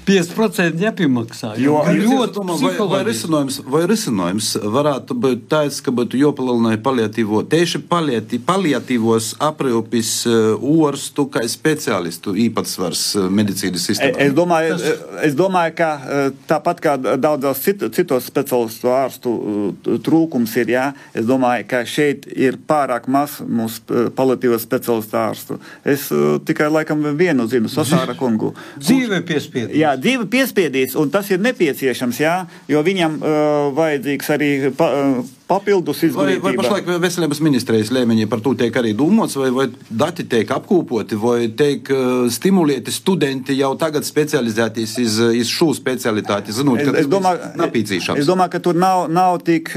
5% 0.06 0.82
jāpiemaksā. 0.82 1.52
Jo, 1.62 1.80
ļoti 1.86 2.34
domā, 2.36 2.56
vai, 2.60 2.72
vai, 2.90 3.00
risinājums, 3.06 3.60
vai 3.74 3.82
risinājums 3.90 4.52
varētu 4.62 5.16
būt 5.24 5.44
tāds, 5.52 5.80
ka 5.84 5.94
būtu 5.94 6.18
jopalielināja 6.20 6.80
paliatīvo, 6.82 7.42
tieši 7.50 7.82
paliati, 7.90 8.40
paliatīvos 8.42 9.32
aprūpis 9.42 10.12
orstu 10.58 11.26
kā 11.32 11.44
speciālistu 11.50 12.34
īpatsvars 12.46 13.04
medicīnas 13.32 13.86
sistēmā? 13.90 14.18
Es 14.26 14.34
domāju, 14.36 14.76
Tas... 14.78 15.04
es 15.28 15.36
domāju, 15.38 15.76
ka 15.78 15.90
tāpat 16.50 16.82
kā 16.82 16.96
daudzos 17.00 17.62
citos 17.62 18.28
speciālistu 18.30 18.92
ārstu 18.92 19.34
trūkums 20.04 20.56
ir, 20.62 20.74
jā, 20.76 20.86
es 21.14 21.26
domāju, 21.28 21.68
ka 21.70 21.84
šeit 21.88 22.26
ir 22.32 22.58
pārāk 22.68 23.08
maz 23.12 23.40
mūsu 23.42 24.10
paliatīvo 24.16 24.58
speciālistu 24.62 25.18
ārstu. 25.18 25.60
Es 25.86 26.08
tikai 26.48 26.70
laikam 26.72 27.04
vienu 27.18 27.46
zinu, 27.50 27.70
Sasāra 27.72 28.11
Kara 28.12 28.18
kungu. 28.18 28.52
Dzīve 28.80 29.22
piespiedīs. 29.26 29.76
Jā, 29.78 29.94
dzīve 30.00 30.28
piespiedīs, 30.32 30.96
un 30.98 31.10
tas 31.12 31.30
ir 31.32 31.40
nepieciešams, 31.42 32.20
jā, 32.22 32.34
jo 32.68 32.82
viņam 32.84 33.20
uh, 33.20 33.70
vajadzīgs 33.76 34.34
arī. 34.36 34.50
Pa, 34.76 34.90
uh, 34.92 35.38
papildus 35.52 36.02
izglītība. 36.08 36.42
Vai, 36.42 36.54
vai 36.56 36.60
pašlaik 36.60 36.90
veselības 37.02 37.42
ministrijas 37.44 37.92
līmenī 37.94 38.26
par 38.30 38.42
to 38.44 38.54
tiek 38.58 38.76
arī 38.80 38.94
domāts, 38.96 39.36
vai, 39.38 39.50
vai 39.54 39.68
dati 39.88 40.26
tiek 40.28 40.50
apkopoti, 40.56 41.18
vai 41.20 41.46
tiek 41.58 41.88
uh, 41.92 42.26
stimulēti 42.32 42.94
studenti 42.94 43.56
jau 43.58 43.72
tagad 43.80 44.06
specializēties 44.08 44.96
iz, 45.02 45.20
iz 45.42 45.52
šo 45.52 45.70
specialitāti, 45.76 46.54
zinot, 46.56 46.82
es, 46.82 47.04
es 47.04 47.10
domāju. 47.10 47.52
Es 48.18 48.28
domāju, 48.28 48.54
ka 48.56 48.62
tur 48.64 48.78
nav, 48.78 49.06
nav 49.12 49.38
tik 49.46 49.72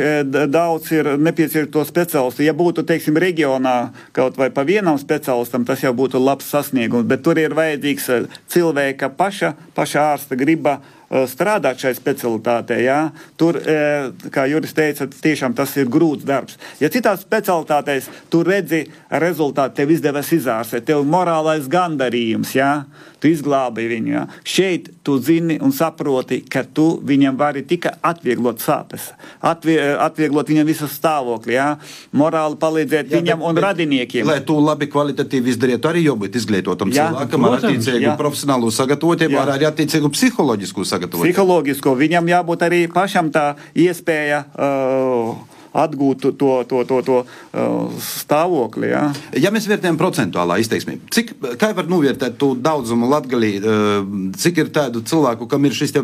daudz 0.52 0.92
ir 0.96 1.14
nepieciešams 1.22 1.72
to 1.74 1.86
speciālistu. 1.88 2.44
Ja 2.46 2.56
būtu, 2.58 2.86
teiksim, 2.88 3.18
reģionā 3.22 3.76
kaut 4.16 4.40
vai 4.40 4.50
pa 4.54 4.66
vienam 4.68 5.00
speciālistam, 5.02 5.66
tas 5.68 5.84
jau 5.84 5.94
būtu 5.96 6.22
labs 6.22 6.50
sasniegums, 6.52 7.08
bet 7.10 7.24
tur 7.26 7.40
ir 7.42 7.56
vajadzīgs 7.58 8.10
cilvēka 8.52 9.12
paša, 9.18 9.56
paša 9.78 10.06
ārsta 10.16 10.40
griba 10.40 10.80
Eh, 10.80 10.95
strādāt 11.10 11.82
šai 11.82 11.94
specialitātei. 11.98 12.84
Ja? 12.86 13.12
Tur, 13.38 13.58
eh, 13.58 14.10
kā 14.34 14.48
Juris 14.50 14.74
teica, 14.74 15.08
tiešām 15.08 15.56
tas 15.56 15.76
ir 15.78 15.86
grūts 15.86 16.26
darbs. 16.26 16.58
Ja 16.80 16.90
citās 16.90 17.26
specialitātēs 17.26 18.10
tu 18.30 18.44
redzi 18.44 18.86
rezultātu, 19.12 19.76
tev 19.76 19.92
izdevās 19.92 20.32
izārstēt, 20.34 20.86
tev 20.86 21.04
ir 21.04 21.12
morālais 21.12 21.68
gandarījums, 21.68 22.56
ja? 22.56 22.86
Tu 23.26 23.32
izglābi 23.34 23.88
viņu. 23.90 24.12
Ja? 24.14 24.24
Šeit 24.46 24.92
tu 25.06 25.18
zini 25.22 25.58
un 25.64 25.74
saproti, 25.74 26.44
ka 26.46 26.62
tu 26.64 27.00
viņam 27.06 27.38
vari 27.40 27.66
tikai 27.66 27.96
atvieglot 28.06 28.62
sāpes, 28.62 29.10
atvie, 29.42 29.80
atvieglot 30.06 30.52
viņam 30.52 30.70
visu 30.70 30.90
stāvokli, 30.92 31.58
ja? 31.58 31.76
morāli 32.16 32.60
palīdzēt 32.62 33.10
jā, 33.10 33.22
viņam 33.22 33.42
bet, 33.42 33.48
un 33.50 33.58
bet, 33.58 33.66
radiniekiem. 33.66 34.30
Lai 34.30 34.38
to 34.46 34.60
labi 34.62 34.90
kvalitatīvi 34.92 35.54
izdarītu, 35.56 35.90
arī 35.90 36.06
jābūt 36.06 36.38
izglītotam 36.42 36.94
jā, 36.94 37.10
cilvēkam 37.10 37.50
ar 37.50 37.58
attiecīgu 37.60 38.14
profesionālo 38.20 38.70
sagatavotību, 38.76 39.42
ar 39.42 39.68
attiecīgu 39.72 40.14
psiholoģisku 40.14 40.86
sagatavotību. 40.94 41.34
Psiholoģisko 41.34 41.98
viņam 42.06 42.32
jābūt 42.36 42.70
arī 42.70 42.86
pašam 42.94 43.34
tā 43.34 43.52
iespēja. 43.74 44.46
Uh, 44.54 45.55
atgūt 45.76 46.30
to, 46.40 46.52
to, 46.70 46.82
to, 46.88 47.00
to 47.06 47.18
uh, 47.24 47.92
stāvokli. 48.02 48.90
Ja, 48.94 49.10
ja 49.36 49.52
mēs 49.54 49.68
vērtējam 49.70 50.00
procentuālā 50.00 50.60
izteiksmē, 50.64 50.98
cik, 51.14 51.36
kā 51.62 51.72
var 51.76 51.90
novērtēt 51.92 52.40
to 52.42 52.54
daudzumu 52.56 53.10
latgalī, 53.12 53.56
uh, 53.60 54.00
cik 54.40 54.64
ir 54.64 54.74
tādu 54.76 55.04
cilvēku, 55.06 55.50
kam 55.52 55.68
ir 55.68 55.76
šis 55.76 55.96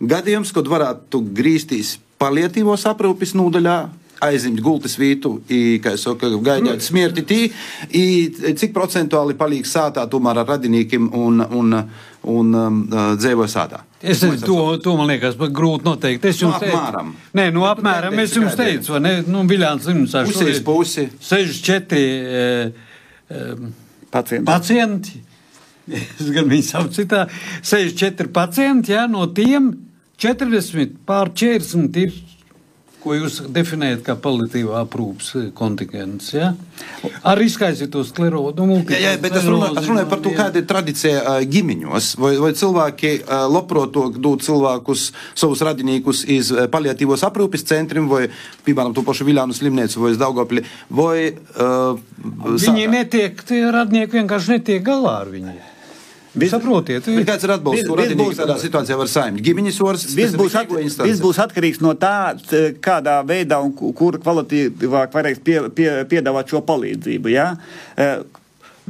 gadījums, 0.00 0.54
kad 0.56 0.68
varētu 0.70 1.22
grīzties 1.36 1.98
palietīvos 2.20 2.84
aprūpes 2.90 3.36
nodaļā, 3.38 3.78
vītu, 5.00 5.32
i, 5.48 5.60
kā 5.82 5.94
jau 5.94 6.02
saka, 6.02 6.28
gaidāt 6.44 6.80
nu. 6.80 6.84
smirti 6.84 7.24
tī, 7.26 7.38
i, 7.96 8.04
cik 8.58 8.74
procentuāli 8.76 9.36
paliek 9.38 9.68
sātā 9.68 10.04
tomēr 10.10 10.42
ar 10.42 10.50
radiniekiem 10.54 11.08
un, 11.16 11.40
un, 11.40 11.78
un 12.34 12.58
um, 12.60 12.82
dzēvo 12.90 13.48
sātā. 13.50 13.82
Es 14.00 14.22
nezinu, 14.24 14.46
to, 14.46 14.58
to 14.84 14.96
man 14.96 15.10
liekas 15.12 15.36
grūti 15.40 15.88
noteikt. 15.88 16.24
Es 16.28 16.40
jums 16.40 16.56
nu, 16.56 16.68
apmēram. 16.68 17.10
teicu, 17.16 17.36
nē, 17.40 17.48
nu, 17.56 17.64
apmēram 17.68 18.20
es 18.22 18.36
jums 18.36 18.56
teicu, 18.60 18.94
vai 18.96 19.02
ne, 19.04 19.14
nu, 19.28 19.44
Viljāns 19.48 19.88
Limsā 19.88 20.24
šodien 20.28 20.62
pusi. 20.64 21.08
64 21.24 22.00
e, 22.00 22.70
e, 23.28 23.42
pacienti. 24.12 24.46
pacienti. 24.48 25.20
Es 25.90 26.28
gan 26.30 26.46
viņu 26.46 26.66
sauc 26.68 26.92
citā, 26.94 27.24
64 27.66 28.30
pacienti, 28.34 28.92
jā, 28.94 29.08
no 29.10 29.24
tiem 29.34 29.72
40 30.20 31.00
pār 31.08 31.32
40 31.34 31.96
ir 32.04 32.12
ko 33.00 33.14
jūs 33.16 33.40
definējat 33.52 34.02
kā 34.06 34.16
paliatīvā 34.20 34.82
aprūpas 34.84 35.32
kontingents. 35.56 36.32
Ja? 36.34 36.52
Ar 37.26 37.40
izkaisīto 37.42 38.02
sklerodu. 38.06 38.66
Nu, 38.68 38.80
jā, 38.84 39.00
jā, 39.02 39.14
bet 39.22 39.38
es 39.40 39.48
runāju, 39.48 39.78
es 39.80 39.88
runāju 39.90 40.10
par 40.10 40.22
to, 40.24 40.34
kāda 40.36 40.60
ir 40.60 40.68
tradīcija 40.70 41.38
ģimeņos. 41.50 42.10
Vai, 42.20 42.34
vai 42.42 42.52
cilvēki 42.56 43.14
labprāt 43.52 43.96
dod 43.96 44.44
cilvēkus, 44.46 45.06
savus 45.38 45.64
radinīkus 45.66 46.24
iz 46.30 46.52
paliatīvos 46.72 47.24
aprūpes 47.28 47.66
centriem, 47.70 48.08
vai, 48.10 48.26
piemēram, 48.66 48.94
to 48.96 49.04
pašu 49.06 49.28
Viljānu 49.28 49.56
slimnīcu 49.56 50.04
vai 50.04 50.14
Daugopli, 50.20 50.64
vai. 50.88 51.16
Uh, 51.56 52.00
Viņi 52.60 52.88
netiek, 52.92 53.44
tie 53.48 53.64
radnieki 53.72 54.20
vienkārši 54.20 54.58
netiek 54.58 54.84
galā 54.84 55.20
ar 55.24 55.32
viņiem. 55.32 55.69
Vis, 56.30 56.52
Saprotiet, 56.52 57.06
ir 57.10 57.24
kāds 57.26 57.42
ir 57.42 57.50
atbalsts, 57.56 57.88
ko 57.88 57.96
radinieks 57.98 58.38
tādā 58.38 58.54
situācijā 58.62 58.96
var 59.00 59.08
saimniekt. 59.10 59.42
Ģimeņas 59.48 59.78
varas 59.82 60.04
viss 60.14 60.36
būs, 60.38 60.54
at, 60.60 60.74
vis 61.02 61.22
būs 61.22 61.40
atkarīgs 61.42 61.80
no 61.82 61.96
tā, 61.98 62.36
kādā 62.84 63.16
veidā 63.26 63.58
un 63.64 63.72
kur 63.74 64.18
kvalitīvāk 64.22 65.16
varēs 65.16 65.40
pie, 65.42 65.56
pie, 65.74 65.88
piedāvāt 66.10 66.52
šo 66.52 66.60
palīdzību. 66.68 67.32
Ja? 67.34 67.48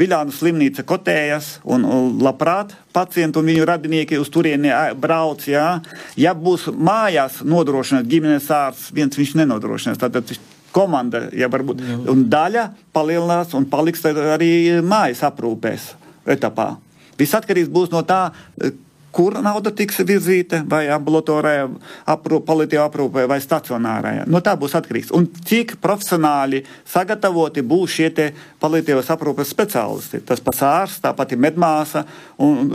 Viljānu 0.01 0.35
slimnīca 0.37 0.85
kotējas 0.89 1.49
un, 1.65 1.87
labprāt 2.21 2.75
pacienti 2.93 3.41
un 3.41 3.49
viņu 3.49 3.65
radinieki 3.73 4.21
uz 4.21 4.29
turieni 4.33 4.75
brauc. 5.01 5.49
Jā. 5.49 5.81
Ja 6.21 6.37
būs 6.37 6.69
mājās 6.77 7.41
nodrošināts 7.41 8.09
ģimenes 8.13 8.51
ārsts, 8.53 8.93
viens 8.97 9.17
viņš 9.17 9.33
nenodrošinās. 9.41 10.03
Tātad 10.05 10.37
komanda, 10.77 11.25
ja 11.33 11.49
varbūt, 11.49 11.81
un 12.13 12.29
daļa 12.29 12.69
palielinās 12.93 13.57
un 13.57 13.65
paliks 13.73 14.05
arī 14.13 14.53
mājas 14.85 15.25
aprūpēs 15.33 15.91
etapā. 16.37 16.75
Viss 17.21 17.37
atkarīgs 17.37 17.71
būs 17.73 17.93
no 17.93 18.03
tā, 18.09 18.31
eh, 18.61 18.73
kur 19.13 19.35
nauda 19.43 19.73
tiks 19.75 20.01
virzīta, 20.07 20.63
vai 20.71 20.85
ambulatorajā, 20.95 21.69
aprūp, 22.15 22.45
paliatīvā 22.47 22.87
aprūpē, 22.87 23.27
vai 23.31 23.41
stacionārajā. 23.43 24.27
No 24.31 24.43
tā 24.45 24.55
būs 24.59 24.77
atkarīgs. 24.79 25.11
Un 25.17 25.27
cik 25.27 25.77
profesionāli 25.83 26.63
sagatavoti 26.89 27.65
būs 27.67 27.97
šie 27.99 28.31
paliatīvās 28.63 29.11
aprūpes 29.11 29.51
speciālisti. 29.51 30.23
Tas 30.27 30.43
pats 30.45 30.63
ārsts, 30.67 31.03
tā 31.03 31.15
pati 31.17 31.37
medmāsa, 31.37 32.05
un, 32.39 32.71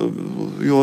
jo 0.63 0.81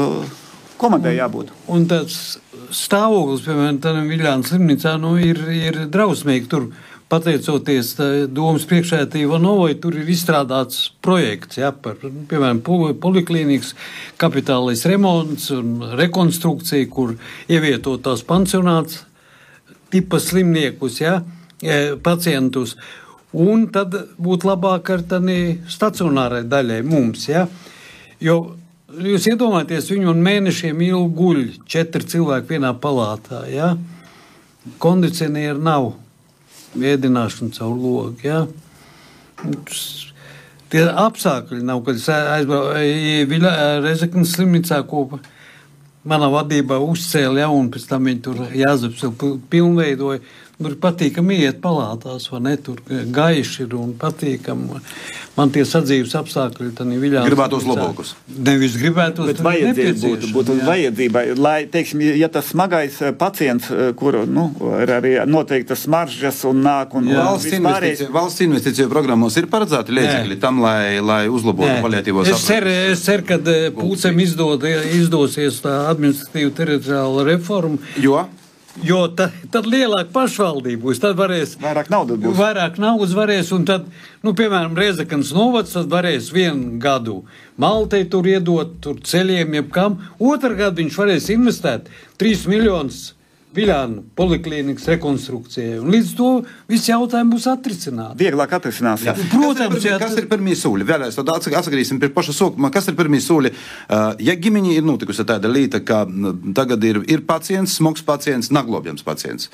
komandai 0.80 1.16
jābūt. 1.18 1.52
Un, 1.66 1.82
un 1.82 1.90
tas 1.90 2.38
stāvoklis, 2.72 3.44
piemēram, 3.46 3.80
tam 3.82 4.08
Viljāns 4.10 4.52
slimnīcā, 4.52 4.96
nu, 5.02 5.14
ir, 5.20 5.40
ir 5.52 5.84
drausmīgi 5.92 6.50
tur 6.50 6.70
pateicoties 7.12 7.92
domas 8.32 8.64
priekšētī 8.68 9.26
Ivanovai, 9.26 9.74
tur 9.80 9.98
ir 10.00 10.08
izstrādāts 10.08 10.86
projekts, 11.04 11.58
ja, 11.60 11.72
par, 11.72 11.98
piemēram, 12.00 12.62
poliklīnikas 13.02 13.74
kapitālais 14.20 14.86
remonts 14.88 15.50
un 15.52 15.92
rekonstrukcija, 15.98 16.88
kur 16.92 17.16
ievietotās 17.52 18.24
pansionāts 18.28 19.02
tipa 19.92 20.20
slimniekus, 20.22 21.02
ja, 21.02 21.20
e, 21.60 21.98
pacientus. 22.02 22.76
Un 23.32 23.68
tad 23.72 23.94
būtu 24.20 24.48
labāk 24.48 24.90
ar 24.92 25.04
tādu 25.08 25.36
stacionārai 25.72 26.42
daļai 26.48 26.82
mums. 26.84 27.28
Ja? 27.28 27.46
Jo 28.20 28.36
jūs 28.92 29.28
iedomājaties, 29.32 29.88
viņu 29.92 30.12
un 30.12 30.20
mēnešiem 30.24 30.80
ilgi 30.84 31.16
guļ 31.16 31.42
četri 31.68 32.08
cilvēki 32.12 32.56
vienā 32.56 32.74
palātā. 32.80 33.44
Ja? 33.52 33.72
Kondicionieru 34.80 35.60
nav 35.64 35.92
ēdināšanu 36.78 37.54
caur 37.56 37.76
logu. 37.76 38.16
Ja? 38.24 38.46
Tie 40.72 40.82
apstākļi 40.88 41.60
nav, 41.68 41.82
kad 41.84 41.98
es 42.00 42.08
aizbraucu 42.08 43.82
Rezeknas 43.84 44.36
slimnīcā 44.36 44.80
kopā. 44.88 45.20
Manā 46.08 46.26
vadībā 46.32 46.80
uzcēla 46.82 47.44
jaunu, 47.44 47.70
pēc 47.70 47.84
tam 47.90 48.08
viņi 48.08 48.22
tur 48.24 48.40
jāzaps 48.56 49.04
pilnveidoja. 49.52 50.22
Tur 50.60 50.74
patīkami 50.78 51.38
iet 51.42 51.58
palātās, 51.62 52.28
vai 52.30 52.40
ne? 52.44 52.52
Tur 52.60 52.82
gaiši 52.86 53.64
ir 53.64 53.72
un 53.78 53.94
patīkami. 53.98 54.80
Man 55.32 55.48
tie 55.48 55.62
sadzīves 55.64 56.12
apstākļi 56.18 56.74
tad 56.76 56.90
viļā. 57.02 57.22
Gribētu 57.24 57.56
uz 57.56 57.64
labākus. 57.66 58.10
Nevis 58.36 58.76
gribētu 58.76 59.24
uz 59.24 59.40
vajadzību. 59.42 60.02
Būtu, 60.02 60.28
būtu 60.34 60.56
vajadzībai, 60.66 61.22
lai, 61.40 61.56
teiksim, 61.72 62.02
ja 62.20 62.28
tas 62.32 62.50
smagais 62.52 62.98
eh, 63.00 63.14
pacients, 63.16 63.70
eh, 63.72 63.94
kur, 63.96 64.20
nu, 64.28 64.50
ir 64.82 64.92
arī 64.92 65.14
noteiktas 65.24 65.86
maržas 65.90 66.42
un 66.48 66.60
nāk 66.66 66.92
un 66.98 67.08
valsts 67.16 67.56
investīciju, 67.56 68.10
valsts 68.12 68.44
investīciju 68.44 68.92
programmos 68.92 69.40
ir 69.40 69.48
paredzēti 69.52 69.96
līdzekļi 69.96 70.38
tam, 70.42 70.60
lai, 70.62 71.00
lai 71.00 71.22
uzlabotu 71.32 71.80
paliatīvos 71.86 72.28
apstākļus. 72.28 72.44
Es 72.44 72.52
ceru, 72.52 72.76
es 72.92 73.06
ceru, 73.08 73.26
ka 73.32 73.40
eh, 73.56 73.66
pūcēm 73.80 74.22
izdod, 74.26 74.68
izdosies 75.00 75.64
tā 75.64 75.80
administratīva 75.94 76.54
teritoriāla 76.60 77.26
reforma. 77.32 77.80
Jo? 78.04 78.26
Jo 78.80 79.02
ta, 79.12 79.26
tad 79.52 79.66
lielāka 79.68 80.08
pašvaldība 80.14 80.86
būs. 80.86 81.00
Tad 81.02 81.18
varēs 81.18 81.58
vairāk 81.60 81.90
naudas 81.92 82.20
būs. 82.22 82.36
Vairāk 82.38 82.78
naudas 82.80 83.12
varēs, 83.12 83.50
un 83.52 83.66
tad, 83.68 83.84
nu, 84.24 84.32
piemēram, 84.38 84.78
Riezekans 84.78 85.34
novads, 85.36 85.74
tad 85.76 85.90
varēs 85.92 86.30
vienu 86.32 86.78
gadu 86.80 87.20
Maltai 87.60 88.06
tur 88.08 88.26
iedot, 88.26 88.78
tur 88.80 88.96
ceļiem, 89.04 89.58
jebkam. 89.58 89.98
Otru 90.16 90.56
gadu 90.56 90.80
viņš 90.80 90.96
varēs 91.02 91.28
investēt 91.34 91.92
3 92.22 92.48
miljonus 92.48 93.10
Viljānu 93.52 94.02
poliklīnikas 94.16 94.86
rekonstrukcijai. 94.94 95.76
Un 95.82 95.90
līdz 95.92 96.12
to 96.16 96.28
viss 96.70 96.88
jautājums 96.88 97.34
būs 97.34 97.48
atrisināts. 97.52 98.16
Vieglāk 98.20 98.54
atrisinās. 98.56 99.04
Jā. 99.04 99.12
Protams, 99.32 99.76
kas 99.76 99.86
ir, 99.86 99.96
kas 100.00 100.16
ir 100.22 100.28
pirmie 100.30 100.56
soļi? 100.56 100.86
Vēlreiz 100.88 101.18
atsagriezīsim 101.20 102.00
pie 102.00 102.08
paša 102.14 102.34
sākuma. 102.38 102.72
Kas 102.72 102.88
ir 102.88 102.96
pirmie 102.96 103.20
soļi? 103.20 103.52
Ja 104.24 104.36
ģimeņi 104.46 104.76
ir 104.78 104.88
notikusi 104.88 105.26
tāda 105.28 105.52
lieta, 105.52 105.82
ka 105.84 106.02
tagad 106.56 106.88
ir, 106.88 107.02
ir 107.12 107.26
pacients, 107.28 107.76
smags 107.76 108.04
pacients, 108.08 108.48
naglobjams 108.54 109.04
pacients. 109.04 109.52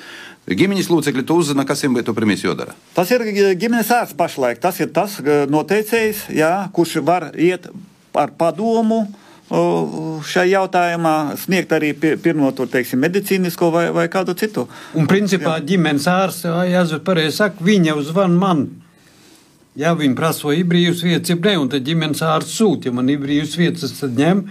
Ģimeņas 0.49 0.91
locekļi 0.95 1.27
to 1.27 1.39
uzzina, 1.43 1.67
kas 1.67 1.83
viņam 1.83 1.99
būtu 1.99 2.15
pirmie 2.17 2.39
jādara. 2.39 2.77
Tas 2.95 3.11
ir 3.11 3.27
ģimenes 3.59 3.91
ārsts 3.99 4.17
pašlaik. 4.19 4.63
Tas 4.63 4.79
ir 4.79 4.93
tas 4.95 5.19
noteicējs, 5.51 6.29
jā, 6.39 6.53
kurš 6.73 7.01
var 7.03 7.33
iet 7.35 7.67
ar 8.15 8.31
padomu 8.39 9.03
šai 9.49 10.45
jautājumā 10.51 11.15
sniegt 11.41 11.71
arī 11.73 11.93
pirmo 11.97 12.51
to, 12.53 12.67
teiksim, 12.69 13.01
medicīnisko 13.01 13.71
vai, 13.73 13.85
vai 13.95 14.05
kādu 14.11 14.35
citu. 14.37 14.67
Un 14.93 15.09
principā 15.09 15.57
Jā. 15.57 15.65
ģimenes 15.71 16.05
ārsts, 16.11 16.45
jāsaka, 16.69 17.03
pareizi 17.07 17.39
saka, 17.39 17.63
viņa 17.65 17.95
uzvan 17.97 18.37
man. 18.37 18.67
Ja 19.79 19.95
viņi 19.97 20.17
prasa, 20.17 20.45
vai 20.49 20.59
ir 20.59 20.67
brīvs 20.69 21.01
vietas, 21.05 21.31
ja 21.31 21.37
ne, 21.39 21.55
un 21.61 21.69
tad 21.71 21.85
ģimenes 21.87 22.21
ārsts 22.25 22.57
sūta, 22.59 22.89
ja 22.89 22.93
man 22.93 23.09
ir 23.09 23.21
brīvs 23.21 23.55
vietas, 23.57 23.95
tad 23.97 24.17
ņem 24.19 24.43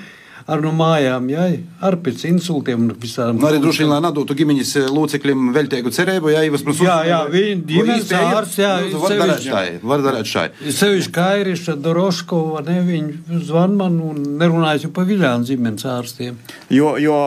ar 0.48 0.62
no 0.64 0.70
mājām, 0.72 1.26
jā, 1.28 1.44
ar 1.84 1.98
pēc 2.00 2.24
insultiem 2.30 2.86
un 2.86 2.94
visām. 3.00 3.36
Nu, 3.36 3.46
arī 3.50 3.60
droši 3.60 3.84
vien, 3.84 3.90
lai 3.92 4.00
nedotu 4.06 4.36
ģimeņas 4.38 4.70
eh, 4.80 4.86
locekļiem 4.96 5.50
veltīgu 5.52 5.92
cerību, 5.92 6.30
jā, 6.32 6.44
Ivas 6.48 6.64
prasūs. 6.64 6.86
Jā, 6.86 6.96
jā, 7.08 7.18
viņi 7.34 7.56
ģimenes 7.68 8.12
ārs, 8.16 8.54
jā, 8.56 8.70
nu, 8.86 9.02
var 9.02 9.16
darēt 9.20 9.44
šai, 9.44 9.64
var 9.92 10.04
darēt 10.06 10.30
šai. 10.30 10.46
Sevišķi 10.78 11.12
Kairiša, 11.18 11.74
Doroškova, 11.84 12.62
ne, 12.68 12.78
viņi 12.86 13.42
zvan 13.48 13.76
man 13.76 13.98
un 14.04 14.22
nerunājas 14.40 14.86
jau 14.86 14.92
pa 14.96 15.04
Viļānu 15.08 15.48
ģimenes 15.50 15.84
ārstiem. 15.92 16.40
Jo, 16.72 16.94
jo 17.02 17.18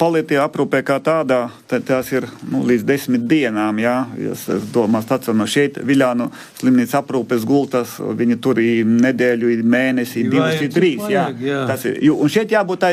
palietī 0.00 0.40
aprūpē 0.42 0.82
kā 0.86 0.98
tādā, 1.04 1.44
tās 1.70 2.10
ir 2.14 2.26
nu, 2.50 2.64
līdz 2.66 2.86
desmit 2.88 3.28
dienām, 3.30 3.78
jā, 3.82 3.94
es 4.32 4.46
domāju, 4.74 5.06
stacionā 5.06 5.46
šeit 5.50 5.78
Viļānu 5.86 6.28
slimnīca 6.58 7.04
aprūpes 7.04 7.46
gultas, 7.46 7.96
viņi 8.02 8.40
tur 8.42 8.58
ir 8.62 8.90
nedēļu, 8.90 9.54
ir 9.54 9.64
mēnesi, 9.76 10.26
divas, 10.34 10.58
trīs, 10.74 11.06
jā. 11.12 11.28
jā. 11.38 11.62
Tas 11.70 11.86
ir, 11.86 12.02
un 12.10 12.30
šeit 12.32 12.55
jābūt 12.56 12.82
tai 12.82 12.92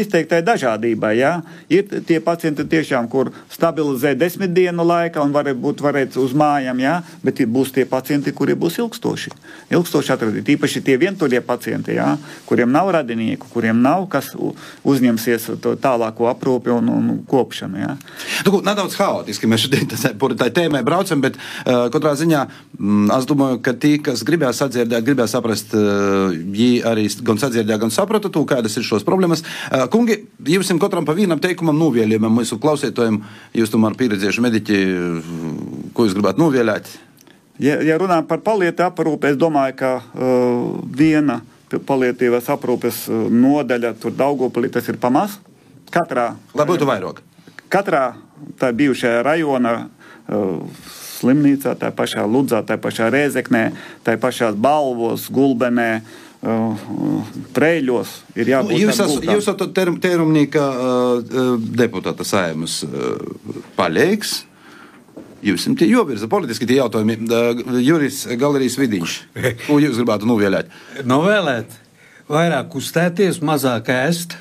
izteiktai 0.00 0.40
dažādībai. 0.46 1.12
Ja? 1.18 1.32
Ir 1.72 1.88
tie 2.06 2.20
pacienti 2.24 2.66
tiešām, 2.68 3.08
kur 3.10 3.32
stabilizē 3.52 4.14
desmit 4.18 4.54
dienu 4.56 4.86
laikā 4.86 5.22
un 5.24 5.34
var 5.34 5.50
būt 5.54 5.82
varēt 5.84 6.18
uz 6.20 6.34
mājām, 6.36 6.82
ja? 6.82 6.98
bet 7.24 7.42
būs 7.48 7.72
tie 7.74 7.86
pacienti, 7.88 8.34
kuri 8.36 8.56
būs 8.58 8.78
ilgstoši. 8.82 9.34
Ilgstoši 9.74 10.14
atradīt, 10.14 10.54
īpaši 10.56 10.84
tie 10.84 10.98
vientuļie 11.00 11.42
pacienti, 11.46 11.96
ja? 11.98 12.14
kuriem 12.48 12.72
nav 12.72 12.92
radinieku, 12.98 13.50
kuriem 13.52 13.82
nav 13.82 14.08
kas 14.12 14.32
uzņemsies 14.88 15.48
to 15.62 15.74
tālāko 15.80 16.28
aprūpi 16.30 16.72
un, 16.74 16.90
un 16.92 17.10
kopšanu. 17.28 17.80
Ja? 17.80 17.94
Nu, 18.46 18.60
nedaudz 18.64 18.96
haotiski 18.98 19.50
mēs 19.50 19.66
šodien 19.66 19.88
par 20.20 20.34
tā 20.38 20.50
tēmai 20.54 20.82
braucam, 20.86 21.22
bet 21.24 21.38
uh, 21.38 21.88
katrā 21.92 22.14
ziņā 22.18 22.44
mm, 22.78 23.10
es 23.18 23.28
domāju, 23.28 23.60
ka 23.64 23.74
tie, 23.78 23.96
kas 24.04 24.24
gribēja 24.26 24.54
sadzirdēt, 24.62 25.06
gribēja 25.06 25.32
saprast, 25.34 25.74
uh, 25.76 26.32
viņi 26.32 26.82
arī 26.88 27.06
gan 27.24 27.40
sadzirdēja, 27.40 27.80
gan 27.84 27.94
saprata, 27.94 28.30
tu, 28.32 28.44
kādas 28.58 28.76
ir 28.78 28.86
šos 28.86 29.06
problēmas. 29.06 29.44
Kungi, 29.92 30.20
jums 30.50 30.72
katram 30.82 31.06
pa 31.06 31.16
vienam 31.16 31.40
teikumam 31.42 31.78
novēlējumam 31.78 32.40
mūsu 32.40 32.58
klausītājiem, 32.62 33.20
jūs 33.56 33.72
tomēr 33.72 33.96
pieredzējuši 33.98 34.44
mediķi, 34.44 34.80
ko 35.94 36.08
jūs 36.08 36.16
gribētu 36.18 36.42
novēlēt? 36.42 36.90
Ja, 37.62 37.78
ja 37.82 37.96
runājam 37.98 38.26
par 38.30 38.42
palietu 38.46 38.84
aprūpi, 38.86 39.32
es 39.32 39.38
domāju, 39.38 39.74
ka 39.78 39.94
uh, 39.98 40.76
viena 40.94 41.40
palietīvās 41.68 42.46
aprūpes 42.54 43.06
nodaļa 43.10 43.92
tur 44.00 44.14
Daugopilī 44.16 44.70
tas 44.72 44.86
ir 44.88 45.00
pamaz. 45.00 45.36
Katrā. 45.92 46.30
Lai 46.56 46.66
būtu 46.68 46.86
vairāk. 46.88 47.20
Katrā 47.72 48.12
tā 48.60 48.70
bijušajā 48.76 49.24
rajona 49.26 49.74
uh, 49.82 50.62
slimnīcā, 51.18 51.74
tā 51.80 51.90
pašā 51.92 52.22
Ludzā, 52.30 52.62
tā 52.64 52.78
pašā 52.80 53.10
Rēzeknē, 53.12 53.64
tā 54.06 54.14
pašā 54.22 54.52
Balvos, 54.54 55.26
Gulbenē. 55.34 55.90
Uh, 55.98 56.27
Prēļos 56.38 58.10
ir 58.38 58.52
jābūt 58.52 58.70
nu, 58.70 58.82
jūs 58.84 58.94
esat, 58.94 59.24
jūs 59.26 59.42
esat 59.42 59.64
ter, 59.74 59.90
terumnieka 59.98 60.66
uh, 60.70 61.56
deputāta 61.58 62.26
saimas 62.26 62.80
uh, 62.86 63.16
paļēks. 63.78 64.36
Jums 65.42 65.66
ir 65.70 65.90
jāvirza 65.90 66.28
politiski 66.30 66.66
tie 66.70 66.78
jautājumi. 66.78 67.18
Uh, 67.26 67.80
Juris 67.82 68.22
Galerijas 68.38 68.78
vidiņš. 68.78 69.16
Ko 69.66 69.80
jūs 69.82 69.98
gribētu 69.98 70.30
novēlēt? 70.30 70.70
Novēlēt, 71.10 71.74
vairāk 72.30 72.70
kustēties, 72.76 73.42
mazāk 73.42 73.90
ēst 73.94 74.38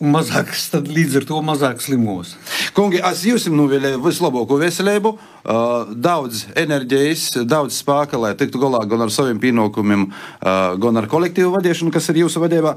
un 0.00 0.12
mazāks, 0.12 0.66
tad 0.72 0.88
līdz 0.92 1.20
ar 1.20 1.26
to 1.28 1.40
mazāk 1.44 1.80
slimos. 1.84 2.34
Kungi, 2.76 3.00
es 3.00 3.22
jums 3.24 3.46
novēlēju 3.48 4.02
vislabāko 4.04 4.58
veselību, 4.60 5.14
uh, 5.16 5.92
daudz 5.92 6.46
enerģijas, 6.58 7.28
daudz 7.48 7.78
spēka, 7.80 8.20
lai 8.20 8.34
tiktu 8.38 8.60
galā 8.60 8.82
gan 8.88 9.06
ar 9.06 9.14
saviem 9.14 9.40
pienākumiem, 9.42 10.08
uh, 10.10 10.74
gan 10.82 11.00
ar 11.00 11.08
kolektīvu 11.12 11.54
vadīšanu, 11.56 11.94
kas 11.94 12.10
ir 12.12 12.24
jūsu 12.24 12.42
vadībā. 12.44 12.76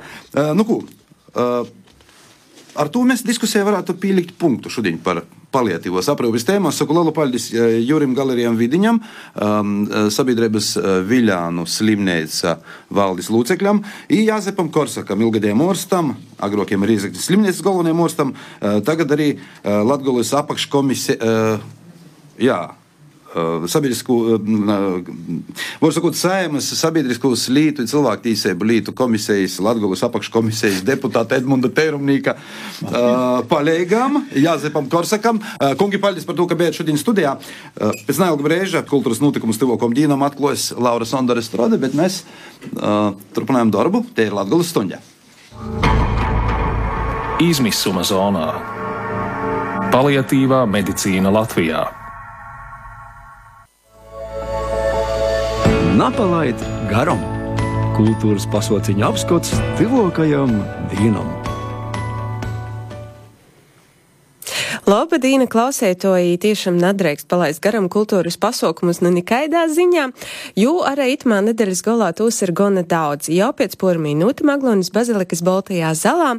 Nu, 0.55 0.63
ko, 0.67 0.79
ar 2.79 2.93
to 2.93 3.03
mēs 3.07 3.25
diskusijā 3.27 3.65
varētu 3.67 3.97
pielikt 3.99 4.37
punktu 4.39 4.71
šodien 4.71 4.99
par 5.03 5.23
paliatīvos 5.53 6.09
aprūpes 6.13 6.45
tēmās. 6.47 6.79
Saku 6.79 6.95
lielu 6.97 7.13
paldies 7.15 7.49
Jurim 7.85 8.15
Galerijam 8.17 8.57
Vidiņam, 8.59 8.99
um, 8.99 9.75
sabiedrības 10.13 10.71
Viļānu 11.09 11.65
slimnīca 11.69 12.57
valdes 12.93 13.31
lūcekļam, 13.33 13.83
Jāzepam 14.19 14.69
Korsakam, 14.73 15.21
ilgadiem 15.25 15.61
orstam, 15.65 16.13
agrokiem 16.39 16.85
Rīzekļas 16.87 17.29
slimnīcas 17.29 17.63
galvenajam 17.65 18.05
orstam, 18.05 18.35
tagad 18.85 19.15
arī 19.17 19.31
Latgolas 19.63 20.33
apakškomisija. 20.37 21.19
Uh, 21.19 21.65
jā, 22.39 22.59
sabiedrisko, 23.69 24.15
uh, 24.35 25.01
var 25.81 25.93
sakot, 25.93 26.17
saimas 26.17 26.69
sabiedriskos 26.79 27.47
lītu, 27.53 27.85
cilvēktīsēbu 27.89 28.69
lītu 28.71 28.93
komisijas, 28.97 29.59
Latgulas 29.63 30.03
apakškomisijas 30.07 30.81
deputāta 30.87 31.37
Edmunda 31.37 31.69
Tērumnīka 31.73 32.35
uh, 32.35 32.93
palīgām, 33.49 34.23
Jāzepam 34.39 34.89
Korsakam. 34.91 35.41
Uh, 35.41 35.75
kungi, 35.79 36.01
paldies 36.01 36.25
par 36.27 36.37
to, 36.39 36.47
ka 36.49 36.57
bijāt 36.59 36.79
šodien 36.79 36.99
studijā. 36.99 37.35
Uh, 37.37 37.93
pēc 38.07 38.23
neilga 38.23 38.45
brēža 38.45 38.83
kultūras 38.89 39.21
notikumu 39.23 39.55
stilokom 39.55 39.93
dīnam 39.97 40.25
atklājas 40.25 40.71
Laura 40.77 41.07
Sondara 41.09 41.43
Strode, 41.45 41.77
bet 41.81 41.97
mēs 41.97 42.23
uh, 42.73 43.13
turpinājam 43.37 43.73
darbu. 43.75 44.05
Te 44.15 44.29
ir 44.29 44.35
Latgulas 44.37 44.73
stundja. 44.73 45.01
Izmisuma 47.39 48.03
zonā. 48.03 48.49
Paliatīvā 49.93 50.65
medicīna 50.69 51.31
Latvijā. 51.33 51.98
Napalaid 55.97 56.59
garam! 56.85 57.17
Kultūras 57.97 58.45
pasauciņa 58.53 59.07
apskats 59.09 59.55
tuvākajam 59.79 60.51
dienam! 60.91 61.31
Labadīna 64.89 65.45
klausētoji 65.49 66.37
tiešām 66.41 66.77
nedrīkst 66.81 67.27
palaist 67.29 67.61
garam 67.61 67.89
kultūras 67.89 68.37
pasaukumus 68.41 69.01
nu 69.05 69.11
nekaidā 69.13 69.65
ziņā, 69.69 70.05
jo 70.57 70.79
arī 70.85 71.11
itmā 71.15 71.41
nedēļas 71.45 71.83
galā 71.85 72.11
tūs 72.17 72.39
ir 72.45 72.53
gana 72.57 72.85
daudz. 72.85 73.29
Jau 73.33 73.49
pēc 73.57 73.75
pora 73.81 74.01
minūte 74.01 74.45
Maglonas 74.49 74.93
bazilikas 74.93 75.41
Baltajā 75.45 75.91
zalā 75.97 76.35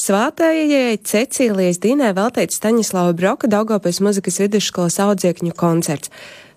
svātājai 0.00 1.00
Cecīlijas 1.00 1.80
Dīnai 1.80 2.12
veltēts 2.16 2.60
Staņislava 2.60 3.16
Broka 3.16 3.48
Daugopēc 3.48 4.00
muzikas 4.04 4.40
vidusskolas 4.44 5.00
audziekņu 5.00 5.56
koncerts. 5.56 6.12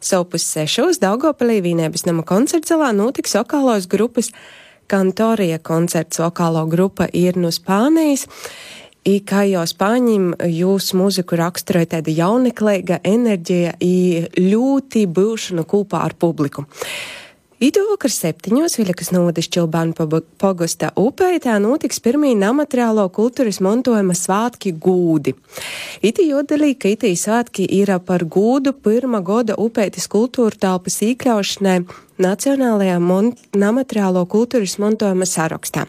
Savu 0.05 0.37
sešos 0.37 0.99
Daugopilī 1.01 1.63
Vīnēbas 1.65 2.03
nama 2.05 2.21
koncertzalā 2.29 2.91
notiks 2.93 3.31
vokālos 3.39 3.87
grupas 3.89 4.27
Kantorija 4.85 5.57
koncerts. 5.57 6.19
Vokālo 6.21 6.61
grupa 6.69 7.07
ir 7.09 7.39
no 7.41 7.49
Spānijas. 7.49 8.27
I 9.05 9.15
kā 9.25 9.47
jau 9.49 9.63
spāņiem 9.65 10.27
jūsu 10.45 10.99
mūziku 10.99 11.39
raksturoja 11.41 11.95
tāda 11.95 12.13
jauneklīga 12.13 12.99
enerģija, 13.01 13.73
ļoti 14.37 15.07
būšana 15.09 15.65
kopā 15.73 16.03
ar 16.05 16.13
publiku. 16.21 16.67
Itu 17.63 17.85
vakar 17.87 18.11
septiņos 18.11 18.73
Viļakas 18.75 19.13
novadas 19.15 19.47
Čilbānu 19.47 19.95
pogostā 20.41 20.89
upē 20.99 21.29
tā 21.39 21.53
notiks 21.63 22.01
pirmī 22.03 22.33
namateriālo 22.35 23.05
kultūras 23.15 23.61
montojuma 23.63 24.11
svātki 24.11 24.73
gūdi. 24.75 25.31
Iti 26.03 26.25
jodelī, 26.27 26.73
ka 26.75 26.91
itī 26.91 27.13
svātki 27.15 27.63
ir 27.77 27.93
par 28.03 28.27
gūdu 28.27 28.75
pirma 28.75 29.23
goda 29.23 29.55
upētis 29.55 30.09
kultūra 30.11 30.51
telpas 30.51 30.99
īkļaušanai 31.07 31.77
Nacionālajā 32.19 32.99
namateriālo 33.55 34.25
kultūras 34.27 34.75
montojuma 34.79 35.27
sarakstā. 35.27 35.87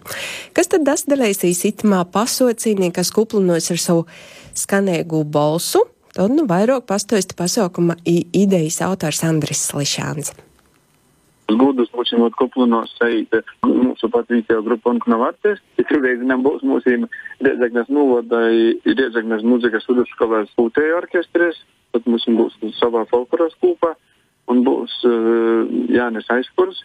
Kas 0.54 0.70
tad 0.70 0.86
dasdalēsīs 0.86 1.66
itimā 1.66 2.04
pasocīnī, 2.14 2.92
kas 2.94 3.10
kuplinos 3.14 3.70
ar 3.74 3.82
savu 3.82 4.06
skanēgu 4.54 5.26
balsu? 5.26 5.82
Tad 6.14 6.30
nu 6.30 6.46
vairāk 6.46 6.86
pastoista 6.86 7.34
pasaukuma 7.38 7.98
idejas 8.06 8.80
autors 8.86 9.26
Andris 9.26 9.66
Slišāns. 9.66 10.34
Gudus 11.46 11.92
būsim 11.94 12.24
koplunos 12.34 12.90
šeit 12.98 13.34
mūsu 13.62 14.08
patrīcija 14.10 14.64
grupa 14.66 14.90
un 14.90 14.98
knavarties. 14.98 15.60
Tikreiz 15.78 16.24
nebūs 16.26 16.64
mūsim 16.66 17.06
Riedzeknes 17.38 17.86
novadai 17.92 18.74
Riedzeknes 18.82 19.44
muzikas 19.46 19.86
vidusskolas 19.86 20.50
pūtēja 20.58 20.96
orkestris, 20.98 21.60
tad 21.94 22.08
mums 22.10 22.26
būs 22.26 22.58
savā 22.80 23.04
folkloras 23.12 23.54
kūpā 23.62 23.92
un 24.50 24.64
būs 24.66 24.96
uh, 25.06 25.70
Jānis 25.94 26.26
Aizkurs. 26.34 26.82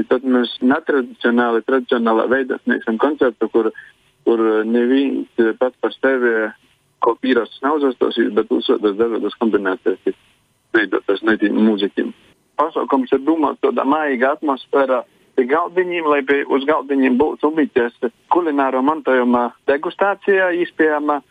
I 0.00 0.06
tad 0.08 0.26
mēs 0.26 0.56
netradicionāli, 0.64 1.62
tradicionālā 1.68 2.26
veidā 2.32 2.58
sniegsim 2.64 2.98
koncertu, 2.98 3.46
kur, 3.54 3.70
kur 4.26 4.42
neviens 4.66 5.30
pats 5.60 5.78
par 5.78 5.94
sevi 6.00 6.34
kaut 7.04 7.22
īrasts 7.22 7.62
nav 7.62 7.78
uzstāstījis, 7.78 8.34
bet 8.34 8.50
uzstāstīs 8.50 8.98
dažādas 8.98 9.38
kombinācijas, 9.38 10.18
veidotas 10.74 11.22
netīm 11.28 11.60
mūziķiem 11.68 12.10
pasaukums 12.60 13.12
ir 13.12 13.22
domāts 13.26 13.62
tādā 13.64 13.84
maiga 13.88 14.34
atmosfērā. 14.36 15.02
Pie 15.36 15.46
galdiņiem, 15.48 16.08
lai 16.12 16.20
pie, 16.28 16.42
uz 16.52 16.66
galdiņiem 16.68 17.16
būtu 17.20 17.48
ubiķes 17.48 18.10
kulināro 18.32 18.82
mantojuma 18.84 19.46
degustācijā 19.70 20.50
izpējama 20.60 21.22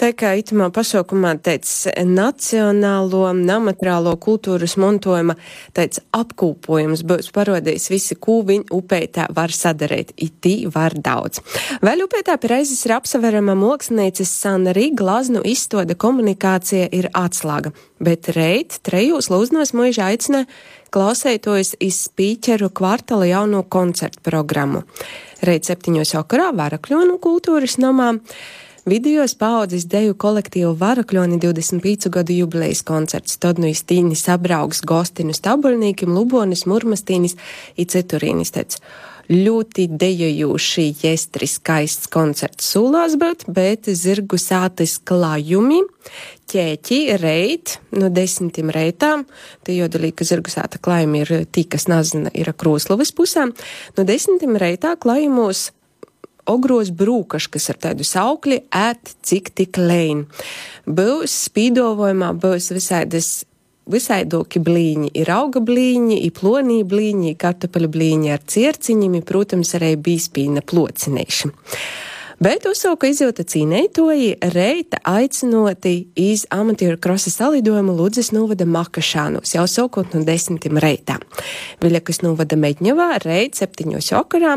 Tā 0.00 0.10
kā 0.18 0.32
itamā 0.40 0.68
pasaukumā 0.74 1.36
teica 1.44 1.92
nacionālo, 2.08 3.28
namateriālo 3.36 4.16
kultūras 4.22 4.74
montojuma, 4.80 5.36
teica 5.76 6.02
apkūpojums 6.18 7.04
būs 7.06 7.30
parodījis 7.34 7.88
visi, 7.92 8.16
ko 8.18 8.40
viņi 8.48 8.66
upētā 8.74 9.28
var 9.36 9.54
sadarīt. 9.54 10.14
Itī 10.16 10.54
var 10.72 10.96
daudz. 10.98 11.42
Vēl 11.84 12.04
upētā 12.06 12.38
pie 12.42 12.50
reizes 12.56 12.82
ir 12.86 12.96
apsaverama 12.96 13.54
mākslinieces 13.58 14.32
Sana 14.42 14.74
Rīga 14.74 15.02
glaznu 15.02 15.42
izstoda 15.46 15.94
komunikācija 15.98 16.88
ir 16.94 17.10
atslāga, 17.14 17.72
bet 18.02 18.32
reit 18.36 18.80
trejos 18.86 19.30
lūznos 19.32 19.74
mūžā 19.76 20.10
aicina 20.12 20.44
klausētojas 20.92 21.76
iz 21.80 22.02
spīķeru 22.08 22.70
kvartala 22.74 23.28
jauno 23.30 23.62
koncertu 23.62 24.22
programmu. 24.26 24.82
Reit 25.42 25.66
septiņos 25.66 26.14
vakarā 26.18 26.50
Varakļonu 26.58 27.16
kultūras 27.22 27.78
namā. 27.82 28.12
Vidējos 28.82 29.36
paudzes 29.38 29.84
deju 29.86 30.16
kolektīvu 30.18 30.72
Varakļoni 30.74 31.36
25 31.38 32.08
gadu 32.10 32.34
jubilejas 32.34 32.80
koncerts, 32.82 33.36
tad 33.38 33.60
nu 33.62 33.68
iztīni 33.70 34.16
sabraugs 34.18 34.80
gostinus 34.82 35.38
tabuļnīkim, 35.44 36.10
lubonis, 36.10 36.64
murmastīnis 36.66 37.36
i 37.78 37.86
citurīnis 37.86 38.50
tec. 38.56 38.74
Ļoti 39.30 39.84
dejojoši, 39.86 40.86
jestri 40.98 41.46
skaists 41.46 42.10
koncerts 42.10 42.72
sūlās 42.72 43.14
būt, 43.20 43.44
bet 43.54 43.86
zirgu 43.86 44.34
sātis 44.42 44.96
klājumi, 44.98 45.78
ķēķi, 46.50 46.98
reit, 47.22 47.76
no 47.94 48.10
desmitiem 48.10 48.72
reitām, 48.74 49.22
te 49.62 49.76
jodalī, 49.76 50.10
ka 50.10 50.26
zirgu 50.26 50.50
sāta 50.50 50.82
klājumi 50.82 51.22
ir 51.22 51.32
tī, 51.54 51.68
kas 51.70 51.86
nazina, 51.86 52.34
ir 52.34 52.50
krūslavas 52.50 53.14
pusām, 53.14 53.54
no 53.94 54.06
desmitiem 54.10 54.58
reitā 54.58 54.96
klājumos 54.98 55.68
ogros 56.50 56.90
brūkaškas 56.94 57.70
ar 57.72 57.80
tādu 57.86 58.06
saukli 58.06 58.62
ēt 58.74 59.14
cik 59.22 59.52
tik 59.58 59.80
lein. 59.80 60.26
Būs 60.86 61.34
spīdovojumā, 61.48 62.32
būs 62.42 62.72
visādas 62.74 63.32
visaidoki 63.90 64.62
blīņi. 64.62 65.10
Ir 65.18 65.30
auga 65.34 65.62
blīņi, 65.64 66.20
ir 66.26 66.34
plonī 66.38 66.82
blīņi, 66.86 67.34
kartupeļu 67.40 67.90
blīņi 67.96 68.32
ar 68.34 68.42
cierciņiem, 68.54 69.20
protams, 69.26 69.74
arī 69.78 69.94
bīspīna 69.98 70.64
plocinēši. 70.66 71.52
Bet 72.42 72.64
uzsauka 72.66 73.06
izjūta 73.06 73.44
cīnētoji 73.46 74.32
reita 74.50 74.98
aicinoti 75.06 75.92
iz 76.18 76.40
amatieru 76.50 76.96
krosa 76.98 77.30
salidojumu 77.30 77.92
Ludzes 77.94 78.32
novada 78.34 78.66
Makašānos, 78.66 79.52
jau 79.54 79.62
saukot 79.70 80.16
no 80.16 80.24
desmitiem 80.26 80.80
reitā. 80.82 81.20
Viļakas 81.84 82.22
novada 82.24 82.58
Meģņevā 82.58 83.06
reit 83.22 83.60
septiņos 83.60 84.10
okarā, 84.18 84.56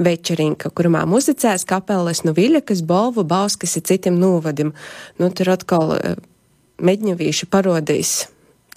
večerinka, 0.00 0.72
kurumā 0.72 1.04
muzicēs 1.10 1.66
kapeles 1.68 2.24
no 2.24 2.32
Viļakas, 2.38 2.80
Bolvu, 2.88 3.26
Bauskas 3.28 3.76
ir 3.76 3.84
citiem 3.90 4.16
novadim. 4.22 4.72
Nu, 5.20 5.28
tur 5.28 5.52
atkal 5.58 5.98
eh, 5.98 6.16
Meģņevīši 6.80 7.50
parodīs 7.52 8.22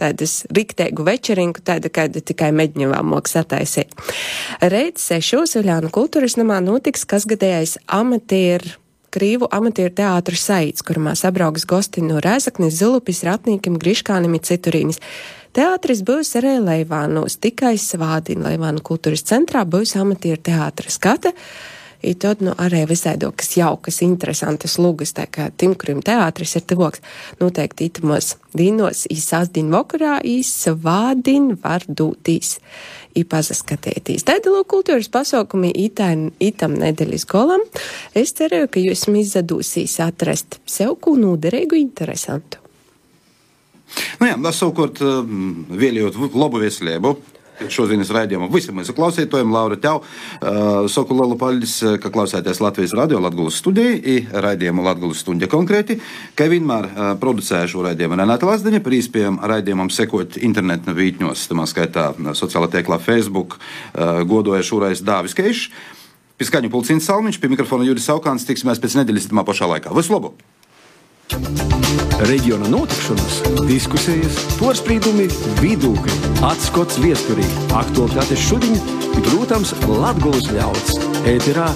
tādas 0.02 0.42
riktēgu 0.54 1.06
večerinku, 1.08 1.64
tāda, 1.66 1.92
kāda 1.94 2.24
tikai 2.26 2.52
meģņevā 2.58 3.02
moks 3.06 3.38
attaisīt. 3.40 3.94
Reiz 4.62 5.02
sešos 5.06 5.58
Viļānu 5.60 5.94
kultūras 5.94 6.38
namā 6.42 6.60
notiks 6.66 7.06
kasgadējais 7.10 7.78
amatieru 7.88 8.82
Krīvu 9.12 9.50
amatieru 9.52 9.92
teātru 9.92 10.38
saits, 10.40 10.84
kurumā 10.88 11.18
sabrauks 11.20 11.66
gosti 11.68 12.00
no 12.06 12.22
Rēzaknis, 12.24 12.78
Zilupis, 12.80 13.26
Ratnīkim, 13.28 13.76
Griškānim 13.82 14.38
un 14.38 14.44
Citurīnis. 14.48 15.02
Teātris 15.52 16.00
būs 16.08 16.32
arī 16.40 16.54
Leivānos, 16.64 17.36
tikai 17.44 17.74
Svādina 17.76 18.54
Leivānu 18.54 18.80
kultūras 18.88 19.26
centrā 19.28 19.66
būs 19.68 19.98
amatieru 20.00 20.40
teātra 20.48 20.94
skata. 20.96 21.34
I 22.02 22.14
tad 22.18 22.42
nu, 22.42 22.54
arī 22.58 22.82
visādokas 22.90 23.52
jaukas, 23.58 24.02
interesantas 24.02 24.78
lugas, 24.82 25.14
tā 25.14 25.28
kā 25.30 25.50
tim, 25.54 25.76
kuriem 25.78 26.02
teātris 26.06 26.56
ir 26.58 26.66
tuvoks, 26.66 27.04
noteikti 27.42 27.92
itimos 27.92 28.36
dīnos, 28.58 29.06
īsāsdien 29.14 29.70
vakarā, 29.74 30.18
īsvādin 30.26 31.52
var 31.62 31.86
dūtīs, 31.86 32.56
īpazaskatētīs. 33.22 34.26
Tāda 34.26 34.54
lūk 34.54 34.72
kultūras 34.74 35.12
pasaukumi 35.14 35.70
itān, 35.86 36.32
itam 36.42 36.74
nedēļas 36.82 37.28
golam. 37.30 37.68
Es 38.18 38.34
ceru, 38.38 38.64
ka 38.72 38.82
jūs 38.82 39.06
izdadūsīs 39.12 40.00
atrast 40.02 40.58
sev 40.66 40.98
ko 41.04 41.14
noderīgu, 41.20 41.78
interesantu. 41.78 42.58
Nu 44.22 44.30
jā, 44.30 44.38
savukārt, 44.56 45.02
vēlējot 45.04 46.18
labu 46.38 46.62
veselību, 46.62 47.16
šodienas 47.70 48.12
raidījumu 48.16 48.50
visiem 48.54 48.78
mūsu 48.80 48.96
klausītājiem. 48.98 49.52
Laura, 49.54 49.78
tev 49.82 50.02
uh, 50.02 50.88
saku 50.92 51.18
lielu 51.18 51.38
paldies, 51.40 51.78
ka 52.02 52.12
klausāties 52.14 52.62
Latvijas 52.64 52.96
radio 52.98 53.22
Latgulas 53.24 53.60
studiju 53.62 54.26
raidījumu 54.32 54.86
Latgulas 54.86 55.22
studija 55.24 55.50
konkrēti. 55.52 56.00
Kā 56.38 56.48
vienmēr 56.52 56.90
uh, 56.90 57.12
producēja 57.22 57.70
šo 57.72 57.86
raidījumu 57.88 58.20
Renāta 58.20 58.50
Lazdeņa, 58.50 58.84
par 58.86 58.98
īspējām 58.98 59.42
raidījumam 59.54 59.92
sekot 59.94 60.40
internetu 60.42 60.96
vītņos, 60.98 61.48
tamā 61.52 61.68
skaitā 61.70 62.12
sociālā 62.38 62.72
tēklā 62.72 63.02
Facebook, 63.04 63.60
uh, 63.60 64.22
godoja 64.28 64.64
šūrais 64.66 65.04
Dāvis 65.06 65.38
Keišs. 65.38 65.70
Pie 66.42 66.48
skaņu 66.50 66.72
pulcīns 66.74 67.06
Salmiņš, 67.06 67.38
pie 67.38 67.52
mikrofona 67.54 67.86
Juris 67.86 68.08
Saukāns, 68.10 68.48
tiksimies 68.48 68.82
pēc 68.82 68.98
nedēļas 68.98 69.30
tamā 69.30 69.46
pašā 69.46 69.70
laikā. 69.76 69.94
Visu 69.94 70.16
labu! 70.16 70.34
Reģiona 72.30 72.70
notikšanas, 72.72 73.40
diskusijas, 73.70 74.38
porcelāna, 74.60 75.28
vidūkļi, 75.62 76.18
atskats 76.48 77.00
viesturī, 77.02 77.46
aktuālitātes 77.82 78.46
šodien, 78.50 78.78
protams, 79.30 79.74
Latvijas 79.90 80.52
ļauds. 80.54 80.98
Ēterā 81.32 81.70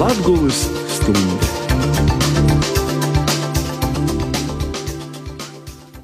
Latvijas 0.00 0.66
stunde. 0.98 2.13